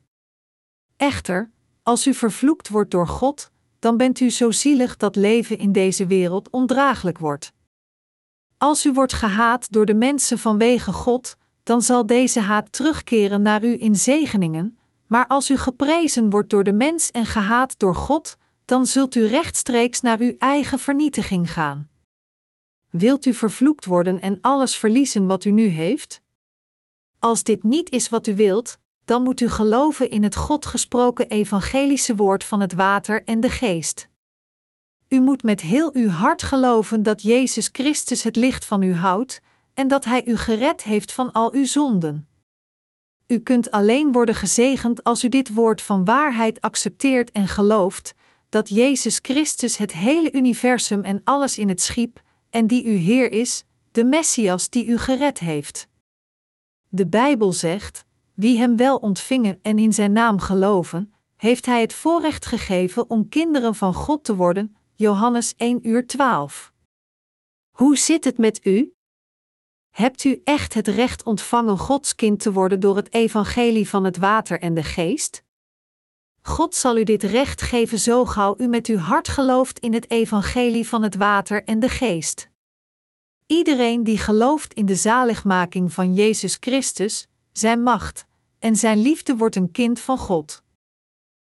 Echter, 0.96 1.50
als 1.82 2.06
u 2.06 2.14
vervloekt 2.14 2.68
wordt 2.68 2.90
door 2.90 3.08
God, 3.08 3.50
dan 3.78 3.96
bent 3.96 4.20
u 4.20 4.30
zo 4.30 4.50
zielig 4.50 4.96
dat 4.96 5.16
leven 5.16 5.58
in 5.58 5.72
deze 5.72 6.06
wereld 6.06 6.50
ondraaglijk 6.50 7.18
wordt. 7.18 7.52
Als 8.58 8.86
u 8.86 8.92
wordt 8.92 9.12
gehaat 9.12 9.72
door 9.72 9.86
de 9.86 9.94
mensen 9.94 10.38
vanwege 10.38 10.92
God, 10.92 11.36
dan 11.62 11.82
zal 11.82 12.06
deze 12.06 12.40
haat 12.40 12.72
terugkeren 12.72 13.42
naar 13.42 13.64
u 13.64 13.80
in 13.80 13.96
zegeningen, 13.96 14.78
maar 15.06 15.26
als 15.26 15.50
u 15.50 15.56
geprezen 15.56 16.30
wordt 16.30 16.50
door 16.50 16.64
de 16.64 16.72
mens 16.72 17.10
en 17.10 17.26
gehaat 17.26 17.78
door 17.78 17.94
God, 17.94 18.36
dan 18.64 18.86
zult 18.86 19.14
u 19.14 19.26
rechtstreeks 19.26 20.00
naar 20.00 20.18
uw 20.18 20.34
eigen 20.38 20.78
vernietiging 20.78 21.52
gaan. 21.52 21.88
Wilt 22.90 23.26
u 23.26 23.34
vervloekt 23.34 23.84
worden 23.84 24.20
en 24.20 24.38
alles 24.40 24.76
verliezen 24.76 25.26
wat 25.26 25.44
u 25.44 25.50
nu 25.50 25.66
heeft? 25.66 26.22
Als 27.18 27.42
dit 27.42 27.62
niet 27.62 27.90
is 27.90 28.08
wat 28.08 28.26
u 28.26 28.34
wilt, 28.34 28.78
dan 29.04 29.22
moet 29.22 29.40
u 29.40 29.48
geloven 29.48 30.10
in 30.10 30.22
het 30.22 30.36
God 30.36 30.66
gesproken 30.66 31.28
evangelische 31.28 32.16
woord 32.16 32.44
van 32.44 32.60
het 32.60 32.72
water 32.72 33.24
en 33.24 33.40
de 33.40 33.50
geest. 33.50 34.08
U 35.08 35.20
moet 35.20 35.42
met 35.42 35.60
heel 35.60 35.94
uw 35.94 36.08
hart 36.08 36.42
geloven 36.42 37.02
dat 37.02 37.22
Jezus 37.22 37.68
Christus 37.72 38.22
het 38.22 38.36
licht 38.36 38.64
van 38.64 38.82
u 38.82 38.94
houdt 38.94 39.40
en 39.74 39.88
dat 39.88 40.04
Hij 40.04 40.26
u 40.26 40.36
gered 40.36 40.82
heeft 40.82 41.12
van 41.12 41.32
al 41.32 41.52
uw 41.52 41.64
zonden. 41.64 42.28
U 43.26 43.38
kunt 43.38 43.70
alleen 43.70 44.12
worden 44.12 44.34
gezegend 44.34 45.04
als 45.04 45.24
u 45.24 45.28
dit 45.28 45.54
woord 45.54 45.82
van 45.82 46.04
waarheid 46.04 46.60
accepteert 46.60 47.30
en 47.30 47.48
gelooft, 47.48 48.14
dat 48.48 48.68
Jezus 48.68 49.18
Christus 49.22 49.76
het 49.76 49.92
hele 49.92 50.32
universum 50.32 51.02
en 51.02 51.20
alles 51.24 51.58
in 51.58 51.68
het 51.68 51.80
schiep, 51.80 52.22
en 52.50 52.66
die 52.66 52.84
uw 52.84 52.98
Heer 52.98 53.32
is, 53.32 53.64
de 53.92 54.04
Messias 54.04 54.70
die 54.70 54.86
u 54.86 54.98
gered 54.98 55.38
heeft. 55.38 55.88
De 56.88 57.06
Bijbel 57.06 57.52
zegt: 57.52 58.04
wie 58.34 58.58
Hem 58.58 58.76
wel 58.76 58.96
ontvingen 58.96 59.58
en 59.62 59.78
in 59.78 59.92
Zijn 59.92 60.12
naam 60.12 60.38
geloven, 60.38 61.14
heeft 61.36 61.66
Hij 61.66 61.80
het 61.80 61.92
voorrecht 61.92 62.46
gegeven 62.46 63.10
om 63.10 63.28
kinderen 63.28 63.74
van 63.74 63.94
God 63.94 64.24
te 64.24 64.36
worden. 64.36 64.76
Johannes 64.94 65.54
1 65.56 65.88
uur 65.88 66.06
12. 66.06 66.72
Hoe 67.70 67.96
zit 67.96 68.24
het 68.24 68.38
met 68.38 68.66
u? 68.66 68.94
Hebt 69.90 70.24
u 70.24 70.40
echt 70.44 70.74
het 70.74 70.88
recht 70.88 71.22
ontvangen 71.22 71.78
Gods 71.78 72.14
kind 72.14 72.40
te 72.40 72.52
worden 72.52 72.80
door 72.80 72.96
het 72.96 73.12
evangelie 73.14 73.88
van 73.88 74.04
het 74.04 74.16
water 74.16 74.60
en 74.60 74.74
de 74.74 74.82
geest? 74.82 75.44
God 76.42 76.74
zal 76.74 76.96
u 76.96 77.04
dit 77.04 77.22
recht 77.22 77.62
geven 77.62 77.98
zo 77.98 78.24
gauw 78.24 78.54
u 78.58 78.66
met 78.66 78.86
uw 78.86 78.96
hart 78.96 79.28
gelooft 79.28 79.78
in 79.78 79.92
het 79.92 80.10
evangelie 80.10 80.88
van 80.88 81.02
het 81.02 81.14
water 81.14 81.64
en 81.64 81.80
de 81.80 81.88
geest. 81.88 82.50
Iedereen 83.46 84.04
die 84.04 84.18
gelooft 84.18 84.74
in 84.74 84.86
de 84.86 84.94
zaligmaking 84.94 85.92
van 85.92 86.14
Jezus 86.14 86.56
Christus, 86.60 87.28
zijn 87.58 87.82
macht 87.82 88.26
en 88.58 88.76
zijn 88.76 88.98
liefde 88.98 89.36
wordt 89.36 89.56
een 89.56 89.70
kind 89.70 90.00
van 90.00 90.18
God. 90.18 90.62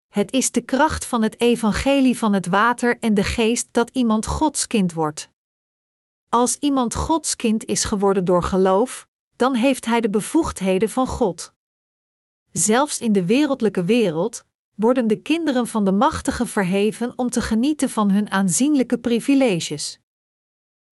Het 0.08 0.32
is 0.32 0.50
de 0.50 0.60
kracht 0.60 1.04
van 1.04 1.22
het 1.22 1.40
evangelie 1.40 2.18
van 2.18 2.32
het 2.32 2.46
water 2.46 2.98
en 2.98 3.14
de 3.14 3.24
geest 3.24 3.68
dat 3.70 3.90
iemand 3.90 4.26
Gods 4.26 4.66
kind 4.66 4.92
wordt. 4.92 5.30
Als 6.28 6.56
iemand 6.56 6.94
Gods 6.94 7.36
kind 7.36 7.64
is 7.64 7.84
geworden 7.84 8.24
door 8.24 8.42
geloof, 8.42 9.08
dan 9.36 9.54
heeft 9.54 9.84
hij 9.84 10.00
de 10.00 10.10
bevoegdheden 10.10 10.90
van 10.90 11.06
God. 11.06 11.52
Zelfs 12.52 13.00
in 13.00 13.12
de 13.12 13.24
wereldlijke 13.24 13.84
wereld 13.84 14.44
worden 14.74 15.06
de 15.06 15.20
kinderen 15.20 15.66
van 15.66 15.84
de 15.84 15.92
machtige 15.92 16.46
verheven 16.46 17.12
om 17.16 17.30
te 17.30 17.40
genieten 17.40 17.90
van 17.90 18.10
hun 18.10 18.30
aanzienlijke 18.30 18.98
privileges. 18.98 19.98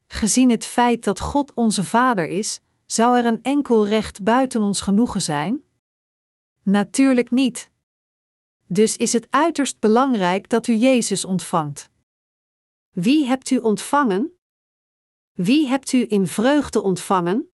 Gezien 0.07 0.51
het 0.51 0.65
feit 0.65 1.05
dat 1.05 1.21
God 1.21 1.53
onze 1.55 1.85
Vader 1.85 2.29
is, 2.29 2.61
zou 2.93 3.18
er 3.18 3.24
een 3.26 3.43
enkel 3.43 3.86
recht 3.86 4.22
buiten 4.22 4.61
ons 4.61 4.80
genoegen 4.80 5.22
zijn? 5.22 5.62
Natuurlijk 6.62 7.30
niet. 7.30 7.70
Dus 8.66 8.97
is 8.97 9.12
het 9.12 9.26
uiterst 9.30 9.78
belangrijk 9.78 10.49
dat 10.49 10.66
u 10.66 10.74
Jezus 10.74 11.24
ontvangt. 11.24 11.90
Wie 12.90 13.26
hebt 13.26 13.51
u 13.51 13.59
ontvangen? 13.59 14.32
Wie 15.32 15.66
hebt 15.66 15.93
u 15.93 16.07
in 16.09 16.26
vreugde 16.26 16.82
ontvangen? 16.82 17.51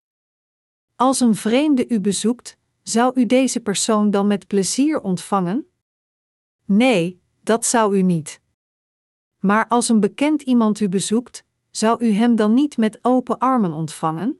Als 0.95 1.19
een 1.19 1.35
vreemde 1.35 1.87
u 1.87 1.99
bezoekt, 1.99 2.57
zou 2.83 3.19
u 3.19 3.25
deze 3.25 3.59
persoon 3.59 4.11
dan 4.11 4.27
met 4.27 4.47
plezier 4.47 5.01
ontvangen? 5.01 5.67
Nee, 6.65 7.21
dat 7.43 7.65
zou 7.65 7.97
u 7.97 8.01
niet. 8.01 8.41
Maar 9.37 9.67
als 9.67 9.89
een 9.89 9.99
bekend 9.99 10.41
iemand 10.41 10.79
u 10.79 10.89
bezoekt, 10.89 11.45
zou 11.71 12.05
u 12.05 12.11
hem 12.11 12.35
dan 12.35 12.53
niet 12.53 12.77
met 12.77 12.99
open 13.01 13.37
armen 13.37 13.73
ontvangen? 13.73 14.39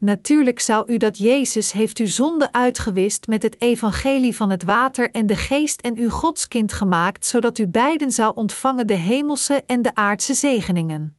Natuurlijk 0.00 0.60
zou 0.60 0.92
u 0.92 0.96
dat 0.96 1.18
Jezus 1.18 1.72
heeft 1.72 1.98
uw 1.98 2.06
zonde 2.06 2.52
uitgewist 2.52 3.26
met 3.26 3.42
het 3.42 3.60
evangelie 3.60 4.36
van 4.36 4.50
het 4.50 4.62
water 4.62 5.10
en 5.10 5.26
de 5.26 5.36
geest 5.36 5.80
en 5.80 5.96
u 5.96 6.08
Godskind 6.08 6.72
gemaakt, 6.72 7.26
zodat 7.26 7.58
u 7.58 7.66
beiden 7.66 8.12
zou 8.12 8.34
ontvangen 8.34 8.86
de 8.86 8.94
hemelse 8.94 9.62
en 9.66 9.82
de 9.82 9.94
aardse 9.94 10.34
zegeningen. 10.34 11.18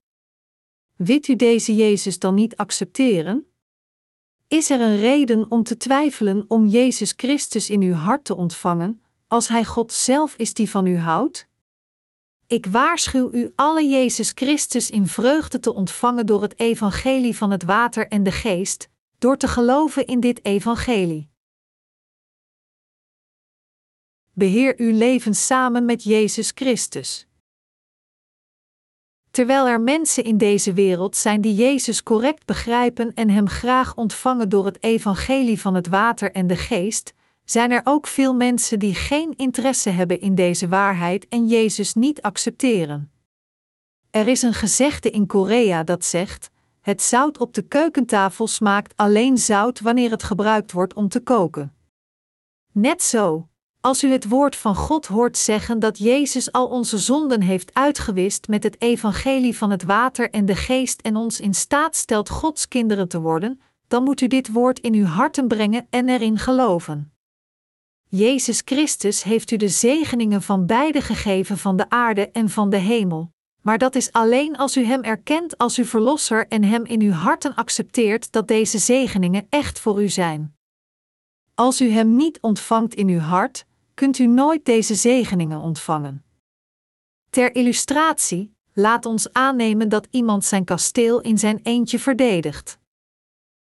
Wilt 0.95 1.27
u 1.27 1.35
deze 1.35 1.75
Jezus 1.75 2.19
dan 2.19 2.33
niet 2.33 2.55
accepteren? 2.55 3.45
Is 4.47 4.69
er 4.69 4.81
een 4.81 4.99
reden 4.99 5.51
om 5.51 5.63
te 5.63 5.77
twijfelen 5.77 6.45
om 6.47 6.67
Jezus 6.67 7.13
Christus 7.15 7.69
in 7.69 7.81
uw 7.81 7.93
hart 7.93 8.23
te 8.25 8.35
ontvangen, 8.35 9.01
als 9.27 9.47
Hij 9.47 9.65
God 9.65 9.91
zelf 9.91 10.35
is 10.35 10.53
die 10.53 10.69
van 10.69 10.85
u 10.85 10.97
houdt? 10.97 11.49
Ik 12.51 12.65
waarschuw 12.65 13.29
u 13.33 13.51
alle 13.55 13.87
Jezus 13.87 14.31
Christus 14.35 14.89
in 14.89 15.07
vreugde 15.07 15.59
te 15.59 15.73
ontvangen 15.73 16.25
door 16.25 16.41
het 16.41 16.59
evangelie 16.59 17.37
van 17.37 17.51
het 17.51 17.63
water 17.63 18.07
en 18.07 18.23
de 18.23 18.31
geest, 18.31 18.89
door 19.17 19.37
te 19.37 19.47
geloven 19.47 20.05
in 20.05 20.19
dit 20.19 20.45
evangelie. 20.45 21.29
Beheer 24.33 24.73
uw 24.77 24.97
leven 24.97 25.33
samen 25.33 25.85
met 25.85 26.03
Jezus 26.03 26.51
Christus. 26.55 27.27
Terwijl 29.31 29.67
er 29.67 29.81
mensen 29.81 30.23
in 30.23 30.37
deze 30.37 30.73
wereld 30.73 31.15
zijn 31.15 31.41
die 31.41 31.55
Jezus 31.55 32.03
correct 32.03 32.45
begrijpen 32.45 33.13
en 33.13 33.29
Hem 33.29 33.47
graag 33.47 33.95
ontvangen 33.95 34.49
door 34.49 34.65
het 34.65 34.83
evangelie 34.83 35.61
van 35.61 35.75
het 35.75 35.87
water 35.87 36.31
en 36.31 36.47
de 36.47 36.57
geest, 36.57 37.13
zijn 37.51 37.71
er 37.71 37.81
ook 37.83 38.07
veel 38.07 38.33
mensen 38.33 38.79
die 38.79 38.95
geen 38.95 39.33
interesse 39.35 39.89
hebben 39.89 40.21
in 40.21 40.35
deze 40.35 40.67
waarheid 40.67 41.27
en 41.27 41.47
Jezus 41.47 41.93
niet 41.93 42.21
accepteren. 42.21 43.11
Er 44.09 44.27
is 44.27 44.41
een 44.41 44.53
gezegde 44.53 45.09
in 45.09 45.25
Korea 45.25 45.83
dat 45.83 46.05
zegt: 46.05 46.49
Het 46.81 47.01
zout 47.01 47.37
op 47.37 47.53
de 47.53 47.61
keukentafel 47.61 48.47
smaakt 48.47 48.93
alleen 48.95 49.37
zout 49.37 49.79
wanneer 49.79 50.11
het 50.11 50.23
gebruikt 50.23 50.71
wordt 50.71 50.93
om 50.93 51.07
te 51.07 51.19
koken. 51.19 51.75
Net 52.71 53.03
zo, 53.03 53.47
als 53.81 54.03
u 54.03 54.11
het 54.11 54.27
woord 54.27 54.55
van 54.55 54.75
God 54.75 55.05
hoort 55.05 55.37
zeggen 55.37 55.79
dat 55.79 55.97
Jezus 55.97 56.51
al 56.51 56.67
onze 56.67 56.97
zonden 56.97 57.41
heeft 57.41 57.73
uitgewist 57.73 58.47
met 58.47 58.63
het 58.63 58.81
evangelie 58.81 59.57
van 59.57 59.71
het 59.71 59.83
water 59.83 60.29
en 60.29 60.45
de 60.45 60.55
geest 60.55 61.01
en 61.01 61.15
ons 61.15 61.39
in 61.39 61.53
staat 61.53 61.95
stelt 61.95 62.29
Gods 62.29 62.67
kinderen 62.67 63.07
te 63.07 63.19
worden, 63.19 63.61
dan 63.87 64.03
moet 64.03 64.21
u 64.21 64.27
dit 64.27 64.51
woord 64.51 64.79
in 64.79 64.93
uw 64.93 65.05
harten 65.05 65.47
brengen 65.47 65.87
en 65.89 66.09
erin 66.09 66.37
geloven. 66.37 67.11
Jezus 68.13 68.61
Christus 68.65 69.23
heeft 69.23 69.51
u 69.51 69.57
de 69.57 69.69
zegeningen 69.69 70.41
van 70.41 70.65
beide 70.65 71.01
gegeven 71.01 71.57
van 71.57 71.77
de 71.77 71.89
aarde 71.89 72.31
en 72.31 72.49
van 72.49 72.69
de 72.69 72.77
hemel. 72.77 73.31
Maar 73.61 73.77
dat 73.77 73.95
is 73.95 74.11
alleen 74.11 74.57
als 74.57 74.77
u 74.77 74.83
Hem 74.83 75.03
erkent 75.03 75.57
als 75.57 75.77
uw 75.77 75.85
Verlosser 75.85 76.47
en 76.47 76.63
Hem 76.63 76.85
in 76.85 77.01
uw 77.01 77.11
harten 77.11 77.55
accepteert 77.55 78.31
dat 78.31 78.47
deze 78.47 78.77
zegeningen 78.77 79.47
echt 79.49 79.79
voor 79.79 80.03
u 80.03 80.09
zijn. 80.09 80.55
Als 81.55 81.81
u 81.81 81.89
Hem 81.89 82.15
niet 82.15 82.39
ontvangt 82.41 82.93
in 82.93 83.07
uw 83.07 83.19
hart, 83.19 83.65
kunt 83.93 84.19
u 84.19 84.27
nooit 84.27 84.65
deze 84.65 84.95
zegeningen 84.95 85.59
ontvangen. 85.59 86.23
Ter 87.29 87.55
illustratie, 87.55 88.55
laat 88.73 89.05
ons 89.05 89.33
aannemen 89.33 89.89
dat 89.89 90.07
iemand 90.09 90.45
zijn 90.45 90.63
kasteel 90.63 91.21
in 91.21 91.37
zijn 91.37 91.59
eentje 91.63 91.99
verdedigt. 91.99 92.79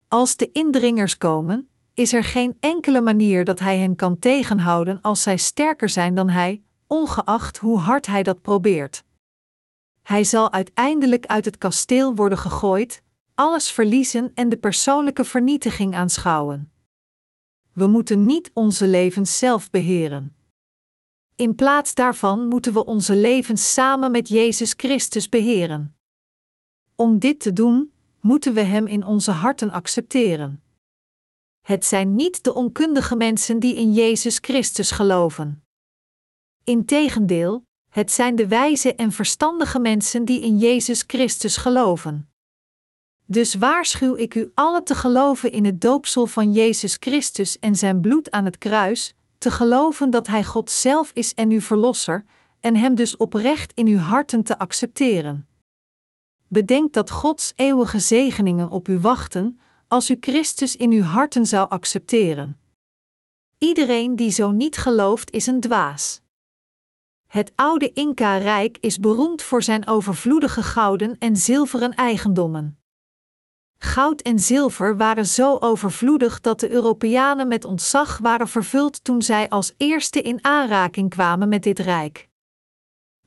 Als 0.07 0.35
de 0.35 0.51
indringers 0.51 1.17
komen, 1.17 1.67
is 1.93 2.13
er 2.13 2.23
geen 2.23 2.57
enkele 2.59 3.01
manier 3.01 3.45
dat 3.45 3.59
hij 3.59 3.77
hen 3.77 3.95
kan 3.95 4.19
tegenhouden 4.19 5.01
als 5.01 5.21
zij 5.21 5.37
sterker 5.37 5.89
zijn 5.89 6.15
dan 6.15 6.29
hij, 6.29 6.63
ongeacht 6.87 7.57
hoe 7.57 7.77
hard 7.77 8.05
hij 8.05 8.23
dat 8.23 8.41
probeert. 8.41 9.03
Hij 10.01 10.23
zal 10.23 10.51
uiteindelijk 10.51 11.25
uit 11.25 11.45
het 11.45 11.57
kasteel 11.57 12.15
worden 12.15 12.37
gegooid, 12.37 13.03
alles 13.35 13.71
verliezen 13.71 14.31
en 14.33 14.49
de 14.49 14.57
persoonlijke 14.57 15.23
vernietiging 15.23 15.95
aanschouwen. 15.95 16.71
We 17.73 17.87
moeten 17.87 18.25
niet 18.25 18.51
onze 18.53 18.87
levens 18.87 19.37
zelf 19.37 19.69
beheren. 19.69 20.35
In 21.35 21.55
plaats 21.55 21.93
daarvan 21.93 22.47
moeten 22.47 22.73
we 22.73 22.85
onze 22.85 23.15
levens 23.15 23.73
samen 23.73 24.11
met 24.11 24.27
Jezus 24.27 24.73
Christus 24.77 25.29
beheren. 25.29 25.95
Om 26.95 27.19
dit 27.19 27.39
te 27.39 27.53
doen, 27.53 27.93
moeten 28.19 28.53
we 28.53 28.61
Hem 28.61 28.87
in 28.87 29.05
onze 29.05 29.31
harten 29.31 29.71
accepteren. 29.71 30.62
Het 31.63 31.85
zijn 31.85 32.15
niet 32.15 32.43
de 32.43 32.53
onkundige 32.53 33.15
mensen 33.15 33.59
die 33.59 33.75
in 33.75 33.93
Jezus 33.93 34.37
Christus 34.41 34.91
geloven. 34.91 35.63
Integendeel, 36.63 37.65
het 37.89 38.11
zijn 38.11 38.35
de 38.35 38.47
wijze 38.47 38.95
en 38.95 39.11
verstandige 39.11 39.79
mensen 39.79 40.25
die 40.25 40.41
in 40.41 40.57
Jezus 40.57 41.03
Christus 41.07 41.57
geloven. 41.57 42.29
Dus 43.25 43.53
waarschuw 43.53 44.15
ik 44.15 44.35
u 44.35 44.51
alle 44.53 44.83
te 44.83 44.95
geloven 44.95 45.51
in 45.51 45.65
het 45.65 45.81
doopsel 45.81 46.25
van 46.25 46.51
Jezus 46.51 46.97
Christus 46.99 47.59
en 47.59 47.75
zijn 47.75 48.01
bloed 48.01 48.31
aan 48.31 48.45
het 48.45 48.57
kruis, 48.57 49.15
te 49.37 49.51
geloven 49.51 50.09
dat 50.09 50.27
Hij 50.27 50.43
God 50.43 50.69
zelf 50.69 51.11
is 51.13 51.33
en 51.33 51.49
uw 51.49 51.61
Verlosser, 51.61 52.25
en 52.59 52.75
Hem 52.75 52.95
dus 52.95 53.17
oprecht 53.17 53.73
in 53.73 53.87
uw 53.87 53.97
harten 53.97 54.43
te 54.43 54.57
accepteren. 54.57 55.47
Bedenk 56.47 56.93
dat 56.93 57.11
Gods 57.11 57.53
eeuwige 57.55 57.99
zegeningen 57.99 58.69
op 58.69 58.87
u 58.87 58.99
wachten, 58.99 59.59
als 59.93 60.09
u 60.09 60.17
Christus 60.19 60.75
in 60.75 60.91
uw 60.91 61.01
harten 61.01 61.45
zou 61.45 61.69
accepteren. 61.69 62.59
Iedereen 63.57 64.15
die 64.15 64.31
zo 64.31 64.51
niet 64.51 64.77
gelooft 64.77 65.31
is 65.31 65.47
een 65.47 65.59
dwaas. 65.59 66.21
Het 67.27 67.51
oude 67.55 67.93
Inca-rijk 67.93 68.77
is 68.79 68.99
beroemd 68.99 69.41
voor 69.41 69.63
zijn 69.63 69.87
overvloedige 69.87 70.63
gouden 70.63 71.17
en 71.19 71.35
zilveren 71.35 71.93
eigendommen. 71.93 72.79
Goud 73.77 74.21
en 74.21 74.39
zilver 74.39 74.97
waren 74.97 75.25
zo 75.25 75.57
overvloedig 75.59 76.41
dat 76.41 76.59
de 76.59 76.71
Europeanen 76.71 77.47
met 77.47 77.65
ontzag 77.65 78.17
waren 78.17 78.47
vervuld 78.47 79.03
toen 79.03 79.21
zij 79.21 79.49
als 79.49 79.73
eerste 79.77 80.21
in 80.21 80.43
aanraking 80.43 81.09
kwamen 81.09 81.49
met 81.49 81.63
dit 81.63 81.79
rijk. 81.79 82.29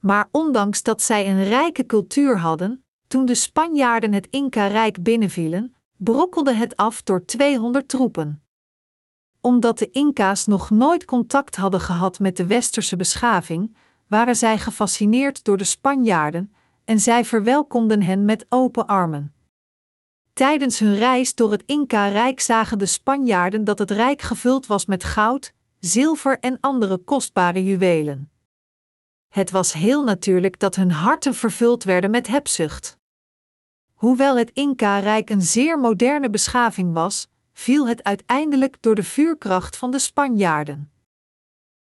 Maar 0.01 0.29
ondanks 0.31 0.83
dat 0.83 1.03
zij 1.03 1.29
een 1.29 1.45
rijke 1.45 1.87
cultuur 1.87 2.39
hadden, 2.39 2.85
toen 3.07 3.25
de 3.25 3.35
Spanjaarden 3.35 4.13
het 4.13 4.27
Inca-rijk 4.31 5.03
binnenvielen, 5.03 5.76
brokkelde 5.97 6.55
het 6.55 6.77
af 6.77 7.03
door 7.03 7.25
200 7.25 7.89
troepen. 7.89 8.43
Omdat 9.41 9.79
de 9.79 9.91
Inca's 9.91 10.47
nog 10.47 10.71
nooit 10.71 11.05
contact 11.05 11.57
hadden 11.57 11.81
gehad 11.81 12.19
met 12.19 12.37
de 12.37 12.47
westerse 12.47 12.97
beschaving, 12.97 13.77
waren 14.07 14.37
zij 14.37 14.59
gefascineerd 14.59 15.45
door 15.45 15.57
de 15.57 15.65
Spanjaarden 15.65 16.53
en 16.85 17.01
zij 17.01 17.25
verwelkomden 17.25 18.03
hen 18.03 18.25
met 18.25 18.47
open 18.49 18.87
armen. 18.87 19.35
Tijdens 20.33 20.79
hun 20.79 20.95
reis 20.95 21.35
door 21.35 21.51
het 21.51 21.63
Inca-rijk 21.67 22.41
zagen 22.41 22.79
de 22.79 22.87
Spanjaarden 22.87 23.65
dat 23.65 23.79
het 23.79 23.91
rijk 23.91 24.23
gevuld 24.23 24.67
was 24.67 24.87
met 24.87 25.05
goud, 25.05 25.53
zilver 25.79 26.39
en 26.39 26.59
andere 26.61 26.99
kostbare 26.99 27.65
juwelen. 27.65 28.31
Het 29.29 29.51
was 29.51 29.73
heel 29.73 30.05
natuurlijk 30.05 30.59
dat 30.59 30.75
hun 30.75 30.91
harten 30.91 31.35
vervuld 31.35 31.85
werden 31.85 32.11
met 32.11 32.27
hebzucht. 32.27 32.96
Hoewel 33.97 34.37
het 34.37 34.51
Inca-rijk 34.51 35.31
een 35.31 35.43
zeer 35.43 35.79
moderne 35.79 36.31
beschaving 36.31 36.93
was, 36.93 37.29
viel 37.53 37.89
het 37.89 38.05
uiteindelijk 38.05 38.77
door 38.81 38.95
de 38.95 39.03
vuurkracht 39.03 39.77
van 39.77 39.91
de 39.91 39.99
Spanjaarden. 39.99 40.91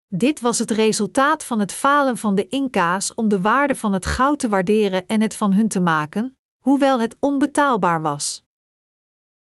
Dit 0.08 0.40
was 0.40 0.58
het 0.58 0.70
resultaat 0.70 1.44
van 1.44 1.60
het 1.60 1.72
falen 1.72 2.16
van 2.16 2.34
de 2.34 2.48
Inca's 2.48 3.12
om 3.14 3.28
de 3.28 3.40
waarde 3.40 3.74
van 3.74 3.92
het 3.92 4.06
goud 4.06 4.38
te 4.38 4.48
waarderen 4.48 5.06
en 5.06 5.20
het 5.20 5.34
van 5.34 5.52
hun 5.52 5.68
te 5.68 5.80
maken, 5.80 6.36
hoewel 6.58 7.00
het 7.00 7.16
onbetaalbaar 7.20 8.02
was. 8.02 8.44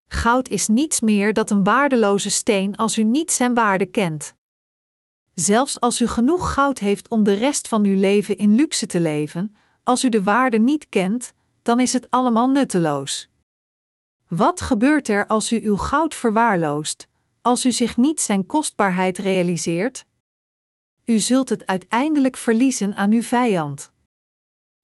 Goud 0.08 0.48
is 0.48 0.68
niets 0.68 1.00
meer 1.00 1.32
dan 1.32 1.44
een 1.48 1.64
waardeloze 1.64 2.30
steen 2.30 2.76
als 2.76 2.98
u 2.98 3.02
niet 3.02 3.32
zijn 3.32 3.54
waarde 3.54 3.86
kent. 3.86 4.34
Zelfs 5.34 5.80
als 5.80 6.00
u 6.00 6.06
genoeg 6.06 6.52
goud 6.52 6.78
heeft 6.78 7.08
om 7.08 7.22
de 7.22 7.34
rest 7.34 7.68
van 7.68 7.84
uw 7.84 7.98
leven 7.98 8.36
in 8.36 8.54
luxe 8.54 8.86
te 8.86 9.00
leven, 9.00 9.56
als 9.82 10.04
u 10.04 10.08
de 10.08 10.22
waarde 10.22 10.58
niet 10.58 10.88
kent, 10.88 11.34
dan 11.66 11.80
is 11.80 11.92
het 11.92 12.10
allemaal 12.10 12.48
nutteloos. 12.48 13.28
Wat 14.28 14.60
gebeurt 14.60 15.08
er 15.08 15.26
als 15.26 15.52
u 15.52 15.60
uw 15.64 15.76
goud 15.76 16.14
verwaarloost, 16.14 17.08
als 17.42 17.64
u 17.64 17.72
zich 17.72 17.96
niet 17.96 18.20
zijn 18.20 18.46
kostbaarheid 18.46 19.18
realiseert? 19.18 20.04
U 21.04 21.18
zult 21.18 21.48
het 21.48 21.66
uiteindelijk 21.66 22.36
verliezen 22.36 22.94
aan 22.94 23.12
uw 23.12 23.22
vijand. 23.22 23.92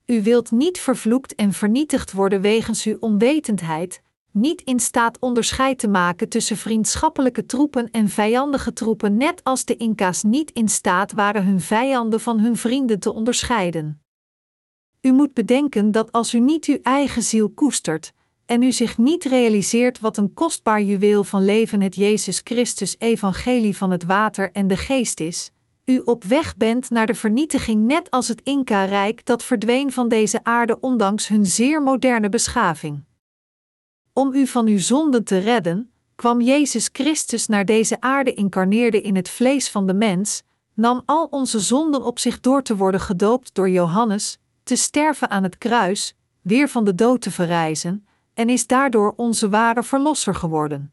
U 0.06 0.22
wilt 0.22 0.50
niet 0.50 0.78
vervloekt 0.78 1.34
en 1.34 1.52
vernietigd 1.52 2.12
worden 2.12 2.40
wegens 2.40 2.84
uw 2.84 2.96
onwetendheid, 3.00 4.02
niet 4.30 4.60
in 4.60 4.80
staat 4.80 5.18
onderscheid 5.18 5.78
te 5.78 5.88
maken 5.88 6.28
tussen 6.28 6.56
vriendschappelijke 6.56 7.46
troepen 7.46 7.90
en 7.90 8.08
vijandige 8.08 8.72
troepen, 8.72 9.16
net 9.16 9.44
als 9.44 9.64
de 9.64 9.76
Inca's 9.76 10.22
niet 10.22 10.50
in 10.50 10.68
staat 10.68 11.12
waren 11.12 11.44
hun 11.44 11.60
vijanden 11.60 12.20
van 12.20 12.40
hun 12.40 12.56
vrienden 12.56 12.98
te 12.98 13.12
onderscheiden. 13.12 14.01
U 15.03 15.12
moet 15.12 15.34
bedenken 15.34 15.90
dat 15.90 16.12
als 16.12 16.34
u 16.34 16.40
niet 16.40 16.64
uw 16.64 16.78
eigen 16.82 17.22
ziel 17.22 17.50
koestert 17.50 18.12
en 18.46 18.62
u 18.62 18.72
zich 18.72 18.98
niet 18.98 19.24
realiseert 19.24 20.00
wat 20.00 20.16
een 20.16 20.34
kostbaar 20.34 20.82
juweel 20.82 21.24
van 21.24 21.44
leven 21.44 21.80
het 21.80 21.94
Jezus 21.94 22.40
Christus 22.44 22.96
evangelie 22.98 23.76
van 23.76 23.90
het 23.90 24.05
water 24.05 24.53
en 24.53 24.66
de 24.66 24.76
geest 24.76 25.20
is, 25.20 25.50
u 25.84 25.98
op 25.98 26.24
weg 26.24 26.57
bent 26.57 26.90
naar 26.90 27.07
de 27.07 27.14
vernietiging 27.14 27.86
net 27.86 28.11
als 28.11 28.28
het 28.28 28.40
Inca-rijk 28.42 29.24
dat 29.24 29.44
verdween 29.44 29.92
van 29.92 30.09
deze 30.09 30.44
aarde 30.44 30.80
ondanks 30.80 31.28
hun 31.28 31.46
zeer 31.46 31.82
moderne 31.82 32.28
beschaving. 32.28 33.05
Om 34.12 34.34
u 34.34 34.46
van 34.46 34.66
uw 34.66 34.78
zonden 34.78 35.24
te 35.24 35.38
redden, 35.38 35.92
kwam 36.14 36.40
Jezus 36.40 36.88
Christus 36.92 37.46
naar 37.46 37.64
deze 37.64 38.00
aarde, 38.00 38.34
incarneerde 38.34 39.00
in 39.00 39.16
het 39.16 39.28
vlees 39.28 39.68
van 39.68 39.86
de 39.86 39.94
mens, 39.94 40.42
nam 40.74 41.03
al 41.07 41.26
onze 41.30 41.61
zonden 41.61 42.03
op 42.05 42.18
zich 42.18 42.40
door 42.40 42.62
te 42.62 42.76
worden 42.76 43.00
gedoopt 43.00 43.55
door 43.55 43.70
Johannes, 43.70 44.38
te 44.62 44.76
sterven 44.76 45.30
aan 45.30 45.42
het 45.42 45.58
kruis, 45.58 46.16
weer 46.40 46.68
van 46.68 46.84
de 46.84 46.94
dood 46.94 47.20
te 47.20 47.30
verrijzen, 47.30 48.06
en 48.34 48.48
is 48.48 48.66
daardoor 48.66 49.12
onze 49.16 49.48
ware 49.48 49.82
verlosser 49.82 50.34
geworden. 50.34 50.92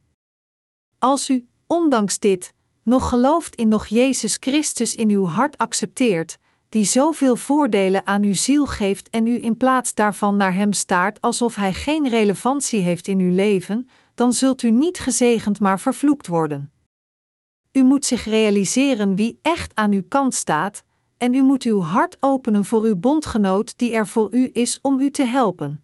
Als 0.99 1.29
u, 1.29 1.47
ondanks 1.67 2.19
dit, 2.19 2.53
nog 2.83 3.09
gelooft 3.09 3.55
in 3.55 3.67
nog 3.67 3.87
Jezus 3.87 4.37
Christus 4.39 4.95
in 4.95 5.09
uw 5.09 5.25
hart 5.25 5.57
accepteert, 5.57 6.37
die 6.69 6.83
zoveel 6.83 7.35
voordelen 7.35 8.07
aan 8.07 8.23
uw 8.23 8.33
ziel 8.33 8.65
geeft 8.65 9.09
en 9.09 9.27
u 9.27 9.43
in 9.43 9.57
plaats 9.57 9.93
daarvan 9.93 10.37
naar 10.37 10.53
Hem 10.53 10.73
staart 10.73 11.21
alsof 11.21 11.55
Hij 11.55 11.73
geen 11.73 12.09
relevantie 12.09 12.81
heeft 12.81 13.07
in 13.07 13.19
uw 13.19 13.33
leven, 13.33 13.89
dan 14.15 14.33
zult 14.33 14.61
u 14.61 14.71
niet 14.71 14.99
gezegend 14.99 15.59
maar 15.59 15.79
vervloekt 15.79 16.27
worden. 16.27 16.71
U 17.71 17.83
moet 17.83 18.05
zich 18.05 18.25
realiseren 18.25 19.15
wie 19.15 19.39
echt 19.41 19.75
aan 19.75 19.91
uw 19.91 20.03
kant 20.07 20.33
staat, 20.33 20.83
en 21.19 21.33
u 21.33 21.41
moet 21.41 21.63
uw 21.63 21.81
hart 21.81 22.17
openen 22.19 22.65
voor 22.65 22.83
uw 22.83 22.95
bondgenoot 22.95 23.77
die 23.77 23.93
er 23.93 24.07
voor 24.07 24.33
u 24.33 24.49
is 24.53 24.79
om 24.81 24.99
u 24.99 25.11
te 25.11 25.23
helpen. 25.23 25.83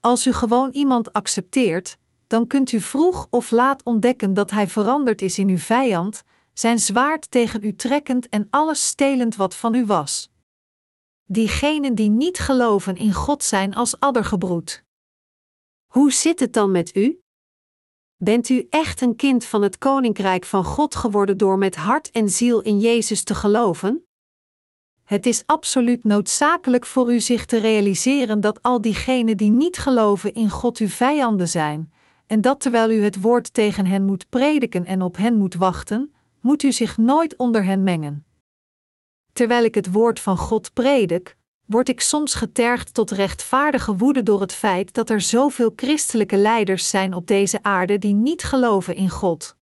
Als 0.00 0.26
u 0.26 0.32
gewoon 0.32 0.70
iemand 0.70 1.12
accepteert, 1.12 1.98
dan 2.26 2.46
kunt 2.46 2.72
u 2.72 2.80
vroeg 2.80 3.26
of 3.30 3.50
laat 3.50 3.82
ontdekken 3.82 4.34
dat 4.34 4.50
hij 4.50 4.68
veranderd 4.68 5.22
is 5.22 5.38
in 5.38 5.48
uw 5.48 5.58
vijand, 5.58 6.22
zijn 6.52 6.78
zwaard 6.78 7.30
tegen 7.30 7.64
u 7.64 7.74
trekkend 7.74 8.28
en 8.28 8.46
alles 8.50 8.86
stelend 8.86 9.36
wat 9.36 9.54
van 9.54 9.74
u 9.74 9.86
was. 9.86 10.30
Diegenen 11.24 11.94
die 11.94 12.10
niet 12.10 12.38
geloven 12.38 12.96
in 12.96 13.12
God 13.12 13.42
zijn 13.42 13.74
als 13.74 14.00
addergebroed. 14.00 14.84
Hoe 15.86 16.12
zit 16.12 16.40
het 16.40 16.52
dan 16.52 16.70
met 16.70 16.96
u? 16.96 17.20
Bent 18.16 18.48
u 18.48 18.66
echt 18.70 19.00
een 19.00 19.16
kind 19.16 19.44
van 19.44 19.62
het 19.62 19.78
koninkrijk 19.78 20.44
van 20.44 20.64
God 20.64 20.94
geworden 20.94 21.36
door 21.36 21.58
met 21.58 21.76
hart 21.76 22.10
en 22.10 22.30
ziel 22.30 22.60
in 22.60 22.80
Jezus 22.80 23.24
te 23.24 23.34
geloven? 23.34 24.05
Het 25.06 25.26
is 25.26 25.42
absoluut 25.46 26.04
noodzakelijk 26.04 26.86
voor 26.86 27.12
u 27.12 27.20
zich 27.20 27.44
te 27.44 27.58
realiseren 27.58 28.40
dat 28.40 28.62
al 28.62 28.80
diegenen 28.80 29.36
die 29.36 29.50
niet 29.50 29.78
geloven 29.78 30.34
in 30.34 30.50
God 30.50 30.78
uw 30.78 30.88
vijanden 30.88 31.48
zijn, 31.48 31.92
en 32.26 32.40
dat 32.40 32.60
terwijl 32.60 32.90
u 32.90 33.02
het 33.02 33.20
woord 33.20 33.54
tegen 33.54 33.86
hen 33.86 34.04
moet 34.04 34.28
prediken 34.28 34.84
en 34.84 35.02
op 35.02 35.16
hen 35.16 35.36
moet 35.36 35.54
wachten, 35.54 36.14
moet 36.40 36.62
u 36.62 36.72
zich 36.72 36.96
nooit 36.96 37.36
onder 37.36 37.64
hen 37.64 37.82
mengen. 37.82 38.24
Terwijl 39.32 39.64
ik 39.64 39.74
het 39.74 39.92
woord 39.92 40.20
van 40.20 40.36
God 40.36 40.72
predik, 40.72 41.36
word 41.64 41.88
ik 41.88 42.00
soms 42.00 42.34
getergd 42.34 42.94
tot 42.94 43.10
rechtvaardige 43.10 43.96
woede 43.96 44.22
door 44.22 44.40
het 44.40 44.52
feit 44.52 44.94
dat 44.94 45.10
er 45.10 45.20
zoveel 45.20 45.72
christelijke 45.76 46.36
leiders 46.36 46.88
zijn 46.88 47.14
op 47.14 47.26
deze 47.26 47.62
aarde 47.62 47.98
die 47.98 48.14
niet 48.14 48.42
geloven 48.42 48.94
in 48.94 49.10
God. 49.10 49.56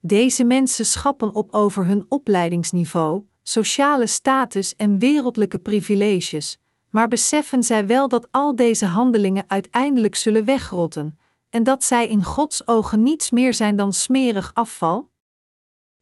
Deze 0.00 0.44
mensen 0.44 0.86
schappen 0.86 1.34
op 1.34 1.52
over 1.54 1.86
hun 1.86 2.06
opleidingsniveau, 2.08 3.22
sociale 3.42 4.06
status 4.06 4.76
en 4.76 4.98
wereldlijke 4.98 5.58
privileges, 5.58 6.58
maar 6.90 7.08
beseffen 7.08 7.62
zij 7.62 7.86
wel 7.86 8.08
dat 8.08 8.28
al 8.30 8.56
deze 8.56 8.86
handelingen 8.86 9.44
uiteindelijk 9.46 10.14
zullen 10.14 10.44
wegrotten, 10.44 11.18
en 11.50 11.62
dat 11.62 11.84
zij 11.84 12.08
in 12.08 12.24
Gods 12.24 12.66
ogen 12.66 13.02
niets 13.02 13.30
meer 13.30 13.54
zijn 13.54 13.76
dan 13.76 13.92
smerig 13.92 14.50
afval? 14.54 15.10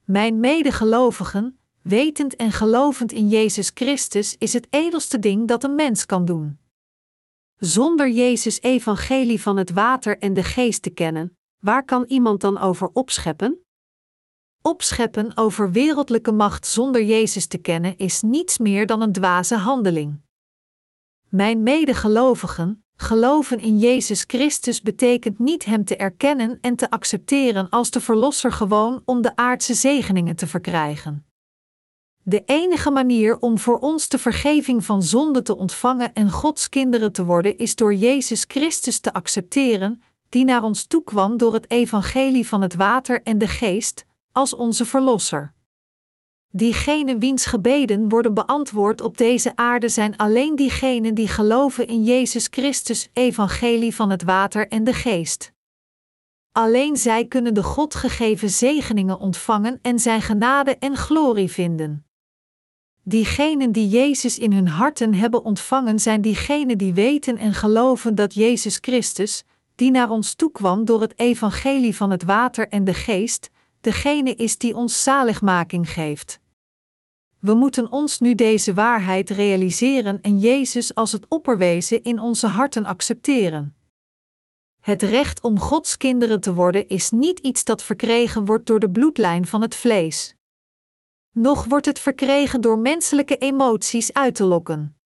Mijn 0.04 0.40
medegelovigen, 0.40 1.58
wetend 1.82 2.36
en 2.36 2.52
gelovend 2.52 3.12
in 3.12 3.28
Jezus 3.28 3.70
Christus 3.74 4.36
is 4.38 4.52
het 4.52 4.66
edelste 4.70 5.18
ding 5.18 5.48
dat 5.48 5.64
een 5.64 5.74
mens 5.74 6.06
kan 6.06 6.24
doen. 6.24 6.58
Zonder 7.56 8.10
Jezus' 8.10 8.60
evangelie 8.60 9.40
van 9.40 9.56
het 9.56 9.70
water 9.70 10.18
en 10.18 10.34
de 10.34 10.42
geest 10.42 10.82
te 10.82 10.90
kennen, 10.90 11.36
waar 11.58 11.84
kan 11.84 12.04
iemand 12.04 12.40
dan 12.40 12.58
over 12.58 12.90
opscheppen? 12.92 13.64
Opscheppen 14.62 15.36
over 15.36 15.72
wereldlijke 15.72 16.32
macht 16.32 16.66
zonder 16.66 17.02
Jezus 17.02 17.46
te 17.46 17.58
kennen 17.58 17.96
is 17.96 18.22
niets 18.22 18.58
meer 18.58 18.86
dan 18.86 19.00
een 19.00 19.12
dwaze 19.12 19.56
handeling. 19.56 20.20
Mijn 21.28 21.62
medegelovigen, 21.62 22.84
geloven 22.96 23.60
in 23.60 23.78
Jezus 23.78 24.24
Christus 24.26 24.82
betekent 24.82 25.38
niet 25.38 25.64
Hem 25.64 25.84
te 25.84 25.96
erkennen 25.96 26.58
en 26.60 26.76
te 26.76 26.90
accepteren 26.90 27.68
als 27.68 27.90
de 27.90 28.00
Verlosser 28.00 28.52
gewoon 28.52 29.02
om 29.04 29.22
de 29.22 29.36
aardse 29.36 29.74
zegeningen 29.74 30.36
te 30.36 30.46
verkrijgen. 30.46 31.26
De 32.22 32.42
enige 32.44 32.90
manier 32.90 33.38
om 33.38 33.58
voor 33.58 33.78
ons 33.78 34.08
de 34.08 34.18
vergeving 34.18 34.84
van 34.84 35.02
zonde 35.02 35.42
te 35.42 35.56
ontvangen 35.56 36.14
en 36.14 36.30
Gods 36.30 36.68
kinderen 36.68 37.12
te 37.12 37.24
worden 37.24 37.58
is 37.58 37.76
door 37.76 37.94
Jezus 37.94 38.44
Christus 38.48 38.98
te 38.98 39.12
accepteren, 39.12 40.02
die 40.28 40.44
naar 40.44 40.62
ons 40.62 40.84
toekwam 40.84 41.36
door 41.36 41.54
het 41.54 41.70
evangelie 41.70 42.46
van 42.46 42.62
het 42.62 42.74
water 42.74 43.22
en 43.22 43.38
de 43.38 43.48
geest, 43.48 44.08
als 44.32 44.54
onze 44.54 44.84
Verlosser. 44.84 45.54
Diegenen 46.52 47.18
wiens 47.18 47.46
gebeden 47.46 48.08
worden 48.08 48.34
beantwoord 48.34 49.00
op 49.00 49.18
deze 49.18 49.56
aarde 49.56 49.88
zijn 49.88 50.16
alleen 50.16 50.56
diegenen 50.56 51.14
die 51.14 51.28
geloven 51.28 51.86
in 51.86 52.04
Jezus 52.04 52.46
Christus, 52.50 53.08
evangelie 53.12 53.94
van 53.94 54.10
het 54.10 54.22
water 54.22 54.68
en 54.68 54.84
de 54.84 54.92
geest. 54.92 55.52
Alleen 56.52 56.96
zij 56.96 57.26
kunnen 57.26 57.54
de 57.54 57.62
God 57.62 57.94
gegeven 57.94 58.50
zegeningen 58.50 59.18
ontvangen 59.18 59.78
en 59.82 59.98
zijn 59.98 60.22
genade 60.22 60.76
en 60.78 60.96
glorie 60.96 61.50
vinden. 61.50 62.04
Diegenen 63.02 63.72
die 63.72 63.88
Jezus 63.88 64.38
in 64.38 64.52
hun 64.52 64.68
harten 64.68 65.14
hebben 65.14 65.44
ontvangen 65.44 65.98
zijn 65.98 66.20
diegenen 66.20 66.78
die 66.78 66.94
weten 66.94 67.36
en 67.36 67.54
geloven 67.54 68.14
dat 68.14 68.34
Jezus 68.34 68.78
Christus, 68.80 69.44
die 69.74 69.90
naar 69.90 70.10
ons 70.10 70.34
toekwam 70.34 70.84
door 70.84 71.00
het 71.00 71.18
evangelie 71.18 71.96
van 71.96 72.10
het 72.10 72.22
water 72.22 72.68
en 72.68 72.84
de 72.84 72.94
geest, 72.94 73.50
degene 73.80 74.34
is 74.34 74.58
die 74.58 74.76
ons 74.76 75.02
zaligmaking 75.02 75.90
geeft. 75.90 76.40
We 77.38 77.54
moeten 77.54 77.90
ons 77.90 78.18
nu 78.18 78.34
deze 78.34 78.74
waarheid 78.74 79.30
realiseren 79.30 80.20
en 80.20 80.38
Jezus 80.38 80.94
als 80.94 81.12
het 81.12 81.26
opperwezen 81.28 82.02
in 82.02 82.20
onze 82.20 82.46
harten 82.46 82.84
accepteren. 82.84 83.74
Het 84.80 85.02
recht 85.02 85.40
om 85.42 85.58
Gods 85.58 85.96
kinderen 85.96 86.40
te 86.40 86.54
worden 86.54 86.88
is 86.88 87.10
niet 87.10 87.38
iets 87.38 87.64
dat 87.64 87.82
verkregen 87.82 88.44
wordt 88.44 88.66
door 88.66 88.80
de 88.80 88.90
bloedlijn 88.90 89.46
van 89.46 89.62
het 89.62 89.74
vlees. 89.74 90.34
Nog 91.30 91.64
wordt 91.64 91.86
het 91.86 91.98
verkregen 91.98 92.60
door 92.60 92.78
menselijke 92.78 93.36
emoties 93.36 94.12
uit 94.12 94.34
te 94.34 94.44
lokken. 94.44 94.96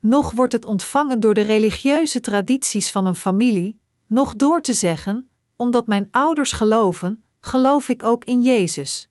Nog 0.00 0.30
wordt 0.30 0.52
het 0.52 0.64
ontvangen 0.64 1.20
door 1.20 1.34
de 1.34 1.40
religieuze 1.40 2.20
tradities 2.20 2.90
van 2.90 3.06
een 3.06 3.14
familie, 3.14 3.80
nog 4.06 4.36
door 4.36 4.60
te 4.60 4.72
zeggen: 4.72 5.30
omdat 5.56 5.86
mijn 5.86 6.08
ouders 6.10 6.52
geloven, 6.52 7.24
geloof 7.46 7.88
ik 7.88 8.02
ook 8.02 8.24
in 8.24 8.42
Jezus. 8.42 9.08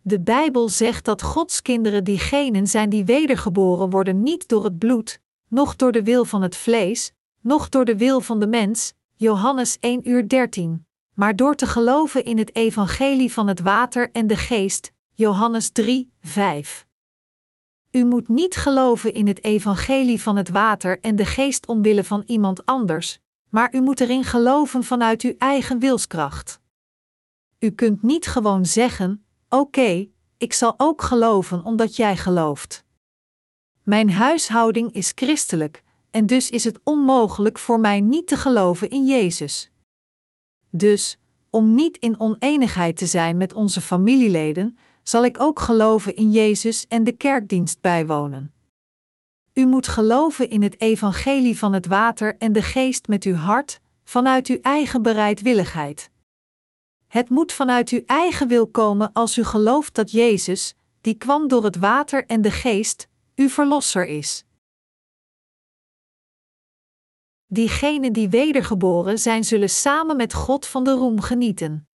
De 0.00 0.20
Bijbel 0.20 0.68
zegt 0.68 1.04
dat 1.04 1.22
Gods 1.22 1.62
kinderen 1.62 2.04
diegenen 2.04 2.66
zijn 2.66 2.90
die 2.90 3.04
wedergeboren 3.04 3.90
worden 3.90 4.22
niet 4.22 4.48
door 4.48 4.64
het 4.64 4.78
bloed, 4.78 5.20
noch 5.48 5.76
door 5.76 5.92
de 5.92 6.02
wil 6.02 6.24
van 6.24 6.42
het 6.42 6.56
vlees, 6.56 7.12
noch 7.40 7.68
door 7.68 7.84
de 7.84 7.96
wil 7.96 8.20
van 8.20 8.40
de 8.40 8.46
mens, 8.46 8.92
Johannes 9.14 9.78
1 9.78 10.08
uur 10.08 10.28
13, 10.28 10.86
maar 11.14 11.36
door 11.36 11.54
te 11.54 11.66
geloven 11.66 12.24
in 12.24 12.38
het 12.38 12.54
evangelie 12.54 13.32
van 13.32 13.48
het 13.48 13.60
water 13.60 14.10
en 14.12 14.26
de 14.26 14.36
geest, 14.36 14.92
Johannes 15.14 15.70
3, 15.70 16.12
5. 16.20 16.86
U 17.90 18.04
moet 18.04 18.28
niet 18.28 18.56
geloven 18.56 19.14
in 19.14 19.26
het 19.26 19.44
evangelie 19.44 20.22
van 20.22 20.36
het 20.36 20.48
water 20.48 21.00
en 21.00 21.16
de 21.16 21.24
geest 21.24 21.66
omwille 21.66 22.04
van 22.04 22.22
iemand 22.26 22.66
anders, 22.66 23.18
maar 23.48 23.74
u 23.74 23.80
moet 23.80 24.00
erin 24.00 24.24
geloven 24.24 24.84
vanuit 24.84 25.22
uw 25.22 25.34
eigen 25.38 25.78
wilskracht. 25.78 26.61
U 27.62 27.70
kunt 27.70 28.02
niet 28.02 28.26
gewoon 28.26 28.66
zeggen: 28.66 29.24
Oké, 29.48 30.08
ik 30.38 30.52
zal 30.52 30.74
ook 30.76 31.02
geloven 31.02 31.64
omdat 31.64 31.96
jij 31.96 32.16
gelooft. 32.16 32.84
Mijn 33.82 34.10
huishouding 34.10 34.92
is 34.92 35.12
christelijk, 35.14 35.82
en 36.10 36.26
dus 36.26 36.50
is 36.50 36.64
het 36.64 36.80
onmogelijk 36.84 37.58
voor 37.58 37.80
mij 37.80 38.00
niet 38.00 38.26
te 38.26 38.36
geloven 38.36 38.90
in 38.90 39.06
Jezus. 39.06 39.70
Dus, 40.70 41.18
om 41.50 41.74
niet 41.74 41.96
in 41.96 42.20
oneenigheid 42.20 42.96
te 42.96 43.06
zijn 43.06 43.36
met 43.36 43.52
onze 43.52 43.80
familieleden, 43.80 44.78
zal 45.02 45.24
ik 45.24 45.40
ook 45.40 45.60
geloven 45.60 46.16
in 46.16 46.30
Jezus 46.30 46.86
en 46.88 47.04
de 47.04 47.12
kerkdienst 47.12 47.80
bijwonen. 47.80 48.52
U 49.52 49.66
moet 49.66 49.88
geloven 49.88 50.50
in 50.50 50.62
het 50.62 50.80
evangelie 50.80 51.58
van 51.58 51.72
het 51.72 51.86
water 51.86 52.36
en 52.38 52.52
de 52.52 52.62
geest 52.62 53.08
met 53.08 53.24
uw 53.24 53.34
hart, 53.34 53.80
vanuit 54.04 54.46
uw 54.46 54.58
eigen 54.60 55.02
bereidwilligheid. 55.02 56.11
Het 57.12 57.28
moet 57.28 57.52
vanuit 57.52 57.88
uw 57.88 58.02
eigen 58.06 58.48
wil 58.48 58.66
komen 58.66 59.12
als 59.12 59.38
u 59.38 59.44
gelooft 59.44 59.94
dat 59.94 60.10
Jezus, 60.10 60.74
die 61.00 61.14
kwam 61.14 61.48
door 61.48 61.64
het 61.64 61.76
water 61.76 62.26
en 62.26 62.42
de 62.42 62.50
geest, 62.50 63.08
uw 63.34 63.48
verlosser 63.48 64.06
is. 64.06 64.44
Diegenen 67.46 68.12
die 68.12 68.28
wedergeboren 68.28 69.18
zijn, 69.18 69.44
zullen 69.44 69.70
samen 69.70 70.16
met 70.16 70.34
God 70.34 70.66
van 70.66 70.84
de 70.84 70.90
roem 70.90 71.20
genieten. 71.20 71.88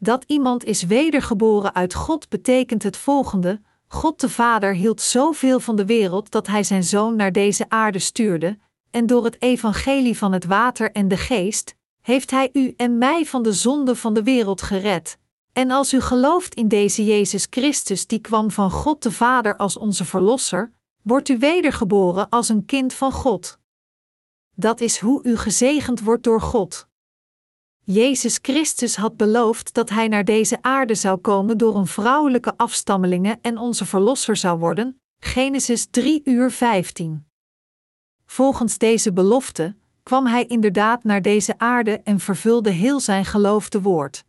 Dat 0.00 0.24
iemand 0.26 0.64
is 0.64 0.82
wedergeboren 0.82 1.74
uit 1.74 1.94
God 1.94 2.28
betekent 2.28 2.82
het 2.82 2.96
volgende: 2.96 3.60
God 3.86 4.20
de 4.20 4.28
Vader 4.28 4.74
hield 4.74 5.00
zoveel 5.00 5.60
van 5.60 5.76
de 5.76 5.86
wereld 5.86 6.30
dat 6.30 6.46
Hij 6.46 6.64
zijn 6.64 6.84
Zoon 6.84 7.16
naar 7.16 7.32
deze 7.32 7.68
aarde 7.68 7.98
stuurde, 7.98 8.58
en 8.90 9.06
door 9.06 9.24
het 9.24 9.42
evangelie 9.42 10.18
van 10.18 10.32
het 10.32 10.44
water 10.44 10.92
en 10.92 11.08
de 11.08 11.16
geest, 11.16 11.80
heeft 12.02 12.30
Hij 12.30 12.50
u 12.52 12.74
en 12.76 12.98
mij 12.98 13.26
van 13.26 13.42
de 13.42 13.52
zonde 13.52 13.96
van 13.96 14.14
de 14.14 14.22
wereld 14.22 14.62
gered. 14.62 15.18
En 15.52 15.70
als 15.70 15.92
u 15.92 16.00
gelooft 16.00 16.54
in 16.54 16.68
deze 16.68 17.04
Jezus 17.04 17.46
Christus, 17.50 18.06
die 18.06 18.20
kwam 18.20 18.50
van 18.50 18.70
God 18.70 19.02
de 19.02 19.12
Vader 19.12 19.56
als 19.56 19.76
onze 19.76 20.04
Verlosser, 20.04 20.72
wordt 21.02 21.28
u 21.28 21.38
wedergeboren 21.38 22.28
als 22.28 22.48
een 22.48 22.64
kind 22.64 22.92
van 22.92 23.12
God. 23.12 23.58
Dat 24.56 24.80
is 24.80 24.98
hoe 24.98 25.24
u 25.24 25.36
gezegend 25.36 26.00
wordt 26.00 26.22
door 26.22 26.40
God. 26.40 26.88
Jezus 27.84 28.38
Christus 28.42 28.96
had 28.96 29.16
beloofd 29.16 29.74
dat 29.74 29.90
Hij 29.90 30.08
naar 30.08 30.24
deze 30.24 30.58
aarde 30.62 30.94
zou 30.94 31.18
komen 31.18 31.58
door 31.58 31.76
een 31.76 31.86
vrouwelijke 31.86 32.56
afstammelinge 32.56 33.38
en 33.40 33.58
onze 33.58 33.84
Verlosser 33.84 34.36
zou 34.36 34.58
worden. 34.58 35.00
Genesis 35.18 35.86
3 35.90 36.20
uur 36.24 36.50
15. 36.50 37.26
Volgens 38.26 38.78
deze 38.78 39.12
belofte 39.12 39.76
kwam 40.02 40.26
Hij 40.26 40.46
inderdaad 40.46 41.04
naar 41.04 41.22
deze 41.22 41.58
aarde 41.58 42.00
en 42.00 42.20
vervulde 42.20 42.70
heel 42.70 43.00
zijn 43.00 43.24
geloofde 43.24 43.80
woord. 43.82 44.24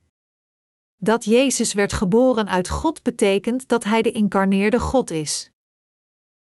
Dat 0.97 1.25
Jezus 1.25 1.73
werd 1.73 1.93
geboren 1.93 2.47
uit 2.49 2.69
God 2.69 3.03
betekent 3.03 3.67
dat 3.67 3.83
Hij 3.83 4.01
de 4.01 4.11
incarneerde 4.11 4.79
God 4.79 5.11
is. 5.11 5.51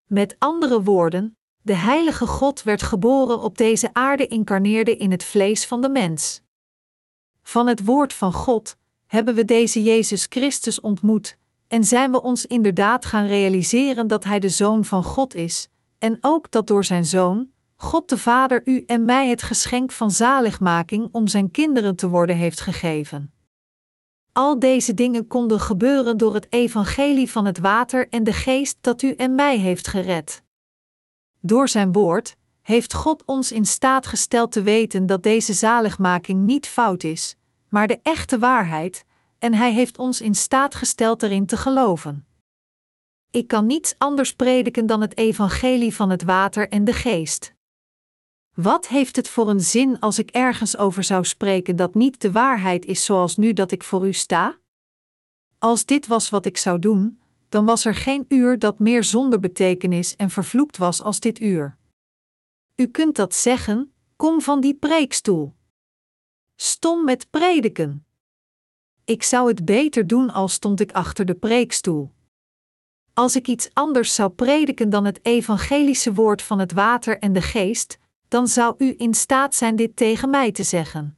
Met 0.06 0.36
andere 0.38 0.82
woorden, 0.82 1.36
de 1.62 1.74
heilige 1.74 2.26
God 2.26 2.62
werd 2.62 2.82
geboren 2.82 3.40
op 3.40 3.58
deze 3.58 3.90
aarde 3.92 4.26
incarneerde 4.26 4.96
in 4.96 5.10
het 5.10 5.24
vlees 5.24 5.66
van 5.66 5.80
de 5.80 5.88
mens. 5.88 6.42
Van 7.42 7.66
het 7.66 7.84
woord 7.84 8.12
van 8.12 8.32
God 8.32 8.76
hebben 9.06 9.34
we 9.34 9.44
deze 9.44 9.82
Jezus 9.82 10.26
Christus 10.28 10.80
ontmoet 10.80 11.38
en 11.68 11.84
zijn 11.84 12.10
we 12.10 12.22
ons 12.22 12.46
inderdaad 12.46 13.04
gaan 13.04 13.26
realiseren 13.26 14.06
dat 14.06 14.24
Hij 14.24 14.38
de 14.38 14.48
Zoon 14.48 14.84
van 14.84 15.04
God 15.04 15.34
is, 15.34 15.68
en 15.98 16.18
ook 16.20 16.50
dat 16.50 16.66
door 16.66 16.84
Zijn 16.84 17.04
Zoon, 17.04 17.51
God 17.82 18.08
de 18.08 18.18
Vader 18.18 18.62
u 18.64 18.84
en 18.86 19.04
mij 19.04 19.28
het 19.28 19.42
geschenk 19.42 19.92
van 19.92 20.10
zaligmaking 20.10 21.08
om 21.12 21.28
Zijn 21.28 21.50
kinderen 21.50 21.96
te 21.96 22.08
worden 22.08 22.36
heeft 22.36 22.60
gegeven. 22.60 23.32
Al 24.32 24.58
deze 24.58 24.94
dingen 24.94 25.26
konden 25.26 25.60
gebeuren 25.60 26.16
door 26.16 26.34
het 26.34 26.46
evangelie 26.52 27.30
van 27.30 27.44
het 27.44 27.58
water 27.58 28.08
en 28.08 28.24
de 28.24 28.32
geest 28.32 28.76
dat 28.80 29.02
u 29.02 29.14
en 29.14 29.34
mij 29.34 29.58
heeft 29.58 29.88
gered. 29.88 30.42
Door 31.40 31.68
Zijn 31.68 31.92
woord 31.92 32.36
heeft 32.60 32.94
God 32.94 33.22
ons 33.24 33.52
in 33.52 33.66
staat 33.66 34.06
gesteld 34.06 34.52
te 34.52 34.62
weten 34.62 35.06
dat 35.06 35.22
deze 35.22 35.52
zaligmaking 35.52 36.44
niet 36.44 36.66
fout 36.66 37.02
is, 37.02 37.36
maar 37.68 37.86
de 37.86 38.00
echte 38.02 38.38
waarheid, 38.38 39.04
en 39.38 39.54
Hij 39.54 39.72
heeft 39.72 39.98
ons 39.98 40.20
in 40.20 40.34
staat 40.34 40.74
gesteld 40.74 41.22
erin 41.22 41.46
te 41.46 41.56
geloven. 41.56 42.26
Ik 43.30 43.48
kan 43.48 43.66
niets 43.66 43.94
anders 43.98 44.34
prediken 44.34 44.86
dan 44.86 45.00
het 45.00 45.16
evangelie 45.16 45.94
van 45.94 46.10
het 46.10 46.22
water 46.22 46.68
en 46.68 46.84
de 46.84 46.92
geest. 46.92 47.54
Wat 48.54 48.88
heeft 48.88 49.16
het 49.16 49.28
voor 49.28 49.48
een 49.48 49.60
zin 49.60 50.00
als 50.00 50.18
ik 50.18 50.30
ergens 50.30 50.76
over 50.76 51.04
zou 51.04 51.24
spreken 51.24 51.76
dat 51.76 51.94
niet 51.94 52.20
de 52.20 52.32
waarheid 52.32 52.84
is 52.84 53.04
zoals 53.04 53.36
nu 53.36 53.52
dat 53.52 53.70
ik 53.70 53.82
voor 53.82 54.06
u 54.06 54.12
sta? 54.12 54.58
Als 55.58 55.84
dit 55.84 56.06
was 56.06 56.30
wat 56.30 56.46
ik 56.46 56.56
zou 56.56 56.78
doen, 56.78 57.20
dan 57.48 57.64
was 57.64 57.84
er 57.84 57.94
geen 57.94 58.24
uur 58.28 58.58
dat 58.58 58.78
meer 58.78 59.04
zonder 59.04 59.40
betekenis 59.40 60.16
en 60.16 60.30
vervloekt 60.30 60.76
was 60.76 61.02
als 61.02 61.20
dit 61.20 61.40
uur. 61.40 61.76
U 62.76 62.86
kunt 62.86 63.16
dat 63.16 63.34
zeggen, 63.34 63.92
kom 64.16 64.40
van 64.40 64.60
die 64.60 64.74
preekstoel. 64.74 65.54
Stom 66.56 67.04
met 67.04 67.30
prediken. 67.30 68.06
Ik 69.04 69.22
zou 69.22 69.48
het 69.48 69.64
beter 69.64 70.06
doen 70.06 70.30
als 70.30 70.52
stond 70.52 70.80
ik 70.80 70.92
achter 70.92 71.24
de 71.24 71.34
preekstoel. 71.34 72.12
Als 73.14 73.36
ik 73.36 73.48
iets 73.48 73.70
anders 73.72 74.14
zou 74.14 74.30
prediken 74.30 74.90
dan 74.90 75.04
het 75.04 75.18
evangelische 75.22 76.12
woord 76.12 76.42
van 76.42 76.58
het 76.58 76.72
water 76.72 77.18
en 77.18 77.32
de 77.32 77.42
geest, 77.42 77.98
dan 78.32 78.48
zou 78.48 78.74
u 78.78 78.94
in 78.96 79.14
staat 79.14 79.54
zijn 79.54 79.76
dit 79.76 79.96
tegen 79.96 80.30
mij 80.30 80.52
te 80.52 80.62
zeggen. 80.62 81.16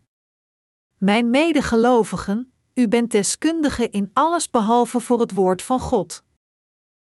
Mijn 0.99 1.31
medegelovigen, 1.31 2.53
u 2.75 2.89
bent 2.89 3.11
deskundige 3.11 3.89
in 3.89 4.11
alles 4.13 4.51
behalve 4.51 5.01
voor 5.01 5.21
het 5.21 5.33
woord 5.35 5.63
van 5.63 5.81
God. 5.81 6.25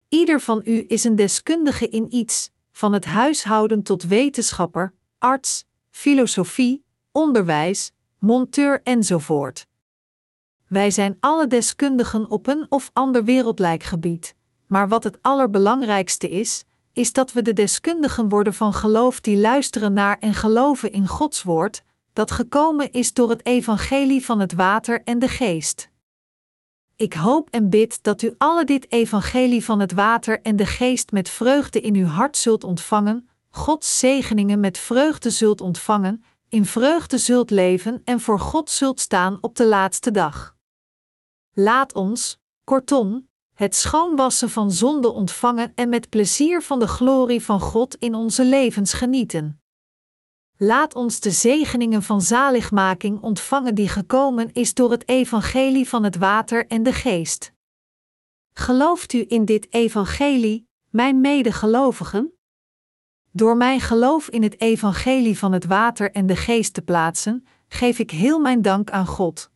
Ieder 0.10 0.39
van 0.39 0.62
u 0.66 0.86
is 0.88 1.04
een 1.04 1.16
deskundige 1.16 1.89
in 1.89 2.16
iets, 2.16 2.52
van 2.72 2.93
het 2.93 3.06
huishouden 3.06 3.84
tot 3.84 4.04
wetenschapper, 4.04 4.93
arts, 5.18 5.66
filosofie, 5.89 6.84
onderwijs, 7.12 7.91
monteur 8.20 8.82
enzovoort. 8.84 9.68
Wij 10.68 10.91
zijn 10.91 11.18
alle 11.20 11.47
deskundigen 11.47 12.30
op 12.30 12.47
een 12.47 12.66
of 12.70 12.89
ander 12.93 13.24
wereldlijk 13.24 13.84
gebied, 13.84 14.36
maar 14.68 14.88
wat 14.88 15.04
het 15.04 15.18
allerbelangrijkste 15.22 16.30
is, 16.30 16.64
is 16.94 17.14
dat 17.14 17.32
we 17.32 17.42
de 17.42 17.54
deskundigen 17.54 18.30
worden 18.30 18.54
van 18.54 18.74
geloof 18.74 19.20
die 19.20 19.38
luisteren 19.38 19.94
naar 19.94 20.18
en 20.20 20.34
geloven 20.34 20.92
in 20.92 21.08
Gods 21.08 21.44
woord, 21.44 21.84
dat 22.14 22.32
gekomen 22.32 22.92
is 22.92 23.14
door 23.14 23.30
het 23.30 23.46
evangelie 23.46 24.26
van 24.26 24.39
het 24.39 24.54
water 24.54 25.02
en 25.04 25.20
de 25.20 25.28
geest. 25.28 25.89
Ik 26.96 27.14
hoop 27.14 27.50
en 27.50 27.70
bid 27.70 28.04
dat 28.04 28.22
u 28.22 28.36
alle 28.38 28.66
dit 28.66 28.92
evangelie 28.92 29.66
van 29.66 29.80
het 29.80 29.92
water 29.92 30.42
en 30.42 30.56
de 30.56 30.66
geest 30.66 31.12
met 31.12 31.30
vreugde 31.30 31.82
in 31.82 31.96
uw 31.96 32.06
hart 32.06 32.38
zult 32.38 32.64
ontvangen, 32.64 33.30
Gods 33.50 34.00
zegeningen 34.00 34.60
met 34.60 34.78
vreugde 34.78 35.30
zult 35.30 35.62
ontvangen, 35.62 36.24
in 36.50 36.66
vreugde 36.66 37.18
zult 37.18 37.50
leven 37.50 38.02
en 38.04 38.20
voor 38.20 38.39
God 38.39 38.70
zult 38.70 39.00
staan 39.00 39.38
op 39.42 39.56
de 39.56 39.66
laatste 39.66 40.12
dag. 40.12 40.56
Laat 41.54 41.94
ons, 41.94 42.39
kortom, 42.64 43.30
het 43.62 43.76
schoonwassen 43.76 44.49
van 44.49 44.72
zonde 44.72 45.12
ontvangen 45.12 45.72
en 45.76 45.89
met 45.89 46.09
plezier 46.09 46.62
van 46.62 46.80
de 46.80 46.88
glorie 46.88 47.43
van 47.43 47.59
God 47.59 47.95
in 47.95 48.16
onze 48.16 48.45
levens 48.45 48.93
genieten. 48.93 49.62
Laat 50.57 50.95
ons 50.95 51.20
de 51.20 51.32
zegeningen 51.32 52.03
van 52.03 52.22
zaligmaking 52.22 53.22
ontvangen 53.22 53.76
die 53.76 53.88
gekomen 53.88 54.53
is 54.53 54.74
door 54.74 54.91
het 54.91 55.07
evangelie 55.07 55.89
van 55.89 56.03
het 56.03 56.18
water 56.18 56.68
en 56.68 56.84
de 56.84 56.93
geest. 56.93 57.53
Gelooft 58.53 59.14
u 59.14 59.26
in 59.28 59.45
dit 59.45 59.74
evangelie, 59.74 60.68
mijn 60.89 61.22
medegelovigen? 61.22 62.34
Door 63.32 63.57
mijn 63.57 63.80
geloof 63.80 64.30
in 64.30 64.43
het 64.43 64.62
evangelie 64.62 65.38
van 65.38 65.51
het 65.51 65.66
water 65.66 66.12
en 66.12 66.26
de 66.26 66.36
geest 66.36 66.74
te 66.74 66.82
plaatsen, 66.82 67.45
geef 67.68 67.99
ik 67.99 68.12
heel 68.12 68.39
mijn 68.39 68.62
dank 68.62 68.89
aan 68.89 69.07
God. 69.07 69.51